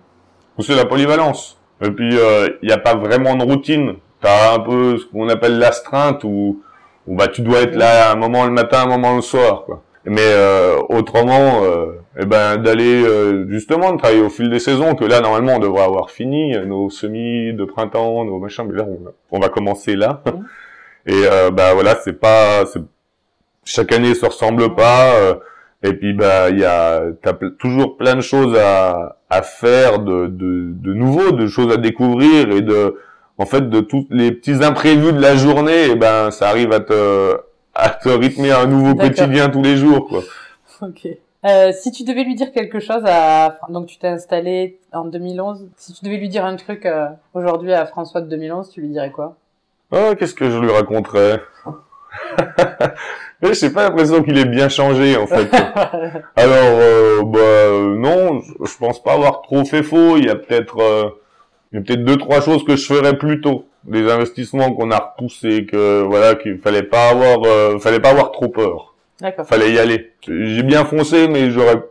C'est 0.59 0.75
la 0.75 0.85
polyvalence. 0.85 1.57
Et 1.81 1.89
puis 1.91 2.17
euh, 2.17 2.47
il 2.61 2.67
n'y 2.67 2.73
a 2.73 2.77
pas 2.77 2.95
vraiment 2.95 3.35
de 3.35 3.43
routine. 3.43 3.95
T'as 4.21 4.55
un 4.55 4.59
peu 4.59 4.97
ce 4.97 5.05
qu'on 5.05 5.27
appelle 5.29 5.57
l'astreinte 5.57 6.23
où, 6.23 6.61
où 7.07 7.15
bah 7.15 7.27
tu 7.29 7.41
dois 7.41 7.61
être 7.61 7.75
là 7.75 8.11
un 8.11 8.15
moment 8.15 8.45
le 8.45 8.51
matin, 8.51 8.83
un 8.83 8.87
moment 8.87 9.15
le 9.15 9.21
soir. 9.21 9.63
Quoi. 9.65 9.81
Mais 10.05 10.21
euh, 10.23 10.77
autrement, 10.89 11.63
euh, 11.63 11.87
eh 12.19 12.25
ben 12.25 12.57
d'aller 12.57 13.03
euh, 13.03 13.45
justement 13.49 13.91
de 13.93 13.97
travailler 13.97 14.21
au 14.21 14.29
fil 14.29 14.49
des 14.49 14.59
saisons. 14.59 14.95
Que 14.95 15.05
là 15.05 15.21
normalement 15.21 15.55
on 15.55 15.59
devrait 15.59 15.83
avoir 15.83 16.09
fini 16.11 16.55
euh, 16.55 16.65
nos 16.65 16.89
semis 16.89 17.53
de 17.53 17.65
printemps, 17.65 18.23
nos 18.25 18.39
machins. 18.39 18.65
Mais 18.69 18.77
là 18.77 18.85
on, 18.87 19.03
va- 19.03 19.11
on 19.31 19.39
va 19.39 19.49
commencer 19.49 19.95
là. 19.95 20.21
Mhm. 20.25 20.45
Et 21.07 21.23
euh, 21.25 21.51
bah 21.51 21.73
voilà, 21.73 21.95
c'est 22.03 22.19
pas 22.19 22.65
chaque 23.65 23.91
année 23.91 24.15
se 24.15 24.25
ressemble 24.25 24.75
pas. 24.75 25.13
euh, 25.15 25.35
et 25.81 25.93
puis 25.93 26.13
bah 26.13 26.49
il 26.49 26.59
y 26.59 26.65
a 26.65 27.03
t'as 27.21 27.33
toujours 27.57 27.95
plein 27.97 28.15
de 28.15 28.21
choses 28.21 28.57
à, 28.57 29.17
à 29.29 29.41
faire 29.41 29.99
de, 29.99 30.27
de 30.27 30.73
de 30.73 30.93
nouveau, 30.93 31.31
de 31.31 31.47
choses 31.47 31.71
à 31.73 31.77
découvrir 31.77 32.51
et 32.51 32.61
de 32.61 32.97
en 33.37 33.45
fait 33.45 33.69
de 33.69 33.79
tous 33.79 34.05
les 34.09 34.31
petits 34.33 34.61
imprévus 34.63 35.13
de 35.13 35.21
la 35.21 35.35
journée. 35.37 35.85
Et 35.91 35.95
ben 35.95 36.31
ça 36.31 36.49
arrive 36.49 36.73
à 36.73 36.81
te 36.81 37.37
à 37.75 37.89
te 37.89 38.09
rythmer 38.09 38.51
un 38.51 38.67
nouveau 38.67 38.95
quotidien 38.95 39.49
tous 39.49 39.61
les 39.61 39.77
jours 39.77 40.07
quoi. 40.07 40.21
Ok. 40.81 41.07
Euh, 41.45 41.71
si 41.71 41.91
tu 41.91 42.03
devais 42.03 42.25
lui 42.25 42.35
dire 42.35 42.51
quelque 42.51 42.79
chose 42.79 43.03
à... 43.05 43.59
Donc 43.69 43.87
tu 43.87 43.97
t'es 43.97 44.07
installé 44.07 44.77
en 44.91 45.05
2011. 45.05 45.69
Si 45.77 45.93
tu 45.93 46.03
devais 46.03 46.17
lui 46.17 46.27
dire 46.27 46.43
un 46.43 46.57
truc 46.57 46.85
euh, 46.85 47.07
aujourd'hui 47.33 47.73
à 47.73 47.85
François 47.85 48.19
de 48.21 48.27
2011, 48.27 48.69
tu 48.69 48.81
lui 48.81 48.89
dirais 48.89 49.11
quoi? 49.11 49.37
Ah, 49.91 50.15
qu'est-ce 50.17 50.35
que 50.35 50.49
je 50.49 50.57
lui 50.57 50.69
raconterais? 50.69 51.41
Mais 53.41 53.53
j'ai 53.53 53.69
pas 53.69 53.83
l'impression 53.83 54.21
qu'il 54.21 54.37
ait 54.37 54.45
bien 54.45 54.67
changé 54.67 55.15
en 55.15 55.27
fait. 55.27 55.49
Alors, 56.35 56.79
euh, 56.81 57.23
bah 57.23 57.97
non, 57.97 58.41
je, 58.41 58.65
je 58.65 58.77
pense 58.77 59.01
pas 59.01 59.13
avoir 59.13 59.41
trop 59.41 59.63
fait 59.63 59.83
faux. 59.83 60.17
Il 60.17 60.25
y 60.25 60.29
a 60.29 60.35
peut-être, 60.35 60.79
euh, 60.79 61.09
il 61.71 61.79
y 61.79 61.81
a 61.81 61.85
peut-être 61.85 62.03
deux 62.03 62.17
trois 62.17 62.41
choses 62.41 62.65
que 62.65 62.75
je 62.75 62.85
ferais 62.85 63.17
plus 63.17 63.39
tôt. 63.39 63.65
Des 63.85 64.09
investissements 64.11 64.73
qu'on 64.73 64.91
a 64.91 64.97
repoussés, 64.97 65.65
que 65.65 66.01
voilà, 66.01 66.35
qu'il 66.35 66.57
fallait 66.57 66.83
pas 66.83 67.09
avoir, 67.09 67.43
euh, 67.45 67.79
fallait 67.79 67.99
pas 67.99 68.09
avoir 68.11 68.31
trop 68.31 68.49
peur. 68.49 68.93
D'accord. 69.21 69.45
Fallait 69.47 69.71
y 69.71 69.79
aller. 69.79 70.11
J'ai 70.27 70.63
bien 70.63 70.85
foncé, 70.85 71.27
mais 71.27 71.49
j'aurais 71.49 71.81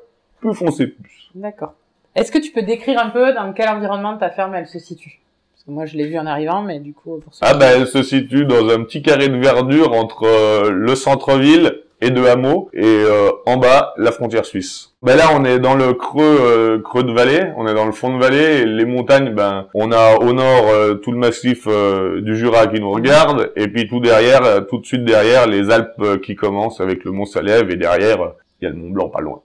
pu 0.40 0.52
foncer 0.54 0.87
plus. 0.87 1.30
D'accord. 1.35 1.75
Est-ce 2.14 2.33
que 2.33 2.38
tu 2.38 2.52
peux 2.52 2.62
décrire 2.62 2.99
un 2.99 3.11
peu 3.11 3.33
dans 3.33 3.52
quel 3.52 3.68
environnement 3.68 4.16
ta 4.16 4.30
ferme 4.30 4.54
elle 4.54 4.66
se 4.66 4.78
situe? 4.78 5.21
Parce 5.54 5.64
que 5.64 5.71
moi 5.71 5.87
je 5.87 5.97
l'ai 5.97 6.07
vu 6.07 6.18
en 6.18 6.26
arrivant, 6.26 6.62
mais 6.62 6.80
du 6.80 6.92
coup 6.92 7.18
pour 7.18 7.33
ceux 7.33 7.45
Ah 7.47 7.54
ben, 7.54 7.71
elle 7.76 7.87
se 7.87 8.02
situe 8.02 8.45
dans 8.45 8.68
un 8.68 8.83
petit 8.85 9.02
carré 9.02 9.28
de 9.28 9.37
verdure 9.37 9.92
entre 9.92 10.25
euh, 10.25 10.71
le 10.71 10.95
centre-ville 10.95 11.83
et 12.00 12.10
deux 12.10 12.26
hameaux, 12.26 12.70
et 12.72 12.84
euh, 12.84 13.30
en 13.46 13.56
bas, 13.56 13.92
la 13.96 14.12
frontière 14.12 14.44
suisse. 14.44 14.94
Ben 15.02 15.16
là, 15.16 15.30
on 15.34 15.44
est 15.44 15.58
dans 15.58 15.74
le 15.74 15.94
creux 15.94 16.38
euh, 16.40 16.80
creux 16.80 17.02
de 17.02 17.12
vallée, 17.12 17.52
on 17.56 17.66
est 17.66 17.74
dans 17.74 17.86
le 17.86 17.92
fond 17.92 18.14
de 18.14 18.20
vallée, 18.20 18.60
et 18.60 18.64
les 18.64 18.84
montagnes, 18.84 19.34
ben, 19.34 19.66
on 19.74 19.90
a 19.92 20.16
au 20.16 20.32
nord 20.32 20.68
euh, 20.68 20.94
tout 20.94 21.12
le 21.12 21.18
massif 21.18 21.64
euh, 21.66 22.20
du 22.20 22.36
Jura 22.36 22.66
qui 22.66 22.80
nous 22.80 22.90
regarde, 22.90 23.52
et 23.56 23.68
puis 23.68 23.88
tout 23.88 24.00
derrière, 24.00 24.44
euh, 24.44 24.61
tout 24.61 24.78
de 24.78 24.87
suite 24.87 25.04
derrière, 25.04 25.46
les 25.46 25.70
Alpes 25.70 26.00
euh, 26.00 26.18
qui 26.18 26.34
commencent 26.37 26.80
avec 26.80 27.04
le 27.04 27.11
Mont 27.11 27.26
Salève, 27.26 27.70
et 27.70 27.76
derrière, 27.76 28.34
il 28.61 28.64
y 28.64 28.66
a 28.66 28.70
le 28.70 28.76
Mont 28.76 28.90
Blanc 28.90 29.08
pas 29.08 29.20
loin. 29.20 29.42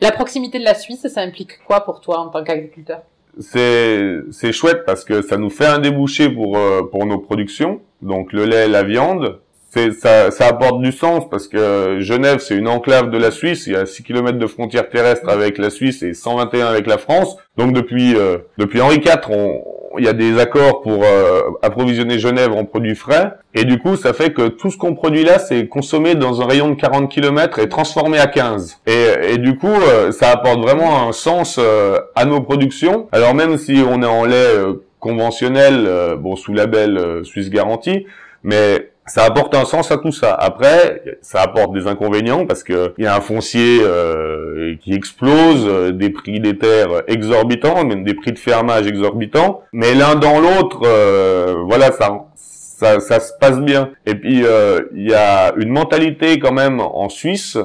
La 0.00 0.12
proximité 0.12 0.60
de 0.60 0.64
la 0.64 0.74
Suisse, 0.74 1.06
ça 1.08 1.20
implique 1.22 1.58
quoi 1.66 1.80
pour 1.80 2.00
toi 2.00 2.20
en 2.20 2.28
tant 2.28 2.44
qu'agriculteur? 2.44 3.02
C'est 3.40 4.20
c'est 4.32 4.52
chouette 4.52 4.84
parce 4.84 5.04
que 5.04 5.22
ça 5.22 5.36
nous 5.36 5.50
fait 5.50 5.66
un 5.66 5.78
débouché 5.78 6.28
pour 6.28 6.56
euh, 6.56 6.82
pour 6.90 7.06
nos 7.06 7.18
productions 7.18 7.80
donc 8.02 8.32
le 8.32 8.46
lait 8.46 8.66
la 8.66 8.82
viande 8.82 9.38
ça 9.70 10.30
ça 10.30 10.46
apporte 10.46 10.80
du 10.80 10.92
sens 10.92 11.28
parce 11.30 11.48
que 11.48 11.98
Genève 12.00 12.38
c'est 12.40 12.56
une 12.56 12.68
enclave 12.68 13.10
de 13.10 13.18
la 13.18 13.30
Suisse. 13.30 13.66
Il 13.66 13.74
y 13.74 13.76
a 13.76 13.86
6 13.86 14.02
km 14.02 14.38
de 14.38 14.46
frontière 14.46 14.88
terrestre 14.88 15.28
avec 15.28 15.58
la 15.58 15.70
Suisse 15.70 16.02
et 16.02 16.14
121 16.14 16.66
avec 16.66 16.86
la 16.86 16.98
France. 16.98 17.36
Donc 17.56 17.72
depuis 17.72 18.16
euh, 18.16 18.38
depuis 18.56 18.80
Henri 18.80 18.96
IV 18.96 19.18
on 19.30 19.62
il 19.98 20.04
y 20.04 20.08
a 20.08 20.12
des 20.12 20.38
accords 20.38 20.82
pour 20.82 21.02
euh, 21.04 21.40
approvisionner 21.62 22.18
Genève 22.18 22.52
en 22.52 22.64
produits 22.64 22.94
frais. 22.94 23.32
Et 23.54 23.64
du 23.64 23.78
coup 23.78 23.96
ça 23.96 24.12
fait 24.12 24.32
que 24.32 24.48
tout 24.48 24.70
ce 24.70 24.76
qu'on 24.76 24.94
produit 24.94 25.24
là 25.24 25.38
c'est 25.38 25.66
consommé 25.66 26.14
dans 26.14 26.42
un 26.42 26.46
rayon 26.46 26.70
de 26.70 26.74
40 26.74 27.10
km 27.10 27.58
et 27.58 27.68
transformé 27.68 28.18
à 28.18 28.26
15 28.26 28.80
et, 28.86 29.32
et 29.32 29.38
du 29.38 29.56
coup 29.56 29.66
euh, 29.66 30.12
ça 30.12 30.30
apporte 30.30 30.60
vraiment 30.60 31.08
un 31.08 31.12
sens 31.12 31.58
euh, 31.58 31.98
à 32.14 32.24
nos 32.24 32.40
productions. 32.40 33.08
Alors 33.12 33.34
même 33.34 33.56
si 33.56 33.82
on 33.86 34.02
est 34.02 34.06
en 34.06 34.24
lait 34.24 34.36
euh, 34.36 34.84
conventionnel 35.00 35.84
euh, 35.86 36.16
bon 36.16 36.36
sous 36.36 36.52
label 36.52 37.24
Suisse 37.24 37.50
Garantie 37.50 38.06
mais 38.42 38.90
ça 39.08 39.24
apporte 39.24 39.54
un 39.54 39.64
sens 39.64 39.90
à 39.90 39.98
tout 39.98 40.12
ça. 40.12 40.34
Après, 40.34 41.18
ça 41.20 41.40
apporte 41.40 41.72
des 41.72 41.86
inconvénients 41.86 42.46
parce 42.46 42.62
que 42.62 42.94
il 42.98 43.04
y 43.04 43.06
a 43.06 43.16
un 43.16 43.20
foncier 43.20 43.80
euh, 43.82 44.76
qui 44.80 44.94
explose, 44.94 45.66
euh, 45.66 45.92
des 45.92 46.10
prix 46.10 46.40
des 46.40 46.56
terres 46.58 47.02
exorbitants, 47.08 47.84
même 47.84 48.04
des 48.04 48.14
prix 48.14 48.32
de 48.32 48.38
fermage 48.38 48.86
exorbitants. 48.86 49.62
Mais 49.72 49.94
l'un 49.94 50.14
dans 50.14 50.40
l'autre, 50.40 50.82
euh, 50.84 51.56
voilà, 51.66 51.92
ça, 51.92 52.26
ça, 52.34 53.00
ça 53.00 53.20
se 53.20 53.32
passe 53.40 53.60
bien. 53.60 53.90
Et 54.06 54.14
puis 54.14 54.44
euh, 54.44 54.80
il 54.94 55.08
y 55.10 55.14
a 55.14 55.52
une 55.56 55.70
mentalité 55.70 56.38
quand 56.38 56.52
même 56.52 56.80
en 56.80 57.08
Suisse 57.08 57.58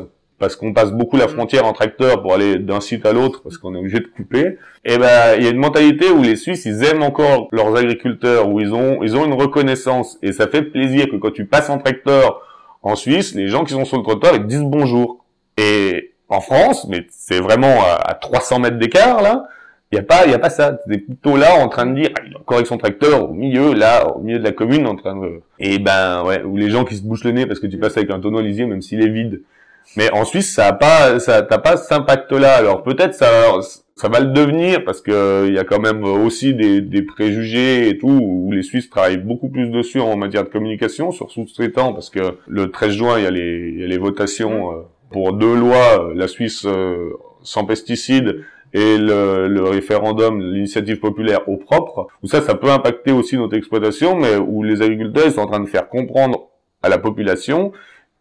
parce 0.44 0.58
qu'on 0.58 0.74
passe 0.74 0.92
beaucoup 0.92 1.16
la 1.16 1.30
frontière 1.30 1.66
en 1.66 1.72
tracteur 1.72 2.22
pour 2.22 2.34
aller 2.34 2.58
d'un 2.58 2.82
site 2.82 3.06
à 3.06 3.14
l'autre 3.14 3.42
parce 3.44 3.58
qu'on 3.58 3.74
est 3.76 3.78
obligé 3.78 4.00
de 4.00 4.08
couper. 4.08 4.58
Et 4.84 4.98
ben 4.98 5.36
il 5.38 5.44
y 5.46 5.48
a 5.48 5.52
une 5.52 5.58
mentalité 5.58 6.10
où 6.10 6.22
les 6.22 6.36
Suisses 6.36 6.66
ils 6.66 6.84
aiment 6.84 7.02
encore 7.02 7.48
leurs 7.54 7.74
agriculteurs, 7.78 8.50
où 8.50 8.60
ils 8.60 8.74
ont 8.74 9.02
ils 9.04 9.16
ont 9.16 9.24
une 9.24 9.36
reconnaissance 9.36 10.18
et 10.22 10.34
ça 10.34 10.48
fait 10.48 10.64
plaisir 10.64 11.06
que 11.10 11.16
quand 11.16 11.32
tu 11.32 11.46
passes 11.46 11.70
en 11.70 11.78
tracteur 11.78 12.42
en 12.82 12.96
Suisse, 12.96 13.36
les 13.36 13.48
gens 13.48 13.64
qui 13.64 13.72
sont 13.72 13.86
sur 13.86 13.96
le 13.96 14.04
trottoir 14.04 14.36
ils 14.36 14.42
te 14.42 14.48
disent 14.48 14.64
bonjour. 14.64 15.24
Et 15.56 16.12
en 16.28 16.42
France, 16.42 16.88
mais 16.90 17.08
c'est 17.10 17.40
vraiment 17.40 17.82
à, 17.82 18.10
à 18.10 18.14
300 18.14 18.60
mètres 18.60 18.78
d'écart 18.80 19.22
là, 19.22 19.46
il 19.94 19.96
y 19.96 20.00
a 20.00 20.04
pas 20.04 20.26
il 20.26 20.32
y 20.32 20.36
a 20.36 20.40
pas 20.40 20.50
ça. 20.50 20.78
T'es 20.90 20.98
plutôt 20.98 21.38
là 21.38 21.56
en 21.56 21.70
train 21.70 21.86
de 21.86 21.96
dire 21.96 22.10
ah, 22.18 22.22
il 22.28 22.34
est 22.34 22.36
encore 22.36 22.58
avec 22.58 22.68
son 22.68 22.78
tracteur 22.78 23.30
au 23.30 23.34
milieu 23.34 23.74
là 23.74 24.10
au 24.10 24.20
milieu 24.20 24.40
de 24.40 24.44
la 24.44 24.52
commune 24.52 24.88
en 24.88 24.98
train 24.98 25.16
de 25.16 25.40
et 25.58 25.80
ben 25.80 26.22
ouais 26.26 26.44
ou 26.44 26.58
les 26.58 26.70
gens 26.70 26.84
qui 26.84 26.98
se 26.98 27.02
bouchent 27.02 27.24
le 27.24 27.32
nez 27.32 27.46
parce 27.46 27.62
que 27.62 27.68
tu 27.68 27.78
passes 27.78 27.96
avec 27.96 28.12
un 28.12 28.20
tonneau 28.20 28.42
lisier 28.42 28.66
même 28.66 28.82
s'il 28.82 29.02
est 29.02 29.10
vide. 29.10 29.42
Mais 29.96 30.12
en 30.12 30.26
Suisse, 30.26 30.54
ça 30.54 30.68
a 30.68 30.74
pas, 30.74 31.20
ça, 31.20 31.42
t'as 31.44 31.60
pas 31.60 31.78
cet 31.78 31.92
impact-là. 31.92 32.56
Alors 32.56 32.84
peut-être 32.84 33.14
ça, 33.14 33.28
ça 33.96 34.10
va 34.10 34.20
le 34.20 34.32
devenir 34.32 34.84
parce 34.84 35.02
que 35.02 35.46
il 35.48 35.54
y 35.54 35.60
a 35.60 35.64
quand 35.64 35.80
même 35.80 36.04
aussi 36.04 36.54
des, 36.54 36.82
des 36.82 37.04
préjugés 37.04 37.90
et 37.90 37.98
tout 37.98 38.20
où 38.22 38.52
les 38.52 38.64
Suisses 38.64 38.90
travaillent 38.90 39.18
beaucoup 39.18 39.50
plus 39.50 39.70
dessus 39.70 40.00
en 40.00 40.16
matière 40.18 40.44
de 40.44 40.50
communication 40.50 41.12
sur 41.12 41.32
sous-traitants 41.32 41.94
parce 41.94 42.10
que 42.10 42.38
le 42.48 42.72
13 42.72 42.92
juin 42.92 43.20
il 43.20 43.24
y 43.24 43.28
a 43.28 43.32
les, 43.32 43.72
il 43.74 43.82
y 43.82 43.84
a 43.84 43.88
les 43.88 43.98
votations 43.98 44.72
euh, 44.72 44.76
pour 45.12 45.34
deux 45.34 45.56
lois, 45.56 46.10
euh, 46.10 46.14
la 46.16 46.28
Suisse 46.28 46.66
euh, 46.66 47.12
sans 47.44 47.66
pesticides 47.66 48.44
et 48.74 48.98
le, 48.98 49.48
le 49.48 49.64
référendum, 49.66 50.42
l'initiative 50.42 51.00
populaire 51.00 51.48
au 51.48 51.58
propre, 51.58 52.08
où 52.24 52.28
ça, 52.28 52.42
ça 52.42 52.56
peut 52.56 52.72
impacter 52.72 53.12
aussi 53.12 53.38
notre 53.38 53.56
exploitation, 53.56 54.16
mais 54.16 54.36
où 54.36 54.64
les 54.64 54.82
agriculteurs 54.82 55.28
ils 55.28 55.34
sont 55.34 55.42
en 55.42 55.48
train 55.48 55.60
de 55.60 55.70
faire 55.70 55.88
comprendre 55.90 56.50
à 56.82 56.90
la 56.90 56.98
population 56.98 57.72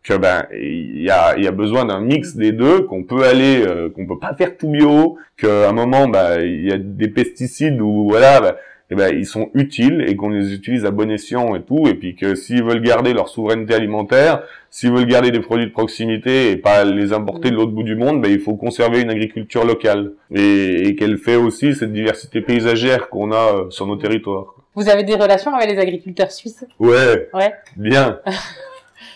que 0.02 0.14
ben 0.14 0.46
il 0.52 1.02
y 1.02 1.10
a 1.10 1.36
il 1.36 1.44
y 1.44 1.46
a 1.46 1.52
besoin 1.52 1.84
d'un 1.84 2.00
mix 2.00 2.36
des 2.36 2.52
deux 2.52 2.82
qu'on 2.82 3.04
peut 3.04 3.24
aller 3.24 3.64
euh, 3.64 3.88
qu'on 3.88 4.06
peut 4.06 4.18
pas 4.18 4.34
faire 4.34 4.56
tout 4.56 4.68
bio 4.68 5.16
qu'à 5.36 5.68
un 5.68 5.72
moment 5.72 6.08
bah 6.08 6.40
il 6.40 6.66
y 6.66 6.72
a 6.72 6.78
des 6.78 7.08
pesticides 7.08 7.80
ou 7.80 8.08
voilà 8.08 8.40
bah, 8.40 8.56
eh 8.90 8.94
ben 8.94 9.14
ils 9.14 9.26
sont 9.26 9.50
utiles 9.54 10.04
et 10.06 10.16
qu'on 10.16 10.28
les 10.28 10.52
utilise 10.52 10.84
à 10.84 10.90
bon 10.90 11.10
escient 11.10 11.54
et 11.54 11.62
tout. 11.62 11.86
Et 11.86 11.94
puis 11.94 12.14
que 12.14 12.34
s'ils 12.34 12.62
veulent 12.62 12.82
garder 12.82 13.14
leur 13.14 13.28
souveraineté 13.28 13.74
alimentaire 13.74 14.42
s'ils 14.68 14.92
veulent 14.92 15.06
garder 15.06 15.30
des 15.30 15.40
produits 15.40 15.66
de 15.66 15.72
proximité 15.72 16.50
et 16.50 16.56
pas 16.56 16.84
les 16.84 17.12
importer 17.12 17.50
de 17.50 17.56
l'autre 17.56 17.72
bout 17.72 17.82
du 17.82 17.94
monde 17.94 18.20
ben 18.20 18.30
il 18.30 18.40
faut 18.40 18.54
conserver 18.54 19.00
une 19.00 19.10
agriculture 19.10 19.64
locale. 19.64 20.12
Et, 20.34 20.88
et 20.88 20.96
qu'elle 20.96 21.16
fait 21.16 21.36
aussi 21.36 21.74
cette 21.74 21.92
diversité 21.92 22.40
paysagère 22.40 23.08
qu'on 23.08 23.32
a 23.32 23.54
euh, 23.54 23.70
sur 23.70 23.86
nos 23.86 23.96
territoires. 23.96 24.56
Vous 24.74 24.88
avez 24.88 25.04
des 25.04 25.14
relations 25.14 25.54
avec 25.54 25.70
les 25.70 25.78
agriculteurs 25.78 26.32
suisses? 26.32 26.64
Ouais. 26.78 27.28
Ouais. 27.34 27.52
Bien. 27.76 28.18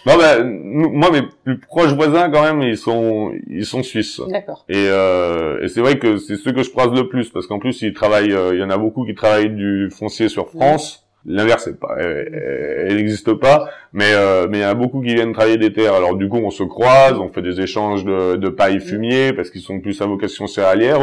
non, 0.06 0.16
ben, 0.16 0.42
nous- 0.64 0.90
moi, 0.90 1.10
mes 1.10 1.22
plus 1.44 1.58
proches 1.58 1.92
voisins, 1.92 2.30
quand 2.30 2.42
même, 2.42 2.62
ils 2.62 2.76
sont, 2.76 3.32
ils 3.48 3.66
sont 3.66 3.82
suisses. 3.82 4.20
D'accord. 4.30 4.64
Et, 4.68 4.74
euh, 4.88 5.62
et 5.62 5.68
c'est 5.68 5.80
vrai 5.80 5.98
que 5.98 6.16
c'est 6.16 6.36
ceux 6.36 6.52
que 6.52 6.62
je 6.62 6.70
croise 6.70 6.92
le 6.92 7.08
plus, 7.08 7.28
parce 7.30 7.46
qu'en 7.46 7.58
plus, 7.58 7.82
ils 7.82 7.92
travaillent, 7.92 8.32
euh, 8.32 8.54
il 8.54 8.60
y 8.60 8.64
en 8.64 8.70
a 8.70 8.78
beaucoup 8.78 9.04
qui 9.04 9.14
travaillent 9.14 9.50
du 9.50 9.90
foncier 9.90 10.28
sur 10.28 10.48
France. 10.48 11.02
L'inverse, 11.28 11.68
pas, 11.80 11.96
elle 11.98 12.94
n'existe 12.94 13.32
pas, 13.34 13.68
mais 13.92 14.12
euh, 14.12 14.46
mais 14.48 14.58
il 14.58 14.60
y 14.60 14.64
a 14.64 14.74
beaucoup 14.74 15.00
qui 15.02 15.12
viennent 15.12 15.32
travailler 15.32 15.56
des 15.56 15.72
terres. 15.72 15.94
Alors 15.94 16.14
du 16.14 16.28
coup, 16.28 16.36
on 16.36 16.50
se 16.50 16.62
croise, 16.62 17.14
on 17.18 17.28
fait 17.30 17.42
des 17.42 17.60
échanges 17.60 18.04
de, 18.04 18.36
de 18.36 18.48
paille 18.48 18.78
fumier 18.78 19.32
parce 19.32 19.50
qu'ils 19.50 19.60
sont 19.62 19.80
plus 19.80 20.00
à 20.00 20.06
vocation 20.06 20.46
céréalière. 20.46 21.00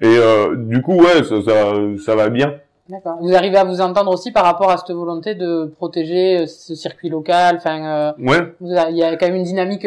Et 0.00 0.06
euh, 0.06 0.54
du 0.56 0.80
coup, 0.80 0.94
ouais, 0.94 1.22
ça, 1.22 1.42
ça, 1.42 1.74
ça 2.02 2.16
va 2.16 2.30
bien. 2.30 2.54
D'accord. 2.88 3.18
Vous 3.20 3.34
arrivez 3.34 3.58
à 3.58 3.64
vous 3.64 3.80
entendre 3.80 4.12
aussi 4.12 4.32
par 4.32 4.44
rapport 4.44 4.70
à 4.70 4.76
cette 4.78 4.94
volonté 4.94 5.34
de 5.34 5.66
protéger 5.76 6.46
ce 6.46 6.74
circuit 6.74 7.10
local. 7.10 7.56
Enfin, 7.56 8.14
ouais. 8.18 8.54
Il 8.60 8.96
y 8.96 9.02
a 9.02 9.16
quand 9.16 9.26
même 9.26 9.36
une 9.36 9.44
dynamique 9.44 9.86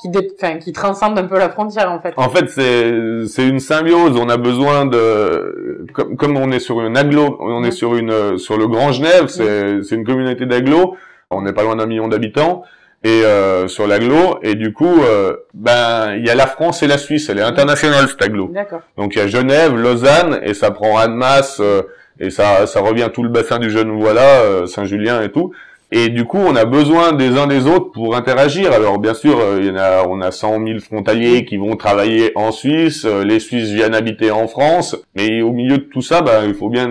qui, 0.00 0.08
enfin, 0.40 0.58
qui 0.58 0.72
transcende 0.72 1.18
un 1.18 1.24
peu 1.24 1.38
la 1.38 1.50
frontière 1.50 1.90
en 1.90 2.00
fait. 2.00 2.14
En 2.16 2.28
fait, 2.28 2.48
c'est 2.48 3.26
c'est 3.26 3.46
une 3.46 3.60
symbiose. 3.60 4.16
On 4.16 4.28
a 4.28 4.36
besoin 4.36 4.86
de 4.86 5.86
comme, 5.92 6.16
comme 6.16 6.36
on 6.36 6.50
est 6.52 6.60
sur 6.60 6.80
une 6.80 6.96
aglo, 6.96 7.36
on 7.40 7.62
est 7.64 7.72
sur 7.72 7.96
une 7.96 8.38
sur 8.38 8.56
le 8.56 8.66
Grand 8.66 8.92
Genève, 8.92 9.26
c'est 9.28 9.82
c'est 9.82 9.94
une 9.94 10.04
communauté 10.04 10.46
d'agglo. 10.46 10.96
On 11.30 11.42
n'est 11.42 11.52
pas 11.52 11.62
loin 11.62 11.76
d'un 11.76 11.86
million 11.86 12.08
d'habitants 12.08 12.62
et 13.02 13.24
euh, 13.24 13.66
sur 13.66 13.86
l'aglo 13.86 14.38
et 14.42 14.54
du 14.54 14.74
coup 14.74 15.00
euh, 15.02 15.34
ben 15.54 16.14
il 16.16 16.26
y 16.26 16.30
a 16.30 16.34
la 16.34 16.46
France 16.46 16.82
et 16.82 16.86
la 16.86 16.98
Suisse. 16.98 17.28
Elle 17.28 17.38
est 17.38 17.42
internationale 17.42 18.08
cette 18.08 18.22
aglo. 18.22 18.50
D'accord. 18.52 18.80
Donc 18.96 19.14
il 19.14 19.18
y 19.18 19.22
a 19.22 19.26
Genève, 19.26 19.74
Lausanne 19.76 20.40
et 20.42 20.54
ça 20.54 20.70
prend 20.70 20.98
Annemasse 20.98 21.60
euh, 21.60 21.82
et 22.18 22.30
ça 22.30 22.66
ça 22.66 22.80
revient 22.80 23.08
tout 23.12 23.22
le 23.22 23.28
bassin 23.28 23.58
du 23.58 23.70
Genevois 23.70 24.14
là, 24.14 24.40
euh, 24.42 24.66
Saint-Julien 24.66 25.22
et 25.22 25.30
tout. 25.30 25.52
Et 25.92 26.08
du 26.08 26.24
coup, 26.24 26.38
on 26.38 26.54
a 26.54 26.64
besoin 26.64 27.12
des 27.12 27.36
uns 27.36 27.48
des 27.48 27.66
autres 27.66 27.90
pour 27.90 28.14
interagir. 28.14 28.72
Alors 28.72 29.00
bien 29.00 29.14
sûr, 29.14 29.40
euh, 29.40 29.58
il 29.60 29.66
y 29.66 29.70
en 29.70 29.76
a, 29.76 30.06
on 30.06 30.20
a 30.20 30.30
100 30.30 30.64
000 30.64 30.78
frontaliers 30.78 31.44
qui 31.44 31.56
vont 31.56 31.74
travailler 31.74 32.30
en 32.36 32.52
Suisse, 32.52 33.04
euh, 33.04 33.24
les 33.24 33.40
Suisses 33.40 33.70
viennent 33.70 33.94
habiter 33.94 34.30
en 34.30 34.46
France, 34.46 34.96
mais 35.16 35.42
au 35.42 35.50
milieu 35.50 35.78
de 35.78 35.82
tout 35.82 36.00
ça, 36.00 36.22
bah, 36.22 36.42
il 36.46 36.54
faut 36.54 36.68
bien 36.68 36.86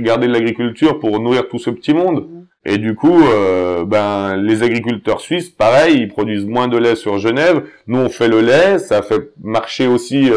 garder 0.00 0.28
de 0.28 0.32
l'agriculture 0.32 1.00
pour 1.00 1.18
nourrir 1.18 1.48
tout 1.48 1.58
ce 1.58 1.70
petit 1.70 1.94
monde. 1.94 2.28
Et 2.64 2.78
du 2.78 2.94
coup, 2.94 3.22
euh, 3.24 3.84
ben 3.84 4.36
les 4.36 4.62
agriculteurs 4.62 5.20
suisses, 5.20 5.50
pareil, 5.50 5.96
ils 5.98 6.08
produisent 6.08 6.46
moins 6.46 6.68
de 6.68 6.78
lait 6.78 6.94
sur 6.94 7.18
Genève. 7.18 7.64
Nous, 7.88 7.98
on 7.98 8.08
fait 8.08 8.28
le 8.28 8.40
lait, 8.40 8.78
ça 8.78 9.02
fait 9.02 9.32
marcher 9.42 9.86
aussi 9.86 10.30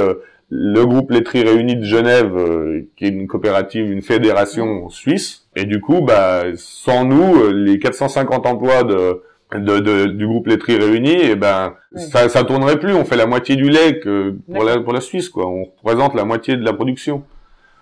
le 0.50 0.86
groupe 0.86 1.12
Laiterie 1.12 1.44
Réunis 1.44 1.76
de 1.76 1.84
Genève, 1.84 2.36
euh, 2.38 2.82
qui 2.96 3.06
est 3.06 3.10
une 3.10 3.28
coopérative, 3.28 3.92
une 3.92 4.02
fédération 4.02 4.90
suisse. 4.90 5.48
Et 5.56 5.66
du 5.66 5.82
coup, 5.82 6.02
bah, 6.02 6.44
sans 6.56 7.04
nous, 7.04 7.36
euh, 7.36 7.52
les 7.52 7.80
450 7.80 8.46
emplois 8.46 8.84
de, 8.84 9.22
de, 9.54 9.80
de 9.80 10.06
du 10.06 10.26
groupe 10.26 10.48
Laiterie 10.48 10.78
Réunis, 10.78 11.10
et 11.10 11.32
eh 11.32 11.36
ben, 11.36 11.74
ça, 11.96 12.30
ça 12.30 12.44
tournerait 12.44 12.80
plus. 12.80 12.94
On 12.94 13.04
fait 13.04 13.18
la 13.18 13.26
moitié 13.26 13.56
du 13.58 13.70
lait 13.70 14.00
que 14.00 14.36
pour 14.54 14.64
la, 14.64 14.80
pour 14.80 14.94
la 14.94 15.02
Suisse, 15.02 15.30
quoi. 15.30 15.48
On 15.48 15.66
représente 15.84 16.14
la 16.16 16.24
moitié 16.24 16.56
de 16.56 16.64
la 16.64 16.74
production. 16.74 17.24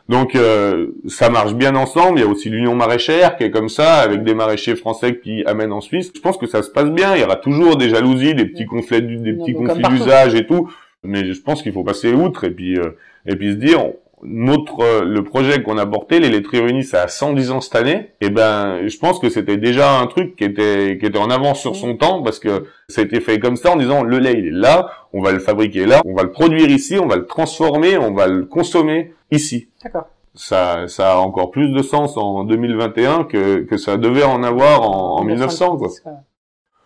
Donc 0.08 0.36
euh, 0.36 0.88
ça 1.08 1.30
marche 1.30 1.56
bien 1.56 1.76
ensemble. 1.76 2.20
Il 2.20 2.22
y 2.22 2.26
a 2.26 2.30
aussi 2.30 2.50
l'Union 2.50 2.76
maraîchère 2.76 3.38
qui 3.38 3.44
est 3.44 3.52
comme 3.52 3.70
ça, 3.70 3.96
avec 3.96 4.24
des 4.24 4.36
maraîchers 4.36 4.76
français 4.76 5.18
qui 5.18 5.44
amènent 5.46 5.72
en 5.72 5.82
Suisse. 5.82 6.12
Je 6.16 6.22
pense 6.22 6.38
que 6.38 6.46
ça 6.46 6.62
se 6.62 6.70
passe 6.70 6.92
bien. 6.92 7.16
Il 7.16 7.22
y 7.22 7.24
aura 7.24 7.38
toujours 7.38 7.76
des 7.76 7.90
jalousies, 7.90 8.36
des 8.36 8.46
petits 8.46 8.66
conflits, 8.66 9.02
des 9.02 9.34
petits 9.34 9.54
conflits 9.54 9.84
d'usage 9.90 10.36
et 10.36 10.46
tout 10.46 10.70
mais 11.06 11.32
je 11.32 11.42
pense 11.42 11.62
qu'il 11.62 11.72
faut 11.74 11.84
passer 11.84 12.14
outre 12.14 12.44
et 12.46 12.52
puis 12.52 12.78
euh, 12.78 12.98
et 13.26 13.36
puis 13.36 13.52
se 13.52 13.58
dire 13.58 13.80
notre 14.24 14.82
euh, 14.82 15.04
le 15.04 15.24
projet 15.24 15.62
qu'on 15.62 15.78
a 15.78 15.86
porté 15.86 16.20
les 16.20 16.30
laiteries 16.30 16.62
réunies 16.62 16.84
ça 16.84 17.04
a 17.04 17.08
110 17.08 17.52
ans 17.52 17.62
cette 17.62 17.76
année. 17.76 18.12
Et 18.22 18.30
ben 18.30 18.88
je 18.88 18.98
pense 18.98 19.20
que 19.20 19.30
c'était 19.30 19.58
déjà 19.58 20.00
un 20.00 20.08
truc 20.08 20.36
qui 20.36 20.44
était 20.44 20.98
qui 21.00 21.06
était 21.06 21.18
en 21.18 21.30
avance 21.30 21.60
sur 21.60 21.76
son 21.76 21.96
temps 21.96 22.24
parce 22.24 22.40
que 22.40 22.66
été 22.98 23.20
fait 23.20 23.40
comme 23.40 23.56
ça 23.56 23.72
en 23.72 23.76
disant 23.76 24.04
le 24.04 24.20
lait 24.20 24.36
il 24.38 24.48
est 24.48 24.52
là 24.52 24.90
on 25.14 25.22
va 25.22 25.32
le 25.32 25.40
fabriquer 25.40 25.86
là 25.86 26.02
on 26.06 26.14
va 26.14 26.24
le 26.24 26.32
produire 26.32 26.70
ici 26.70 26.98
on 27.00 27.08
va 27.08 27.16
le 27.16 27.26
transformer 27.26 27.98
on 27.98 28.14
va 28.14 28.28
le 28.28 28.46
consommer 28.46 29.14
ici. 29.32 29.70
D'accord. 29.84 30.08
Ça 30.34 30.88
ça 30.88 31.14
a 31.14 31.18
encore 31.18 31.52
plus 31.52 31.72
de 31.72 31.82
sens 31.82 32.18
en 32.18 32.44
2021 32.44 33.26
que 33.26 33.60
que 33.60 33.78
ça 33.78 33.98
devait 33.98 34.24
en 34.24 34.44
avoir 34.44 34.82
en, 34.82 35.20
en 35.20 35.24
1900 35.24 35.78
quoi. 35.78 35.90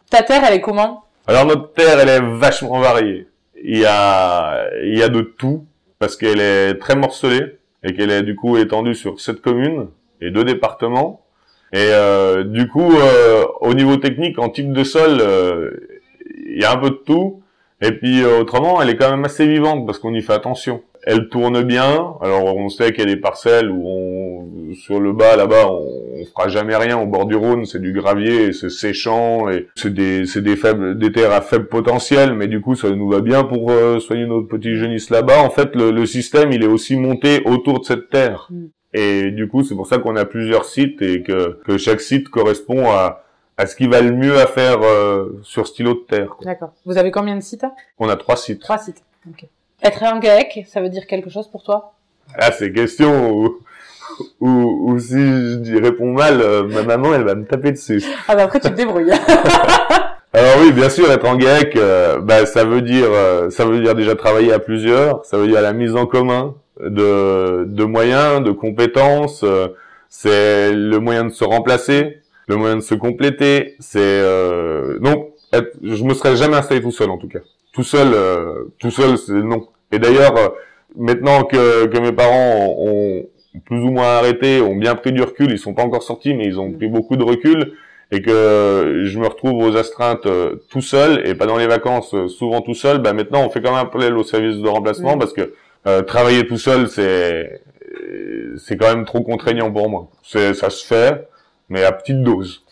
ta 0.10 0.24
terre 0.24 0.44
elle 0.48 0.56
est 0.56 0.62
comment? 0.62 1.04
Alors 1.28 1.46
notre 1.46 1.74
terre 1.74 2.00
elle 2.00 2.10
est 2.10 2.38
vachement 2.38 2.80
variée 2.80 3.28
il 3.64 3.78
y 3.80 3.86
a, 3.86 4.70
il 4.84 4.98
y 4.98 5.04
a 5.04 5.10
de 5.10 5.22
tout 5.22 5.66
parce 6.00 6.16
qu'elle 6.16 6.40
est 6.40 6.76
très 6.76 6.96
morcelée 6.96 7.58
et 7.84 7.94
qu'elle 7.94 8.12
est 8.12 8.24
du 8.24 8.36
coup 8.36 8.58
étendue 8.58 8.96
sur 8.96 9.20
sept 9.20 9.42
communes 9.42 9.88
et 10.22 10.32
deux 10.32 10.44
départements. 10.44 11.26
Et 11.72 11.78
euh, 11.78 12.44
du 12.44 12.68
coup, 12.68 12.92
euh, 12.94 13.46
au 13.62 13.74
niveau 13.74 13.98
technique, 13.98 14.40
en 14.40 14.50
type 14.50 14.74
de 14.74 14.84
sol, 14.84 15.20
euh, 15.22 15.72
il 16.48 16.60
y 16.60 16.66
a 16.66 16.74
un 16.74 16.78
peu 16.78 16.90
de 16.90 17.02
tout. 17.06 17.42
Et 17.82 17.92
puis 17.92 18.26
autrement, 18.26 18.82
elle 18.82 18.90
est 18.90 18.98
quand 18.98 19.10
même 19.10 19.24
assez 19.24 19.48
vivante 19.48 19.86
parce 19.86 20.00
qu'on 20.00 20.14
y 20.14 20.22
fait 20.22 20.34
attention 20.34 20.82
elle 21.04 21.30
tourne 21.30 21.62
bien. 21.64 22.14
Alors 22.22 22.56
on 22.56 22.70
sait 22.70 22.92
qu'il 22.92 23.00
y 23.00 23.12
a 23.12 23.14
des 23.14 23.20
parcelles 23.20 23.70
où 23.70 23.88
on, 23.88 24.74
sur 24.74 25.00
le 25.00 25.14
bas 25.14 25.36
là-bas, 25.36 25.68
on, 25.70 26.26
fera 26.26 26.50
jamais 26.50 26.76
rien 26.76 27.00
au 27.00 27.06
bord 27.06 27.26
du 27.26 27.36
Rhône, 27.36 27.66
c'est 27.66 27.82
du 27.82 27.94
gravier, 27.94 28.52
c'est 28.52 28.70
séchant 28.70 29.50
et 29.50 29.68
c'est 29.76 29.94
des 29.94 30.26
c'est 30.26 30.42
des 30.42 30.56
faibles 30.56 30.98
des 30.98 31.12
terres 31.12 31.32
à 31.32 31.42
faible 31.42 31.68
potentiel, 31.68 32.34
mais 32.34 32.48
du 32.48 32.62
coup 32.62 32.76
ça 32.76 32.90
nous 32.90 33.10
va 33.10 33.22
bien 33.22 33.44
pour 33.44 33.72
euh, 33.72 34.00
soigner 34.00 34.26
notre 34.26 34.48
petit 34.48 34.76
jeunisse 34.76 35.10
là-bas. 35.10 35.42
En 35.42 35.50
fait, 35.50 35.76
le, 35.76 36.06
système 36.06 36.52
il 36.52 36.64
est 36.64 36.68
aussi 36.68 36.98
monté 36.98 37.42
autour 37.46 37.80
de 37.80 37.86
cette 37.86 38.10
terre. 38.10 38.48
Mm. 38.50 38.66
Et 38.94 39.30
du 39.30 39.48
coup, 39.48 39.64
c'est 39.64 39.76
pour 39.76 39.86
ça 39.86 40.00
qu'on 40.00 40.16
a 40.16 40.26
plusieurs 40.26 40.66
sites 40.66 41.02
et 41.04 41.22
que, 41.22 41.60
que 41.64 41.78
chaque 41.78 42.02
site 42.02 42.30
correspond 42.30 42.90
à, 42.90 43.24
à 43.60 43.66
ce 43.66 43.76
qui 43.76 43.88
va 43.88 44.02
le 44.02 44.12
mieux 44.12 44.40
à 44.40 44.48
faire 44.48 44.82
euh, 44.82 45.40
sur 45.44 45.68
ce 45.68 45.74
stylo 45.74 45.94
de 45.94 46.06
terre. 46.08 46.36
D'accord. 46.42 46.74
Vous 46.86 46.98
avez 46.98 47.12
combien 47.12 47.36
de 47.36 47.42
sites 47.42 47.66
On 48.00 48.08
a 48.08 48.16
trois 48.16 48.38
sites. 48.38 48.62
Trois 48.62 48.78
sites. 48.78 49.04
Ok. 49.30 49.48
Être 49.82 50.04
un 50.04 50.20
GAEC, 50.20 50.66
ça 50.68 50.82
veut 50.82 50.90
dire 50.90 51.08
quelque 51.08 51.30
chose 51.30 51.50
pour 51.50 51.64
toi? 51.64 51.94
Ah, 52.38 52.52
c'est 52.52 52.72
question 52.74 53.32
où, 53.32 53.60
où, 54.42 55.00
si 55.00 55.16
je 55.16 55.82
réponds 55.82 56.12
mal, 56.12 56.42
euh, 56.42 56.64
ma 56.64 56.84
maman, 56.84 57.14
elle 57.14 57.24
va 57.24 57.36
me 57.36 57.46
taper 57.46 57.72
dessus. 57.72 58.04
Ah 58.28 58.36
bah 58.36 58.44
après, 58.44 58.60
tu 58.60 58.70
te 58.70 58.76
débrouilles. 58.76 59.12
Alors 60.34 60.58
oui, 60.62 60.72
bien 60.74 60.90
sûr, 60.90 61.10
être 61.12 61.28
en 61.28 61.38
GAEC, 61.38 61.76
euh, 61.78 62.20
bah, 62.20 62.46
ça 62.46 62.66
veut 62.66 62.82
dire, 62.82 63.08
euh, 63.10 63.50
ça 63.50 63.66
veut 63.66 63.80
dire 63.80 63.96
déjà 63.96 64.16
travailler 64.16 64.52
à 64.52 64.60
plusieurs, 64.60 65.26
ça 65.26 65.38
veut 65.38 65.48
dire 65.48 65.62
la 65.62 65.74
mise 65.74 65.96
en 65.96 66.06
commun 66.06 66.56
de, 66.80 67.64
de 67.66 67.84
moyens, 67.86 68.44
de 68.44 68.52
compétences, 68.52 69.44
c'est 70.10 70.72
le 70.72 71.00
moyen 71.00 71.26
de 71.26 71.30
se 71.30 71.44
remplacer, 71.44 72.20
le 72.48 72.58
moyen 72.58 72.76
de 72.76 72.82
se 72.82 72.96
compléter, 72.96 73.76
c'est 73.80 74.22
non, 75.02 75.30
je 75.82 76.04
me 76.04 76.14
serais 76.14 76.36
jamais 76.36 76.58
installé 76.58 76.82
tout 76.82 76.92
seul 76.92 77.10
en 77.10 77.18
tout 77.18 77.28
cas 77.28 77.40
tout 77.74 77.84
seul, 77.84 78.14
euh, 78.14 78.66
tout 78.80 78.92
seul, 78.92 79.18
c'est 79.18 79.34
non. 79.34 79.68
Et 79.92 80.00
d'ailleurs, 80.00 80.36
euh, 80.38 80.50
maintenant 80.96 81.44
que, 81.44 81.86
que 81.86 82.00
mes 82.00 82.12
parents 82.12 82.76
ont, 82.78 83.26
plus 83.66 83.82
ou 83.82 83.92
moins 83.92 84.18
arrêté, 84.18 84.62
ont 84.62 84.76
bien 84.76 84.96
pris 84.96 85.12
du 85.12 85.22
recul, 85.22 85.52
ils 85.52 85.60
sont 85.60 85.74
pas 85.74 85.84
encore 85.84 86.04
sortis, 86.04 86.34
mais 86.34 86.46
ils 86.46 86.60
ont 86.60 86.72
pris 86.72 86.88
beaucoup 86.88 87.16
de 87.16 87.24
recul, 87.24 87.74
et 88.12 88.22
que 88.22 89.04
je 89.06 89.20
me 89.20 89.28
retrouve 89.28 89.64
aux 89.64 89.76
astreintes 89.76 90.26
euh, 90.26 90.56
tout 90.70 90.82
seul, 90.82 91.28
et 91.28 91.36
pas 91.36 91.46
dans 91.46 91.58
les 91.58 91.68
vacances, 91.68 92.16
souvent 92.28 92.62
tout 92.62 92.74
seul, 92.74 93.00
bah 93.00 93.14
maintenant 93.14 93.46
on 93.46 93.50
fait 93.50 93.62
quand 93.62 93.72
même 93.72 93.86
appel 93.86 94.18
au 94.18 94.24
service 94.24 94.58
de 94.58 94.68
remplacement, 94.68 95.18
parce 95.18 95.34
que 95.34 95.54
travailler 96.02 96.46
tout 96.46 96.58
seul, 96.58 96.88
c'est 96.88 97.62
c'est 98.58 98.78
quand 98.78 98.94
même 98.94 99.06
trop 99.06 99.22
contraignant 99.22 99.72
pour 99.72 99.90
moi. 99.90 100.10
C'est 100.24 100.54
ça 100.54 100.70
se 100.70 100.86
fait, 100.86 101.28
mais 101.70 101.84
à 101.84 101.92
petite 101.92 102.22
dose. 102.22 102.64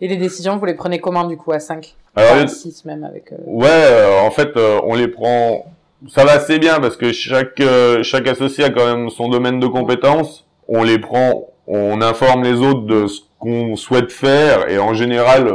Et 0.00 0.08
les 0.08 0.16
décisions, 0.16 0.56
vous 0.56 0.66
les 0.66 0.74
prenez 0.74 0.98
comment 0.98 1.24
du 1.24 1.36
coup 1.36 1.52
à 1.52 1.60
5 1.60 1.94
Alors, 2.18 2.48
6 2.48 2.84
même 2.84 3.04
avec... 3.04 3.32
Euh, 3.32 3.36
ouais, 3.46 3.68
euh, 3.68 4.20
en 4.20 4.30
fait, 4.30 4.56
euh, 4.56 4.80
on 4.84 4.94
les 4.94 5.08
prend... 5.08 5.66
Ça 6.08 6.24
va 6.24 6.32
assez 6.32 6.58
bien 6.58 6.78
parce 6.78 6.96
que 6.96 7.12
chaque 7.12 7.60
chaque 8.02 8.28
associé 8.28 8.62
a 8.62 8.70
quand 8.70 8.86
même 8.86 9.10
son 9.10 9.28
domaine 9.28 9.58
de 9.58 9.66
compétences. 9.66 10.46
On 10.68 10.84
les 10.84 11.00
prend, 11.00 11.48
on 11.66 12.00
informe 12.02 12.44
les 12.44 12.60
autres 12.60 12.86
de 12.86 13.08
ce 13.08 13.22
qu'on 13.40 13.74
souhaite 13.74 14.12
faire 14.12 14.68
et 14.70 14.78
en 14.78 14.94
général, 14.94 15.52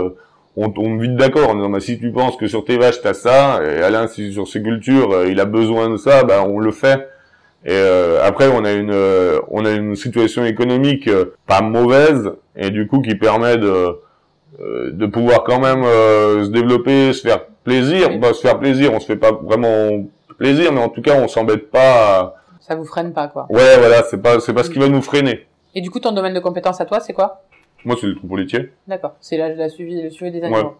on 0.58 0.70
tombe 0.70 1.02
vite 1.02 1.16
d'accord 1.16 1.50
en 1.50 1.56
disant 1.56 1.70
bah, 1.70 1.80
si 1.80 1.98
tu 1.98 2.12
penses 2.12 2.36
que 2.36 2.48
sur 2.48 2.66
tes 2.66 2.78
vaches 2.78 3.02
t'as 3.02 3.14
ça 3.14 3.62
et 3.64 3.82
Alain 3.82 4.08
si 4.08 4.34
sur 4.34 4.50
ses 4.50 4.62
cultures 4.62 5.24
il 5.26 5.40
a 5.40 5.46
besoin 5.46 5.90
de 5.90 5.96
ça, 5.96 6.26
bah 6.26 6.44
on 6.46 6.60
le 6.60 6.72
fait. 6.72 7.08
Et 7.66 7.82
après 8.22 8.50
on 8.50 8.66
a 8.66 8.74
une 8.74 8.94
on 9.48 9.64
a 9.64 9.72
une 9.72 9.96
situation 9.96 10.44
économique 10.44 11.10
pas 11.48 11.62
mauvaise 11.62 12.34
et 12.58 12.70
du 12.70 12.86
coup 12.86 13.00
qui 13.00 13.16
permet 13.16 13.56
de 13.56 13.96
euh, 14.60 14.92
de 14.92 15.06
pouvoir 15.06 15.44
quand 15.44 15.60
même 15.60 15.84
euh, 15.84 16.46
se 16.46 16.50
développer, 16.50 17.14
se 17.14 17.22
faire 17.22 17.46
plaisir. 17.64 18.20
Bah, 18.20 18.34
se 18.34 18.42
faire 18.42 18.60
plaisir, 18.60 18.94
on 18.94 19.00
se 19.00 19.06
fait 19.06 19.16
pas 19.16 19.32
vraiment 19.32 20.06
plaisir, 20.38 20.72
mais 20.72 20.82
en 20.82 20.90
tout 20.90 21.02
cas, 21.02 21.16
on 21.20 21.28
s'embête 21.28 21.70
pas. 21.72 22.36
Ça 22.60 22.76
vous 22.76 22.86
freine 22.86 23.14
pas, 23.14 23.28
quoi. 23.28 23.46
Ouais, 23.50 23.78
voilà, 23.78 24.04
c'est 24.04 24.22
pas, 24.22 24.40
c'est 24.40 24.54
pas 24.54 24.64
ce 24.64 24.70
qui 24.70 24.80
va 24.80 24.88
nous 24.88 25.02
freiner. 25.02 25.48
Et 25.76 25.82
du 25.82 25.90
coup, 25.90 26.00
ton 26.00 26.12
domaine 26.12 26.34
de 26.34 26.40
compétence 26.40 26.80
à 26.82 26.86
toi, 26.86 27.00
c'est 27.00 27.14
quoi? 27.14 27.42
Moi, 27.86 27.98
c'est 28.00 28.08
le 28.08 28.16
troupeau 28.16 28.38
laitier. 28.38 28.72
D'accord. 28.88 29.16
C'est 29.20 29.38
la, 29.38 29.50
la 29.50 29.70
suivi, 29.70 30.02
le 30.02 30.10
suivi 30.10 30.32
des 30.32 30.44
animaux. 30.44 30.76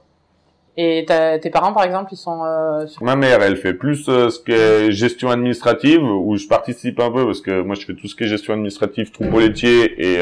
Et 0.76 1.06
tes 1.08 1.50
parents, 1.52 1.74
par 1.74 1.84
exemple, 1.84 2.10
ils 2.14 2.18
sont. 2.18 2.44
Euh, 2.44 2.86
Ma 3.02 3.16
mère, 3.16 3.44
elle 3.44 3.58
fait 3.58 3.76
plus 3.76 4.06
ce 4.06 4.40
qui 4.44 4.54
est 4.54 4.92
gestion 4.92 5.30
administrative, 5.30 6.02
où 6.04 6.36
je 6.36 6.48
participe 6.48 7.00
un 7.00 7.12
peu 7.12 7.26
parce 7.26 7.42
que 7.42 7.62
moi, 7.62 7.76
je 7.76 7.86
fais 7.86 7.94
tout 7.94 8.08
ce 8.08 8.16
qui 8.16 8.24
est 8.24 8.28
gestion 8.28 8.54
administrative, 8.54 9.12
troupeau 9.12 9.40
laitier 9.40 10.16
et 10.16 10.20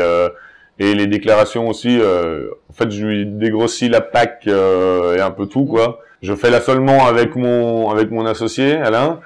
et 0.80 0.94
les 0.94 1.08
déclarations 1.08 1.68
aussi. 1.68 2.00
Euh, 2.00 2.48
en 2.70 2.74
fait, 2.74 2.90
je 2.92 3.06
lui 3.06 3.26
dégrossis 3.26 3.90
la 3.90 4.02
PAC 4.02 4.44
euh, 4.48 5.16
et 5.18 5.22
un 5.22 5.32
peu 5.32 5.46
tout 5.46 5.66
quoi. 5.66 6.00
Je 6.22 6.34
fais 6.36 6.50
la 6.50 6.62
seulement 6.62 7.08
avec 7.08 7.36
mon 7.36 7.90
avec 7.90 8.12
mon 8.12 8.26
associé 8.26 8.76
Alain. 8.78 9.20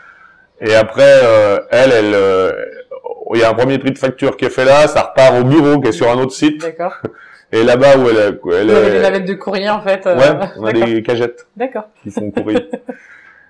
Et 0.62 0.73
après, 0.73 1.03
euh, 1.23 1.60
elle, 1.71 1.91
elle, 1.91 2.15
il 3.34 3.41
y 3.41 3.43
a 3.43 3.49
un 3.49 3.53
premier 3.53 3.77
tri 3.79 3.91
de 3.91 3.97
facture 3.97 4.38
qui 4.38 4.45
est 4.45 4.49
fait 4.49 4.63
là, 4.65 4.88
ça 4.88 5.01
repart 5.01 5.36
au 5.39 5.43
bureau 5.43 5.81
qui 5.81 5.89
est 5.89 5.91
sur 5.91 6.10
un 6.10 6.17
autre 6.17 6.31
site. 6.31 6.62
D'accord. 6.62 6.95
Et 7.51 7.63
là-bas 7.63 7.97
où 7.97 8.10
elle, 8.10 8.17
est- 8.17 8.39
où 8.43 8.51
elle 8.53 8.69
est- 8.69 8.91
des 8.91 8.99
navettes 8.99 9.25
de 9.25 9.34
courrier 9.34 9.69
en 9.69 9.81
fait. 9.81 10.05
euh, 10.08 10.17
ouais, 10.17 10.47
on 10.58 10.65
a 10.65 10.71
des 10.73 11.03
cagettes 11.03 11.45
D'accord. 11.58 11.89
qui 12.03 12.12
font 12.12 12.31
courir. 12.31 12.62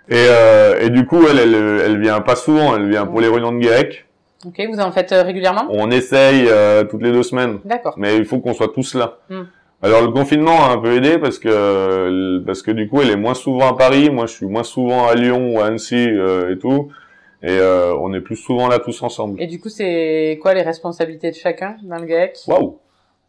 et, 0.10 0.14
euh, 0.30 0.80
et 0.82 0.90
du 0.90 1.06
coup, 1.06 1.24
elle, 1.30 1.40
elle, 1.40 1.56
elle 1.86 2.00
vient 2.02 2.20
pas 2.22 2.36
souvent. 2.36 2.76
Elle 2.76 2.90
vient 2.90 3.06
pour 3.06 3.22
les 3.22 3.28
réunions 3.30 3.52
de 3.52 3.62
GEC. 3.62 4.06
Ok, 4.46 4.62
vous 4.72 4.80
en 4.80 4.92
faites 4.92 5.12
euh, 5.12 5.24
régulièrement? 5.24 5.66
On 5.70 5.90
essaye 5.92 6.48
euh, 6.50 6.84
toutes 6.84 7.02
les 7.04 7.12
deux 7.12 7.24
semaines. 7.24 7.60
D'accord. 7.66 7.94
mais 7.98 8.18
il 8.18 8.26
faut 8.26 8.40
qu'on 8.40 8.54
soit 8.54 8.72
tous 8.74 8.96
là. 8.96 9.18
Hmm. 9.30 9.44
Alors 9.82 10.02
le 10.02 10.08
confinement 10.12 10.66
a 10.66 10.72
un 10.72 10.78
peu 10.78 10.96
aidé 10.96 11.18
parce 11.20 11.38
que 11.38 12.40
parce 12.46 12.62
que 12.64 12.72
du 12.72 12.88
coup 12.88 13.02
elle 13.02 13.12
est 13.12 13.16
moins 13.18 13.34
souvent 13.36 13.68
à 13.70 13.78
Paris, 13.78 14.10
moi 14.10 14.26
je 14.26 14.34
suis 14.34 14.46
moins 14.48 14.64
souvent 14.64 15.08
à 15.08 15.14
Lyon 15.16 15.54
ou 15.54 15.60
à 15.60 15.66
Annecy 15.68 16.08
euh, 16.10 16.54
et 16.54 16.58
tout, 16.58 16.90
et 17.44 17.50
euh, 17.52 17.94
on 18.00 18.14
est 18.14 18.22
plus 18.22 18.38
souvent 18.38 18.68
là 18.68 18.80
tous 18.80 19.04
ensemble. 19.04 19.40
Et 19.42 19.48
du 19.48 19.60
coup, 19.60 19.70
c'est 19.70 20.40
quoi 20.42 20.54
les 20.56 20.64
responsabilités 20.64 21.30
de 21.30 21.36
chacun 21.36 21.76
dans 21.84 21.98
le 21.98 22.06
GAEC 22.06 22.38
Waouh 22.48 22.80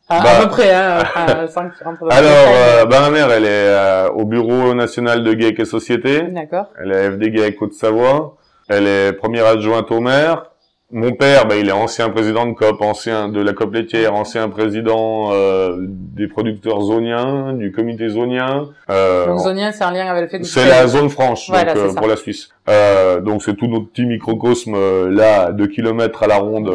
à, 0.09 0.21
Bah. 0.23 0.31
à 0.39 0.43
peu 0.45 0.49
près, 0.49 0.73
hein, 0.73 0.99
Alors 1.17 1.51
détail, 1.51 2.25
euh, 2.25 2.85
bah, 2.87 3.01
ma 3.01 3.11
mère 3.11 3.31
elle 3.33 3.45
est 3.45 3.49
euh, 3.49 4.09
au 4.11 4.25
bureau 4.25 4.73
national 4.73 5.25
de 5.25 5.39
GEC 5.39 5.61
et 5.61 5.65
Société, 5.65 6.23
D'accord. 6.23 6.67
elle 6.81 6.93
est 6.93 7.11
FD 7.11 7.37
GEC 7.37 7.57
Côte-Savoie, 7.57 8.37
elle 8.69 8.87
est 8.87 9.13
première 9.13 9.47
adjointe 9.47 9.91
au 9.91 10.01
maire. 10.01 10.53
Mon 10.93 11.11
père, 11.13 11.49
bah, 11.49 11.57
il 11.57 11.69
est 11.69 11.73
ancien 11.73 12.11
président 12.11 12.47
de 12.47 12.53
COP, 12.55 12.81
ancien 12.81 13.29
de 13.29 13.41
la 13.41 13.53
COP 13.53 13.75
laitière, 13.75 14.15
ancien 14.15 14.49
président 14.49 15.33
euh, 15.33 15.79
des 15.81 16.29
producteurs 16.29 16.81
zoniens, 16.81 17.55
du 17.55 17.73
comité 17.73 18.09
zonien. 18.09 18.69
Euh, 18.89 19.27
Donc 19.27 19.41
zonien, 19.41 19.73
c'est 19.73 19.83
un 19.83 19.91
lien 19.91 20.07
avec 20.07 20.23
le 20.23 20.29
fait 20.29 20.39
que 20.39 20.43
vous 20.45 20.49
C'est 20.49 20.69
la 20.69 20.87
zone 20.87 21.11
franche 21.11 21.49
Voilà, 21.49 21.75
donc, 21.75 21.85
euh, 21.85 21.95
pour 21.95 22.07
la 22.07 22.15
Suisse. 22.17 22.51
Euh, 22.69 23.21
donc 23.21 23.43
c'est 23.43 23.57
tout 23.57 23.67
notre 23.67 23.87
petit 23.89 24.07
microcosme 24.07 24.75
euh, 24.77 25.11
là, 25.11 25.51
2 25.51 25.67
kilomètres 25.67 26.23
à 26.23 26.29
la 26.29 26.37
ronde 26.37 26.73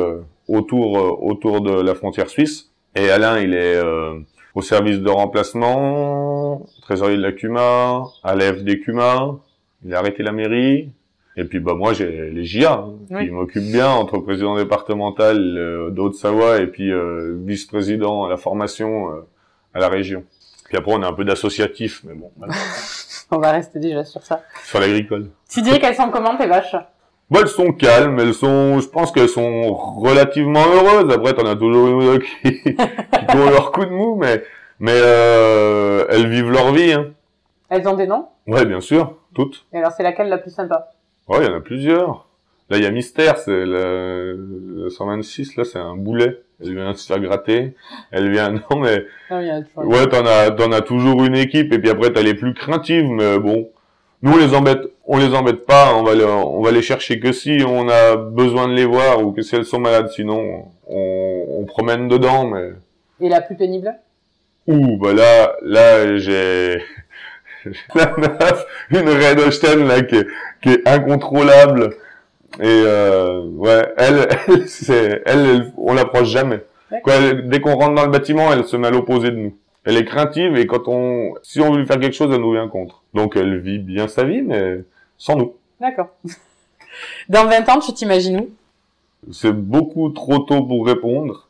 autour 0.49 1.23
autour 1.23 1.61
de 1.61 1.71
la 1.81 1.95
frontière 1.95 2.29
suisse. 2.29 2.69
Et 2.95 3.09
Alain, 3.09 3.39
il 3.39 3.53
est 3.53 3.75
euh, 3.77 4.15
au 4.55 4.61
service 4.61 4.99
de 4.99 5.09
remplacement, 5.09 6.65
trésorier 6.81 7.15
de 7.15 7.21
la 7.21 7.31
CUMA, 7.31 8.03
à 8.25 8.35
l'AFD 8.35 8.81
CUMA. 8.81 9.37
Il 9.85 9.95
a 9.95 9.99
arrêté 9.99 10.21
la 10.21 10.33
mairie. 10.33 10.89
Et 11.37 11.45
puis 11.45 11.59
bah 11.59 11.73
moi 11.75 11.93
j'ai 11.93 12.29
les 12.29 12.43
JA 12.43 12.73
hein, 12.73 12.93
Oui. 13.09 13.25
qui 13.25 13.31
m'occupent 13.31 13.71
bien 13.71 13.89
entre 13.89 14.17
président 14.17 14.55
départemental 14.57 15.37
euh, 15.57 15.89
de 15.89 15.99
Haute-Savoie 16.01 16.59
et 16.59 16.67
puis 16.67 16.91
euh, 16.91 17.37
vice-président 17.45 18.25
à 18.25 18.29
la 18.29 18.37
formation 18.37 19.11
euh, 19.11 19.21
à 19.73 19.79
la 19.79 19.87
région. 19.87 20.23
Puis 20.67 20.77
après 20.77 20.91
on 20.93 21.01
a 21.03 21.07
un 21.07 21.13
peu 21.13 21.23
d'associatif 21.23 22.01
mais 22.05 22.13
bon 22.13 22.31
voilà. 22.37 22.53
On 23.33 23.37
va 23.39 23.51
rester 23.51 23.79
déjà 23.79 24.03
sur 24.03 24.21
ça. 24.23 24.43
sur 24.65 24.81
l'agricole. 24.81 25.29
Tu 25.49 25.61
dirais 25.61 25.79
qu'elles 25.79 25.95
sont 25.95 26.09
comment 26.09 26.35
tes 26.35 26.47
vaches? 26.47 26.75
Bon, 27.29 27.39
elles 27.39 27.47
sont 27.47 27.71
calmes, 27.71 28.19
elles 28.19 28.33
sont, 28.33 28.81
je 28.81 28.89
pense 28.89 29.09
qu'elles 29.13 29.29
sont 29.29 29.73
relativement 29.73 30.65
heureuses. 30.65 31.09
Après, 31.13 31.31
t'en 31.33 31.45
as 31.45 31.55
toujours 31.55 31.87
une 32.01 32.19
qui, 32.19 32.61
qui 32.63 33.37
ont 33.37 33.49
leur 33.49 33.71
coup 33.71 33.85
de 33.85 33.89
mou, 33.89 34.17
mais, 34.19 34.43
mais 34.79 34.91
euh, 34.95 36.05
elles 36.09 36.27
vivent 36.27 36.51
leur 36.51 36.73
vie. 36.73 36.91
Hein. 36.91 37.11
Elles 37.69 37.87
ont 37.87 37.95
des 37.95 38.05
noms? 38.05 38.27
Ouais, 38.47 38.65
bien 38.65 38.81
sûr, 38.81 39.15
toutes. 39.33 39.65
Et 39.71 39.77
alors, 39.77 39.93
c'est 39.93 40.03
laquelle 40.03 40.27
la 40.27 40.37
plus 40.39 40.51
sympa? 40.53 40.89
Ouais, 41.31 41.37
il 41.39 41.45
y 41.45 41.49
en 41.49 41.55
a 41.55 41.61
plusieurs. 41.61 42.27
Là, 42.69 42.77
il 42.77 42.83
y 42.83 42.85
a 42.85 42.91
Mystère, 42.91 43.37
c'est 43.37 43.65
le, 43.65 44.35
le 44.83 44.89
126, 44.89 45.55
là, 45.55 45.63
c'est 45.63 45.79
un 45.79 45.95
boulet. 45.95 46.41
Elle 46.61 46.75
vient 46.75 46.93
se 46.93 47.07
faire 47.07 47.21
gratter. 47.21 47.73
Elle 48.11 48.29
vient, 48.29 48.49
non, 48.69 48.77
mais, 48.77 49.05
Non, 49.29 49.39
il 49.39 49.47
y 49.47 49.51
en 49.51 49.61
a 49.61 49.85
ouais, 49.85 50.07
t'en 50.09 50.25
as, 50.25 50.51
t'en 50.51 50.73
as 50.73 50.81
toujours 50.81 51.23
une 51.23 51.37
équipe, 51.37 51.71
et 51.71 51.79
puis 51.79 51.89
après, 51.89 52.11
t'as 52.11 52.21
les 52.21 52.33
plus 52.33 52.53
craintives, 52.53 53.09
mais 53.09 53.39
bon. 53.39 53.69
Nous, 54.23 54.33
on 54.33 54.37
les 54.37 54.53
embête, 54.53 54.81
on 55.05 55.17
les 55.19 55.33
embête 55.33 55.65
pas, 55.65 55.95
on 55.95 56.03
va 56.03 56.15
les, 56.15 56.25
on 56.25 56.61
va 56.61 56.71
les 56.71 56.81
chercher 56.81 57.21
que 57.21 57.31
si 57.31 57.63
on 57.65 57.87
a 57.87 58.17
besoin 58.17 58.67
de 58.67 58.73
les 58.73 58.85
voir, 58.85 59.23
ou 59.23 59.31
que 59.31 59.41
si 59.41 59.55
elles 59.55 59.63
sont 59.63 59.79
malades, 59.79 60.09
sinon, 60.09 60.65
on, 60.85 61.45
on 61.61 61.63
promène 61.63 62.09
dedans, 62.09 62.45
mais, 62.45 62.71
Et 63.21 63.29
la 63.29 63.39
plus 63.39 63.55
pénible? 63.55 63.95
Ouh, 64.67 64.97
bah 64.97 65.13
là, 65.13 65.55
là, 65.61 66.17
j'ai, 66.17 66.83
la 67.95 68.17
meuf, 68.17 68.65
une 68.91 69.09
Red 69.09 69.39
Holstein, 69.39 69.85
là, 69.87 70.01
qui 70.01 70.17
est, 70.17 70.27
qui 70.61 70.69
est 70.69 70.87
incontrôlable, 70.87 71.95
et 72.59 72.63
euh, 72.65 73.41
ouais, 73.45 73.93
elle, 73.97 74.27
elle, 74.47 74.67
c'est, 74.67 75.21
elle, 75.25 75.39
elle- 75.45 75.73
on 75.77 75.93
l'approche 75.93 76.27
jamais. 76.29 76.61
Elle- 77.07 77.47
dès 77.49 77.61
qu'on 77.61 77.75
rentre 77.75 77.95
dans 77.95 78.03
le 78.05 78.11
bâtiment, 78.11 78.51
elle 78.51 78.65
se 78.65 78.75
met 78.77 78.87
à 78.87 78.91
l'opposé 78.91 79.31
de 79.31 79.37
nous. 79.37 79.55
Elle 79.85 79.97
est 79.97 80.05
craintive 80.05 80.57
et 80.57 80.67
quand 80.67 80.87
on, 80.87 81.33
si 81.41 81.59
on 81.61 81.71
veut 81.71 81.79
lui 81.79 81.87
faire 81.87 81.99
quelque 81.99 82.13
chose, 82.15 82.31
elle 82.33 82.41
nous 82.41 82.51
vient 82.51 82.67
contre. 82.67 83.01
Donc 83.15 83.35
elle 83.35 83.57
vit 83.59 83.79
bien 83.79 84.07
sa 84.07 84.23
vie, 84.25 84.41
mais 84.43 84.79
sans 85.17 85.35
nous. 85.37 85.53
D'accord. 85.79 86.09
Dans 87.29 87.45
20 87.45 87.67
ans, 87.69 87.79
tu 87.79 87.93
t'imagines 87.93 88.41
où? 88.41 88.49
C'est 89.31 89.53
beaucoup 89.53 90.09
trop 90.09 90.39
tôt 90.39 90.63
pour 90.63 90.85
répondre, 90.85 91.47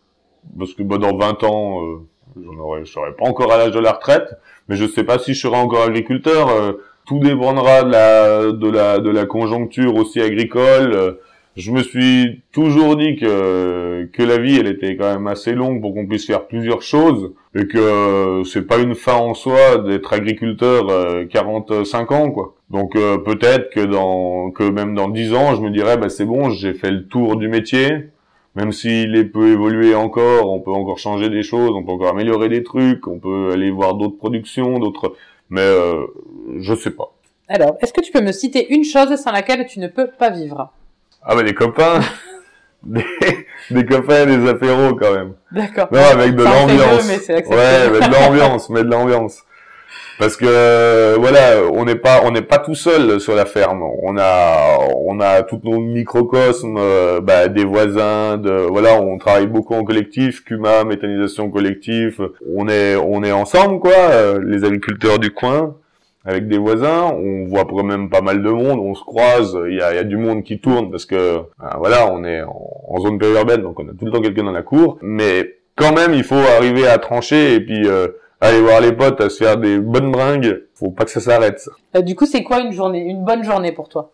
parce 0.57 0.73
que 0.73 0.83
bah, 0.83 0.97
dans 0.97 1.17
20 1.17 1.43
ans, 1.43 1.81
euh, 1.83 1.95
j'en 2.41 2.57
aurais, 2.59 2.85
je 2.85 2.91
serai 2.91 3.11
pas 3.17 3.25
encore 3.25 3.51
à 3.51 3.57
l'âge 3.57 3.71
de 3.71 3.79
la 3.79 3.93
retraite, 3.93 4.29
mais 4.67 4.75
je 4.75 4.85
sais 4.85 5.03
pas 5.03 5.17
si 5.19 5.33
je 5.33 5.41
serai 5.41 5.57
encore 5.57 5.83
agriculteur. 5.83 6.49
euh, 6.49 6.73
tout 7.05 7.19
dépendra 7.19 7.83
de 7.83 7.91
la, 7.91 8.51
de 8.51 8.69
la, 8.69 8.99
de 8.99 9.09
la 9.09 9.25
conjoncture 9.25 9.95
aussi 9.95 10.21
agricole. 10.21 10.93
euh, 10.93 11.11
je 11.57 11.71
me 11.71 11.83
suis 11.83 12.41
toujours 12.53 12.95
dit 12.95 13.17
que 13.17 14.09
que 14.13 14.23
la 14.23 14.37
vie, 14.37 14.57
elle 14.57 14.67
était 14.67 14.95
quand 14.95 15.11
même 15.11 15.27
assez 15.27 15.53
longue 15.53 15.81
pour 15.81 15.93
qu'on 15.93 16.07
puisse 16.07 16.25
faire 16.25 16.47
plusieurs 16.47 16.81
choses 16.81 17.33
et 17.55 17.67
que 17.67 17.77
euh, 17.77 18.43
c'est 18.45 18.67
pas 18.67 18.79
une 18.79 18.95
fin 18.95 19.15
en 19.15 19.33
soi 19.33 19.77
d'être 19.79 20.13
agriculteur 20.13 20.89
euh, 20.89 21.25
45 21.25 22.11
ans 22.13 22.31
quoi. 22.31 22.55
Donc 22.69 22.95
euh, 22.95 23.17
peut-être 23.17 23.69
que 23.71 23.81
dans 23.81 24.51
que 24.51 24.63
même 24.63 24.95
dans 24.95 25.09
10 25.09 25.33
ans, 25.33 25.55
je 25.55 25.61
me 25.61 25.71
dirais 25.71 25.97
bah 25.97 26.09
c'est 26.09 26.25
bon, 26.25 26.49
j'ai 26.51 26.73
fait 26.73 26.91
le 26.91 27.05
tour 27.07 27.35
du 27.35 27.47
métier. 27.47 28.09
Même 28.55 28.73
s'il 28.73 29.31
peut 29.31 29.47
évoluer 29.49 29.95
encore, 29.95 30.51
on 30.51 30.59
peut 30.59 30.71
encore 30.71 30.99
changer 30.99 31.29
des 31.29 31.41
choses, 31.41 31.71
on 31.73 31.83
peut 31.83 31.91
encore 31.93 32.09
améliorer 32.09 32.49
des 32.49 32.63
trucs, 32.63 33.07
on 33.07 33.17
peut 33.17 33.51
aller 33.53 33.71
voir 33.71 33.93
d'autres 33.93 34.17
productions, 34.17 34.77
d'autres 34.77 35.13
mais 35.51 35.61
euh, 35.61 36.07
je 36.59 36.73
sais 36.73 36.91
pas. 36.91 37.13
Alors, 37.47 37.77
est-ce 37.81 37.93
que 37.93 38.01
tu 38.01 38.11
peux 38.11 38.21
me 38.21 38.31
citer 38.31 38.73
une 38.73 38.83
chose 38.83 39.13
sans 39.17 39.31
laquelle 39.31 39.67
tu 39.67 39.79
ne 39.79 39.87
peux 39.87 40.07
pas 40.07 40.29
vivre? 40.31 40.71
Ah 41.21 41.35
bah 41.35 41.43
des 41.43 41.53
copains 41.53 41.99
des, 42.83 43.05
des 43.69 43.85
copains 43.85 44.27
et 44.27 44.37
des 44.37 44.49
apéros 44.49 44.95
quand 44.95 45.13
même. 45.13 45.33
D'accord. 45.51 45.89
Non, 45.91 45.99
avec 45.99 46.35
de 46.35 46.43
l'ambiance. 46.43 47.07
Ouais, 47.27 47.89
mais 47.91 48.07
de 48.07 48.11
l'ambiance, 48.11 48.69
mais 48.69 48.83
de 48.83 48.89
l'ambiance. 48.89 49.43
Parce 50.19 50.37
que 50.37 50.45
euh, 50.47 51.15
voilà, 51.19 51.61
on 51.73 51.85
n'est 51.85 51.95
pas 51.95 52.21
on 52.23 52.31
n'est 52.31 52.41
pas 52.41 52.59
tout 52.59 52.75
seul 52.75 53.19
sur 53.19 53.35
la 53.35 53.45
ferme. 53.45 53.83
On 54.03 54.17
a 54.17 54.77
on 55.05 55.19
a 55.19 55.41
tous 55.43 55.61
nos 55.63 55.79
microcosmes, 55.79 56.77
euh, 56.77 57.21
bah, 57.21 57.47
des 57.47 57.65
voisins, 57.65 58.37
de 58.37 58.51
voilà, 58.51 59.01
on 59.01 59.17
travaille 59.17 59.47
beaucoup 59.47 59.73
en 59.73 59.83
collectif, 59.83 60.43
Cuma, 60.43 60.83
méthanisation 60.83 61.49
collective. 61.49 62.29
On 62.55 62.67
est 62.67 62.95
on 62.95 63.23
est 63.23 63.31
ensemble 63.31 63.79
quoi, 63.79 63.93
euh, 63.93 64.39
les 64.45 64.63
agriculteurs 64.63 65.19
du 65.19 65.31
coin 65.31 65.75
avec 66.23 66.47
des 66.47 66.57
voisins, 66.57 67.11
on 67.13 67.45
voit 67.45 67.65
quand 67.65 67.83
même 67.83 68.09
pas 68.09 68.21
mal 68.21 68.43
de 68.43 68.49
monde, 68.49 68.79
on 68.79 68.93
se 68.93 69.03
croise, 69.03 69.57
il 69.67 69.77
y 69.77 69.81
a, 69.81 69.95
y 69.95 69.97
a 69.97 70.03
du 70.03 70.17
monde 70.17 70.43
qui 70.43 70.59
tourne 70.59 70.91
parce 70.91 71.05
que 71.05 71.15
euh, 71.15 71.41
voilà, 71.79 72.11
on 72.11 72.23
est 72.23 72.43
en, 72.43 72.69
en 72.87 72.99
zone 72.99 73.17
périurbaine, 73.17 73.63
donc 73.63 73.79
on 73.79 73.87
a 73.87 73.91
tout 73.91 74.05
le 74.05 74.11
temps 74.11 74.21
quelqu'un 74.21 74.43
dans 74.43 74.51
la 74.51 74.61
cour, 74.61 74.99
mais 75.01 75.55
quand 75.75 75.93
même 75.93 76.13
il 76.13 76.23
faut 76.23 76.35
arriver 76.35 76.87
à 76.87 76.99
trancher 76.99 77.55
et 77.55 77.59
puis 77.59 77.87
euh, 77.87 78.07
aller 78.41 78.61
voir 78.61 78.81
les 78.81 78.91
potes, 78.91 79.21
à 79.21 79.29
se 79.29 79.37
faire 79.37 79.57
des 79.57 79.77
bonnes 79.79 80.11
bringues, 80.11 80.63
faut 80.73 80.91
pas 80.91 81.05
que 81.05 81.11
ça 81.11 81.21
s'arrête. 81.21 81.69
Euh, 81.95 82.01
du 82.01 82.15
coup, 82.15 82.25
c'est 82.25 82.43
quoi 82.43 82.59
une 82.59 82.73
journée, 82.73 83.01
une 83.01 83.23
bonne 83.23 83.43
journée 83.43 83.71
pour 83.71 83.87
toi? 83.87 84.11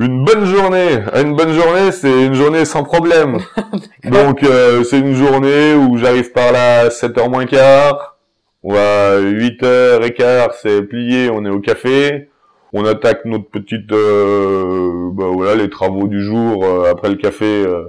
Une 0.00 0.24
bonne 0.24 0.44
journée, 0.44 0.98
une 1.16 1.34
bonne 1.34 1.52
journée, 1.52 1.90
c'est 1.90 2.26
une 2.26 2.34
journée 2.34 2.64
sans 2.64 2.84
problème. 2.84 3.38
donc 4.04 4.44
euh, 4.44 4.84
c'est 4.84 4.98
une 4.98 5.14
journée 5.14 5.74
où 5.74 5.96
j'arrive 5.96 6.30
par 6.32 6.52
là 6.52 6.82
à 6.82 6.88
7h 6.88 7.28
moins 7.30 7.46
quart, 7.46 8.16
ou 8.62 8.74
à 8.74 9.18
8h15, 9.20 10.50
c'est 10.62 10.82
plié, 10.82 11.30
on 11.30 11.44
est 11.44 11.50
au 11.50 11.60
café. 11.60 12.28
On 12.72 12.84
attaque 12.84 13.24
notre 13.24 13.48
petite, 13.48 13.90
euh, 13.92 15.08
bah 15.12 15.24
voilà, 15.32 15.54
les 15.54 15.70
travaux 15.70 16.06
du 16.06 16.22
jour 16.22 16.64
euh, 16.64 16.90
après 16.90 17.08
le 17.08 17.14
café. 17.14 17.46
euh, 17.46 17.88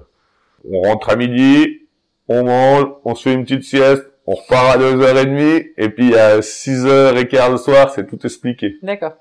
on 0.69 0.81
rentre 0.81 1.09
à 1.09 1.15
midi, 1.15 1.81
on 2.27 2.45
mange, 2.45 2.85
on 3.03 3.13
se 3.15 3.23
fait 3.23 3.33
une 3.33 3.43
petite 3.43 3.63
sieste, 3.63 4.05
on 4.31 4.35
repart 4.35 4.75
à 4.75 4.77
2h30, 4.77 5.71
et 5.75 5.89
puis 5.89 6.15
à 6.15 6.39
6h15 6.39 7.51
le 7.51 7.57
soir, 7.57 7.89
c'est 7.89 8.05
tout 8.07 8.19
expliqué. 8.23 8.75
D'accord. 8.83 9.13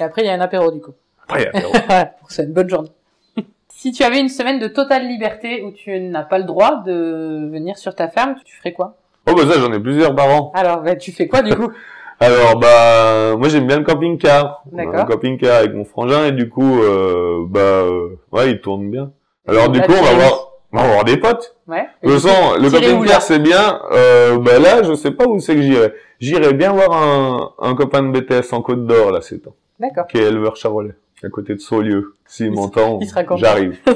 Et 0.00 0.04
après, 0.04 0.22
il 0.22 0.26
y 0.26 0.30
a 0.30 0.32
un 0.32 0.40
apéro, 0.40 0.70
du 0.70 0.80
coup. 0.80 0.92
Après, 1.24 1.42
il 1.54 1.60
y 1.60 1.64
a- 1.64 1.68
Voilà, 1.86 2.12
c'est 2.28 2.44
une 2.44 2.52
bonne 2.54 2.70
journée. 2.70 2.88
si 3.68 3.92
tu 3.92 4.02
avais 4.04 4.20
une 4.20 4.30
semaine 4.30 4.58
de 4.58 4.68
totale 4.68 5.06
liberté 5.06 5.62
où 5.62 5.72
tu 5.72 6.00
n'as 6.00 6.22
pas 6.22 6.38
le 6.38 6.44
droit 6.44 6.82
de 6.86 7.46
venir 7.52 7.76
sur 7.76 7.94
ta 7.94 8.08
ferme, 8.08 8.36
tu 8.42 8.56
ferais 8.56 8.72
quoi? 8.72 8.96
Oh 9.30 9.34
bah 9.34 9.42
ça, 9.46 9.60
j'en 9.60 9.70
ai 9.72 9.80
plusieurs 9.80 10.14
par 10.14 10.28
an. 10.30 10.50
Alors, 10.54 10.80
bah, 10.80 10.96
tu 10.96 11.12
fais 11.12 11.28
quoi, 11.28 11.42
du 11.42 11.54
coup? 11.54 11.70
Alors 12.20 12.58
bah 12.58 13.36
moi 13.36 13.48
j'aime 13.48 13.68
bien 13.68 13.78
le 13.78 13.84
camping-car. 13.84 14.64
D'accord. 14.72 14.96
Un 14.96 15.04
camping-car 15.04 15.58
avec 15.58 15.72
mon 15.72 15.84
frangin 15.84 16.24
et 16.26 16.32
du 16.32 16.48
coup 16.48 16.80
euh, 16.82 17.44
bah 17.46 17.60
euh, 17.60 18.18
ouais 18.32 18.50
il 18.50 18.60
tourne 18.60 18.90
bien. 18.90 19.12
Alors 19.46 19.68
du 19.68 19.80
coup 19.80 19.92
on 19.96 20.02
va 20.02 20.14
voir 20.14 20.47
on 20.72 20.76
va 20.76 20.86
voir 20.88 21.04
des 21.04 21.16
potes. 21.16 21.56
Ouais. 21.66 21.86
De 22.02 22.10
toute 22.12 22.20
façon 22.20 22.54
le 22.58 22.68
où, 22.68 22.72
là 22.72 22.80
camping-car 22.80 23.22
c'est 23.22 23.38
bien. 23.38 23.80
Euh, 23.92 24.38
bah 24.38 24.58
là 24.58 24.82
je 24.82 24.94
sais 24.94 25.10
pas 25.10 25.26
où 25.26 25.38
c'est 25.40 25.54
que 25.54 25.62
j'irai. 25.62 25.92
J'irai 26.20 26.52
bien 26.52 26.72
voir 26.72 26.92
un, 26.92 27.52
un 27.60 27.74
copain 27.74 28.02
de 28.02 28.10
BTS 28.18 28.52
en 28.52 28.60
Côte 28.62 28.86
d'Or 28.86 29.12
là 29.12 29.20
c'est 29.22 29.38
temps. 29.38 29.54
D'accord. 29.80 30.06
Qui 30.08 30.18
est 30.18 30.24
éleveur 30.24 30.56
charolais 30.56 30.94
à 31.24 31.28
côté 31.28 31.54
de 31.54 31.60
Saulieu. 31.60 32.14
S'il 32.26 32.46
Il- 32.46 32.52
m'entend 32.52 32.98
j'arrive. 33.36 33.78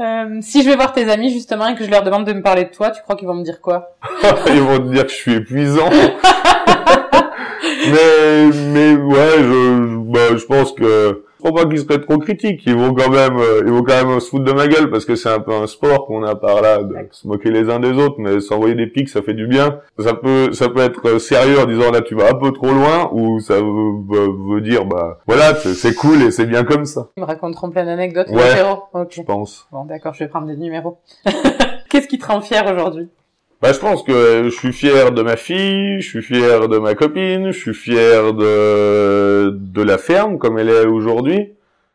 Euh, 0.00 0.38
si 0.42 0.62
je 0.62 0.70
vais 0.70 0.76
voir 0.76 0.92
tes 0.92 1.10
amis 1.10 1.32
justement 1.32 1.66
et 1.66 1.74
que 1.74 1.82
je 1.82 1.90
leur 1.90 2.04
demande 2.04 2.24
de 2.24 2.32
me 2.32 2.40
parler 2.40 2.66
de 2.66 2.70
toi, 2.70 2.92
tu 2.92 3.02
crois 3.02 3.16
qu'ils 3.16 3.26
vont 3.26 3.34
me 3.34 3.42
dire 3.42 3.60
quoi? 3.60 3.96
Ils 4.46 4.60
vont 4.60 4.78
te 4.78 4.92
dire 4.92 5.02
que 5.06 5.10
je 5.10 5.16
suis 5.16 5.34
épuisant. 5.34 5.90
mais 7.90 8.46
mais 8.72 8.94
ouais, 8.94 9.38
je 9.38 9.96
bah, 9.96 10.36
je 10.36 10.44
pense 10.44 10.72
que 10.72 11.24
je 11.38 11.48
crois 11.48 11.62
pas 11.62 11.68
qu'ils 11.68 11.78
seraient 11.78 12.00
trop 12.00 12.18
critiques. 12.18 12.62
Ils 12.66 12.76
vont 12.76 12.92
quand 12.94 13.10
même, 13.10 13.38
euh, 13.38 13.62
ils 13.64 13.72
vont 13.72 13.82
quand 13.82 14.04
même 14.04 14.18
se 14.20 14.28
foutre 14.28 14.44
de 14.44 14.52
ma 14.52 14.66
gueule 14.66 14.90
parce 14.90 15.04
que 15.04 15.14
c'est 15.14 15.28
un 15.28 15.40
peu 15.40 15.52
un 15.52 15.66
sport 15.66 16.06
qu'on 16.06 16.24
a 16.24 16.34
par 16.34 16.60
là, 16.60 16.82
de 16.82 16.94
se 17.12 17.28
moquer 17.28 17.50
les 17.50 17.70
uns 17.70 17.78
des 17.78 17.92
autres, 17.92 18.16
mais 18.18 18.40
s'envoyer 18.40 18.74
des 18.74 18.86
pics, 18.86 19.08
ça 19.08 19.22
fait 19.22 19.34
du 19.34 19.46
bien. 19.46 19.80
Ça 19.98 20.14
peut, 20.14 20.52
ça 20.52 20.68
peut 20.68 20.80
être 20.80 21.18
sérieux 21.18 21.60
en 21.60 21.66
disant 21.66 21.90
là 21.90 22.00
tu 22.00 22.14
vas 22.14 22.30
un 22.30 22.34
peu 22.34 22.52
trop 22.52 22.72
loin, 22.72 23.10
ou 23.12 23.40
ça 23.40 23.54
veut, 23.54 24.54
veut 24.54 24.60
dire 24.60 24.84
bah 24.84 25.18
voilà 25.26 25.54
c'est 25.54 25.94
cool 25.94 26.22
et 26.22 26.30
c'est 26.30 26.46
bien 26.46 26.64
comme 26.64 26.84
ça. 26.84 27.08
Ils 27.16 27.20
me 27.20 27.26
raconteront 27.26 27.70
plein 27.70 27.84
d'anecdotes. 27.84 28.28
Ouais, 28.30 29.06
je 29.10 29.22
pense. 29.22 29.66
Bon 29.70 29.84
d'accord, 29.84 30.14
je 30.14 30.24
vais 30.24 30.28
prendre 30.28 30.46
des 30.46 30.56
numéros. 30.56 30.98
Qu'est-ce 31.90 32.08
qui 32.08 32.18
te 32.18 32.26
rend 32.26 32.40
fier 32.40 32.64
aujourd'hui? 32.70 33.08
Bah, 33.60 33.72
je 33.72 33.78
pense 33.80 34.04
que 34.04 34.44
je 34.44 34.50
suis 34.50 34.72
fier 34.72 35.10
de 35.10 35.22
ma 35.22 35.36
fille, 35.36 36.00
je 36.00 36.08
suis 36.08 36.22
fier 36.22 36.68
de 36.68 36.78
ma 36.78 36.94
copine, 36.94 37.50
je 37.50 37.58
suis 37.58 37.74
fier 37.74 38.32
de 38.32 39.50
de 39.50 39.82
la 39.82 39.98
ferme 39.98 40.38
comme 40.38 40.58
elle 40.58 40.68
est 40.68 40.86
aujourd'hui. 40.86 41.54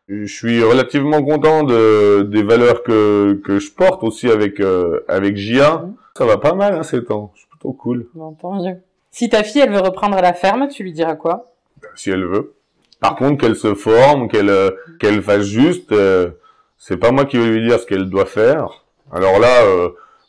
Je 0.09 0.25
suis 0.25 0.61
relativement 0.61 1.23
content 1.23 1.63
de 1.63 2.23
des 2.23 2.43
valeurs 2.43 2.83
que 2.83 3.39
que 3.45 3.59
je 3.59 3.71
porte 3.71 4.03
aussi 4.03 4.29
avec 4.29 4.59
euh, 4.59 5.05
avec 5.07 5.37
Gia. 5.37 5.77
Mhm. 5.77 5.93
Ça 6.17 6.25
va 6.25 6.37
pas 6.37 6.53
mal 6.53 6.75
hein, 6.75 6.83
ces 6.83 7.01
temps. 7.01 7.31
C'est 7.37 7.47
plutôt 7.49 7.71
cool. 7.71 8.07
Bon, 8.13 8.33
tant 8.33 8.61
mieux. 8.61 8.75
Si 9.11 9.29
ta 9.29 9.43
fille 9.43 9.61
elle 9.61 9.71
veut 9.71 9.79
reprendre 9.79 10.19
la 10.21 10.33
ferme, 10.33 10.67
tu 10.67 10.83
lui 10.83 10.91
diras 10.91 11.15
quoi? 11.15 11.53
Si 11.95 12.09
elle 12.09 12.25
veut. 12.25 12.55
Par 12.99 13.15
contre, 13.15 13.37
qu'elle 13.37 13.55
se 13.55 13.73
forme, 13.73 14.27
qu'elle 14.27 14.49
euh, 14.49 14.71
qu'elle 14.99 15.21
fasse 15.21 15.45
juste. 15.45 15.93
Euh, 15.93 16.31
c'est 16.77 16.97
pas 16.97 17.11
moi 17.11 17.23
qui 17.23 17.37
vais 17.37 17.47
lui 17.47 17.65
dire 17.65 17.79
ce 17.79 17.85
qu'elle 17.85 18.09
doit 18.09 18.25
faire. 18.25 18.83
Alors 19.13 19.39
là. 19.39 19.63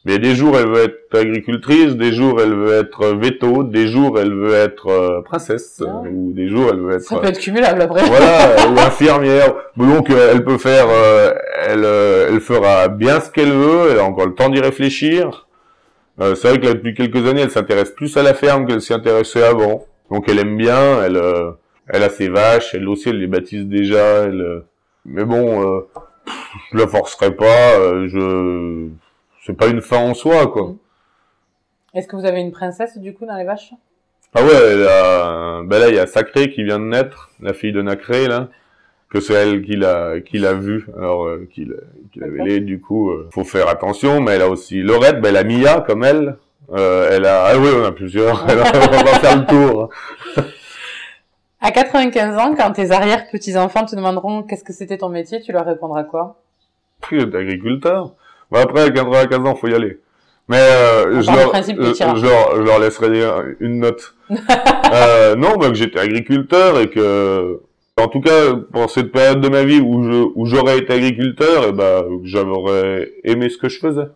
Euh, 0.07 0.11
mais 0.13 0.19
des 0.19 0.35
jours, 0.35 0.57
elle 0.59 0.69
veut 0.69 0.85
être 0.85 1.19
agricultrice, 1.19 1.97
des 1.97 2.13
jours, 2.13 2.41
elle 2.41 2.55
veut 2.55 2.75
être 2.75 3.17
veto, 3.17 3.65
des 3.65 3.87
jours, 3.87 4.19
elle 4.19 4.35
veut 4.35 4.55
être 4.55 4.89
euh, 4.89 5.23
princesse, 5.23 5.83
ou 6.11 6.33
des 6.33 6.49
jours, 6.49 6.69
elle 6.73 6.81
veut 6.81 6.95
être... 6.95 7.03
Ça 7.03 7.17
peut 7.17 7.29
être 7.29 7.39
cumulable 7.39 7.81
après. 7.81 8.05
Voilà, 8.05 8.69
ou 8.71 8.79
infirmière. 8.79 9.55
Donc, 9.77 10.11
euh, 10.11 10.31
elle 10.33 10.45
peut 10.45 10.59
faire... 10.59 10.87
Euh, 10.89 11.33
elle, 11.67 11.85
elle 11.85 12.41
fera 12.41 12.89
bien 12.89 13.21
ce 13.21 13.31
qu'elle 13.31 13.53
veut, 13.53 13.93
elle 13.93 13.99
a 13.99 14.05
encore 14.05 14.27
le 14.27 14.35
temps 14.35 14.51
d'y 14.51 14.61
réfléchir. 14.61 15.47
c'est 16.19 16.49
vrai 16.49 16.59
que 16.59 16.67
là, 16.67 16.75
depuis 16.75 16.95
quelques 16.95 17.27
années, 17.27 17.41
elle 17.41 17.51
s'intéresse 17.51 17.91
plus 17.91 18.15
à 18.19 18.23
la 18.23 18.35
ferme 18.35 18.67
qu'elle 18.67 18.83
s'y 18.83 18.93
intéressait 18.93 19.43
avant. 19.43 19.87
Donc, 20.11 20.29
elle 20.29 20.39
aime 20.39 20.59
bien, 20.59 21.03
elle, 21.03 21.21
elle 21.89 22.03
a 22.03 22.11
ses 22.11 22.29
vaches, 22.29 22.75
elle 22.75 22.87
aussi, 22.87 23.09
elle 23.09 23.19
les 23.19 23.27
baptise 23.27 23.65
déjà. 23.65 24.25
Elle, 24.25 24.63
mais 25.07 25.25
bon, 25.25 25.83
je 26.73 26.77
la 26.77 26.87
forcerai 26.87 27.35
pas, 27.35 27.79
je 28.07 28.91
c'est 29.45 29.57
pas 29.57 29.69
une 29.69 29.83
fin 29.83 29.99
en 29.99 30.15
soi, 30.15 30.47
quoi. 30.47 30.69
Mm. 30.69 30.79
Est-ce 31.95 32.09
que 32.09 32.17
vous 32.17 32.25
avez 32.25 32.41
une 32.41 32.53
princesse, 32.53 32.99
du 32.99 33.15
coup, 33.15 33.27
dans 33.27 33.37
les 33.37 33.45
vaches? 33.45 33.73
Ah 34.35 34.43
ouais, 34.43 35.67
ben 35.67 35.79
là, 35.79 35.89
il 35.89 35.95
y 35.95 35.99
a 35.99 36.09
Sacré 36.09 36.51
qui 36.51 36.65
vient 36.65 36.81
de 36.81 36.87
naître, 36.87 37.31
la 37.41 37.53
fille 37.53 37.73
de 37.73 37.83
Nacré, 37.83 38.27
là, 38.27 38.49
que 39.09 39.21
c'est 39.21 39.35
elle 39.35 39.63
qui 39.63 39.77
l'a, 39.77 40.21
qui 40.21 40.39
l'a 40.39 40.55
vu, 40.55 40.89
alors, 40.97 41.27
euh, 41.27 41.49
qui, 41.53 41.69
l'avait 42.17 42.43
les, 42.43 42.61
du 42.61 42.81
coup, 42.81 43.11
euh, 43.11 43.29
faut 43.33 43.45
faire 43.45 43.69
attention, 43.69 44.21
mais 44.21 44.33
elle 44.33 44.43
a 44.43 44.49
aussi 44.49 44.83
Lorette, 44.83 45.21
ben 45.21 45.33
la 45.33 45.45
Mia, 45.45 45.83
comme 45.83 46.03
elle, 46.03 46.37
euh, 46.73 47.09
elle 47.13 47.27
a, 47.27 47.45
ah 47.45 47.57
oui, 47.57 47.69
on 47.77 47.85
a 47.85 47.93
plusieurs, 47.93 48.43
on 48.43 48.47
va 48.47 48.65
faire 48.65 49.39
le 49.39 49.47
tour. 49.47 49.91
À 51.61 51.71
95 51.71 52.37
ans, 52.39 52.55
quand 52.57 52.73
tes 52.73 52.91
arrière-petits-enfants 52.91 53.87
te 53.87 53.95
demanderont 53.95 54.43
qu'est-ce 54.43 54.65
que 54.65 54.73
c'était 54.73 54.99
ton 54.99 55.11
métier, 55.11 55.41
tu 55.41 55.53
leur 55.53 55.65
répondras 55.65 56.03
quoi? 56.03 56.43
D'agriculteur. 57.13 58.15
Bah 58.55 58.61
après, 58.63 58.83
à 58.83 58.91
95 58.91 59.49
ans, 59.49 59.57
faut 59.57 59.67
y 59.67 59.75
aller. 59.75 59.99
Mais 60.49 60.59
euh, 60.61 61.21
je, 61.23 61.27
leur, 61.27 61.53
je, 61.57 62.23
leur, 62.25 62.57
je, 62.57 62.63
leur, 62.63 62.79
laisserai 62.79 63.09
une 63.59 63.81
note. 63.81 64.15
euh, 64.31 65.35
non, 65.35 65.57
bah, 65.57 65.71
que 65.71 65.75
j'étais 65.75 65.99
agriculteur 65.99 66.79
et 66.79 66.89
que, 66.89 67.61
en 68.01 68.07
tout 68.07 68.21
cas, 68.21 68.55
pour 68.73 68.89
cette 68.91 69.11
période 69.11 69.41
de 69.41 69.49
ma 69.49 69.65
vie 69.65 69.81
où 69.81 70.47
j'aurais 70.47 70.79
été 70.79 70.93
agriculteur, 70.93 71.71
et 71.71 71.73
bah, 71.73 72.05
j'aurais 72.23 73.11
aimé 73.25 73.49
ce 73.49 73.59
que 73.59 73.69
je 73.69 73.81
faisais. 73.81 74.07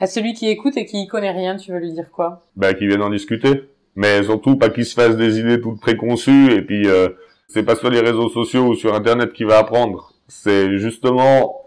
À 0.00 0.08
celui 0.08 0.34
qui 0.34 0.48
écoute 0.48 0.76
et 0.76 0.84
qui 0.84 1.06
connaît 1.06 1.30
rien, 1.30 1.56
tu 1.56 1.70
veux 1.70 1.78
lui 1.78 1.92
dire 1.92 2.10
quoi? 2.10 2.42
Bah, 2.56 2.74
qu'il 2.74 2.88
vienne 2.88 3.02
en 3.02 3.10
discuter. 3.10 3.68
Mais 3.94 4.24
surtout, 4.24 4.56
pas 4.56 4.68
qu'il 4.68 4.84
se 4.84 4.94
fasse 4.94 5.16
des 5.16 5.38
idées 5.38 5.60
toutes 5.60 5.80
préconçues 5.80 6.52
et 6.52 6.62
puis 6.62 6.88
euh, 6.88 7.10
c'est 7.46 7.62
pas 7.62 7.76
sur 7.76 7.88
les 7.88 8.00
réseaux 8.00 8.30
sociaux 8.30 8.66
ou 8.66 8.74
sur 8.74 8.96
Internet 8.96 9.32
qu'il 9.32 9.46
va 9.46 9.58
apprendre. 9.58 10.12
C'est 10.26 10.76
justement 10.76 11.65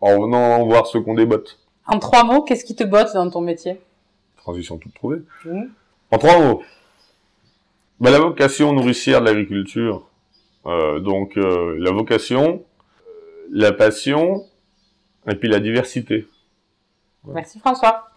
en 0.00 0.20
venant 0.20 0.64
voir 0.64 0.86
ce 0.86 0.98
qu'on 0.98 1.14
débotte. 1.14 1.58
En 1.86 1.98
trois 1.98 2.24
mots, 2.24 2.42
qu'est-ce 2.42 2.64
qui 2.64 2.76
te 2.76 2.84
botte 2.84 3.12
dans 3.14 3.28
ton 3.30 3.40
métier? 3.40 3.80
Transition 4.36 4.78
toute 4.78 4.94
trouvée. 4.94 5.22
Mmh. 5.44 5.64
En 6.10 6.18
trois 6.18 6.38
mots. 6.38 6.62
Bah, 8.00 8.10
la 8.10 8.18
vocation 8.18 8.72
nourricière 8.72 9.20
de 9.20 9.26
l'agriculture. 9.26 10.06
Euh, 10.66 11.00
donc 11.00 11.36
euh, 11.36 11.76
la 11.78 11.90
vocation, 11.90 12.62
la 13.50 13.72
passion 13.72 14.44
et 15.28 15.34
puis 15.34 15.48
la 15.48 15.60
diversité. 15.60 16.26
Merci 17.26 17.58
François. 17.58 18.10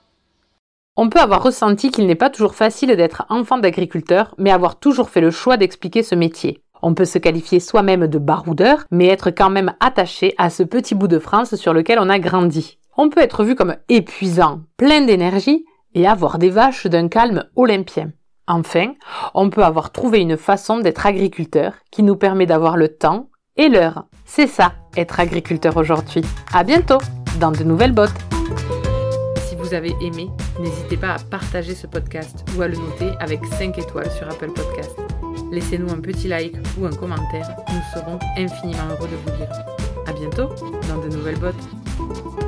On 0.96 1.10
peut 1.10 1.20
avoir 1.20 1.42
ressenti 1.42 1.90
qu'il 1.90 2.06
n'est 2.06 2.16
pas 2.16 2.30
toujours 2.30 2.56
facile 2.56 2.96
d'être 2.96 3.26
enfant 3.30 3.58
d'agriculteur, 3.58 4.36
mais 4.38 4.52
avoir 4.52 4.80
toujours 4.80 5.10
fait 5.10 5.22
le 5.22 5.32
choix 5.32 5.58
d'expliquer 5.58 6.04
ce 6.04 6.16
métier. 6.16 6.63
On 6.86 6.94
peut 6.94 7.06
se 7.06 7.18
qualifier 7.18 7.62
soi-même 7.62 8.08
de 8.08 8.20
baroudeur, 8.20 8.84
mais 8.92 9.08
être 9.08 9.32
quand 9.32 9.50
même 9.50 9.74
attaché 9.80 10.36
à 10.38 10.50
ce 10.50 10.64
petit 10.64 10.96
bout 10.96 11.08
de 11.08 11.18
France 11.18 11.56
sur 11.56 11.74
lequel 11.74 11.98
on 11.98 12.10
a 12.10 12.20
grandi. 12.20 12.78
On 12.98 13.10
peut 13.10 13.22
être 13.22 13.46
vu 13.46 13.56
comme 13.56 13.78
épuisant, 13.88 14.60
plein 14.76 15.00
d'énergie, 15.00 15.64
et 15.96 16.06
avoir 16.06 16.40
des 16.40 16.50
vaches 16.50 16.88
d'un 16.88 17.08
calme 17.08 17.46
olympien. 17.56 18.12
Enfin, 18.48 18.94
on 19.34 19.50
peut 19.50 19.64
avoir 19.64 19.94
trouvé 19.94 20.20
une 20.20 20.36
façon 20.36 20.80
d'être 20.80 21.06
agriculteur 21.06 21.76
qui 21.90 22.04
nous 22.04 22.18
permet 22.18 22.46
d'avoir 22.46 22.76
le 22.76 22.90
temps 22.90 23.30
et 23.56 23.70
l'heure. 23.70 24.06
C'est 24.26 24.48
ça, 24.48 24.74
être 24.98 25.22
agriculteur 25.22 25.78
aujourd'hui. 25.78 26.24
À 26.54 26.66
bientôt 26.66 26.98
dans 27.40 27.52
de 27.52 27.64
nouvelles 27.64 27.94
bottes. 27.94 28.12
Si 29.48 29.56
vous 29.56 29.74
avez 29.74 29.96
aimé, 30.02 30.30
n'hésitez 30.60 30.98
pas 30.98 31.14
à 31.14 31.20
partager 31.20 31.76
ce 31.76 31.88
podcast 31.88 32.44
ou 32.58 32.62
à 32.62 32.68
le 32.68 32.76
noter 32.76 33.12
avec 33.22 33.46
5 33.46 33.78
étoiles 33.78 34.12
sur 34.12 34.28
Apple 34.28 34.52
Podcast 34.52 35.03
laissez-nous 35.54 35.92
un 35.92 36.02
petit 36.02 36.28
like 36.28 36.56
ou 36.80 36.86
un 36.86 36.92
commentaire, 36.92 37.48
nous 37.70 37.82
serons 37.94 38.18
infiniment 38.38 38.90
heureux 38.90 39.08
de 39.08 39.16
vous 39.16 39.38
lire. 39.38 39.50
A 40.08 40.14
bientôt 40.14 40.50
dans 40.90 41.02
de 41.02 41.16
nouvelles 41.16 41.40
bottes. 41.40 42.43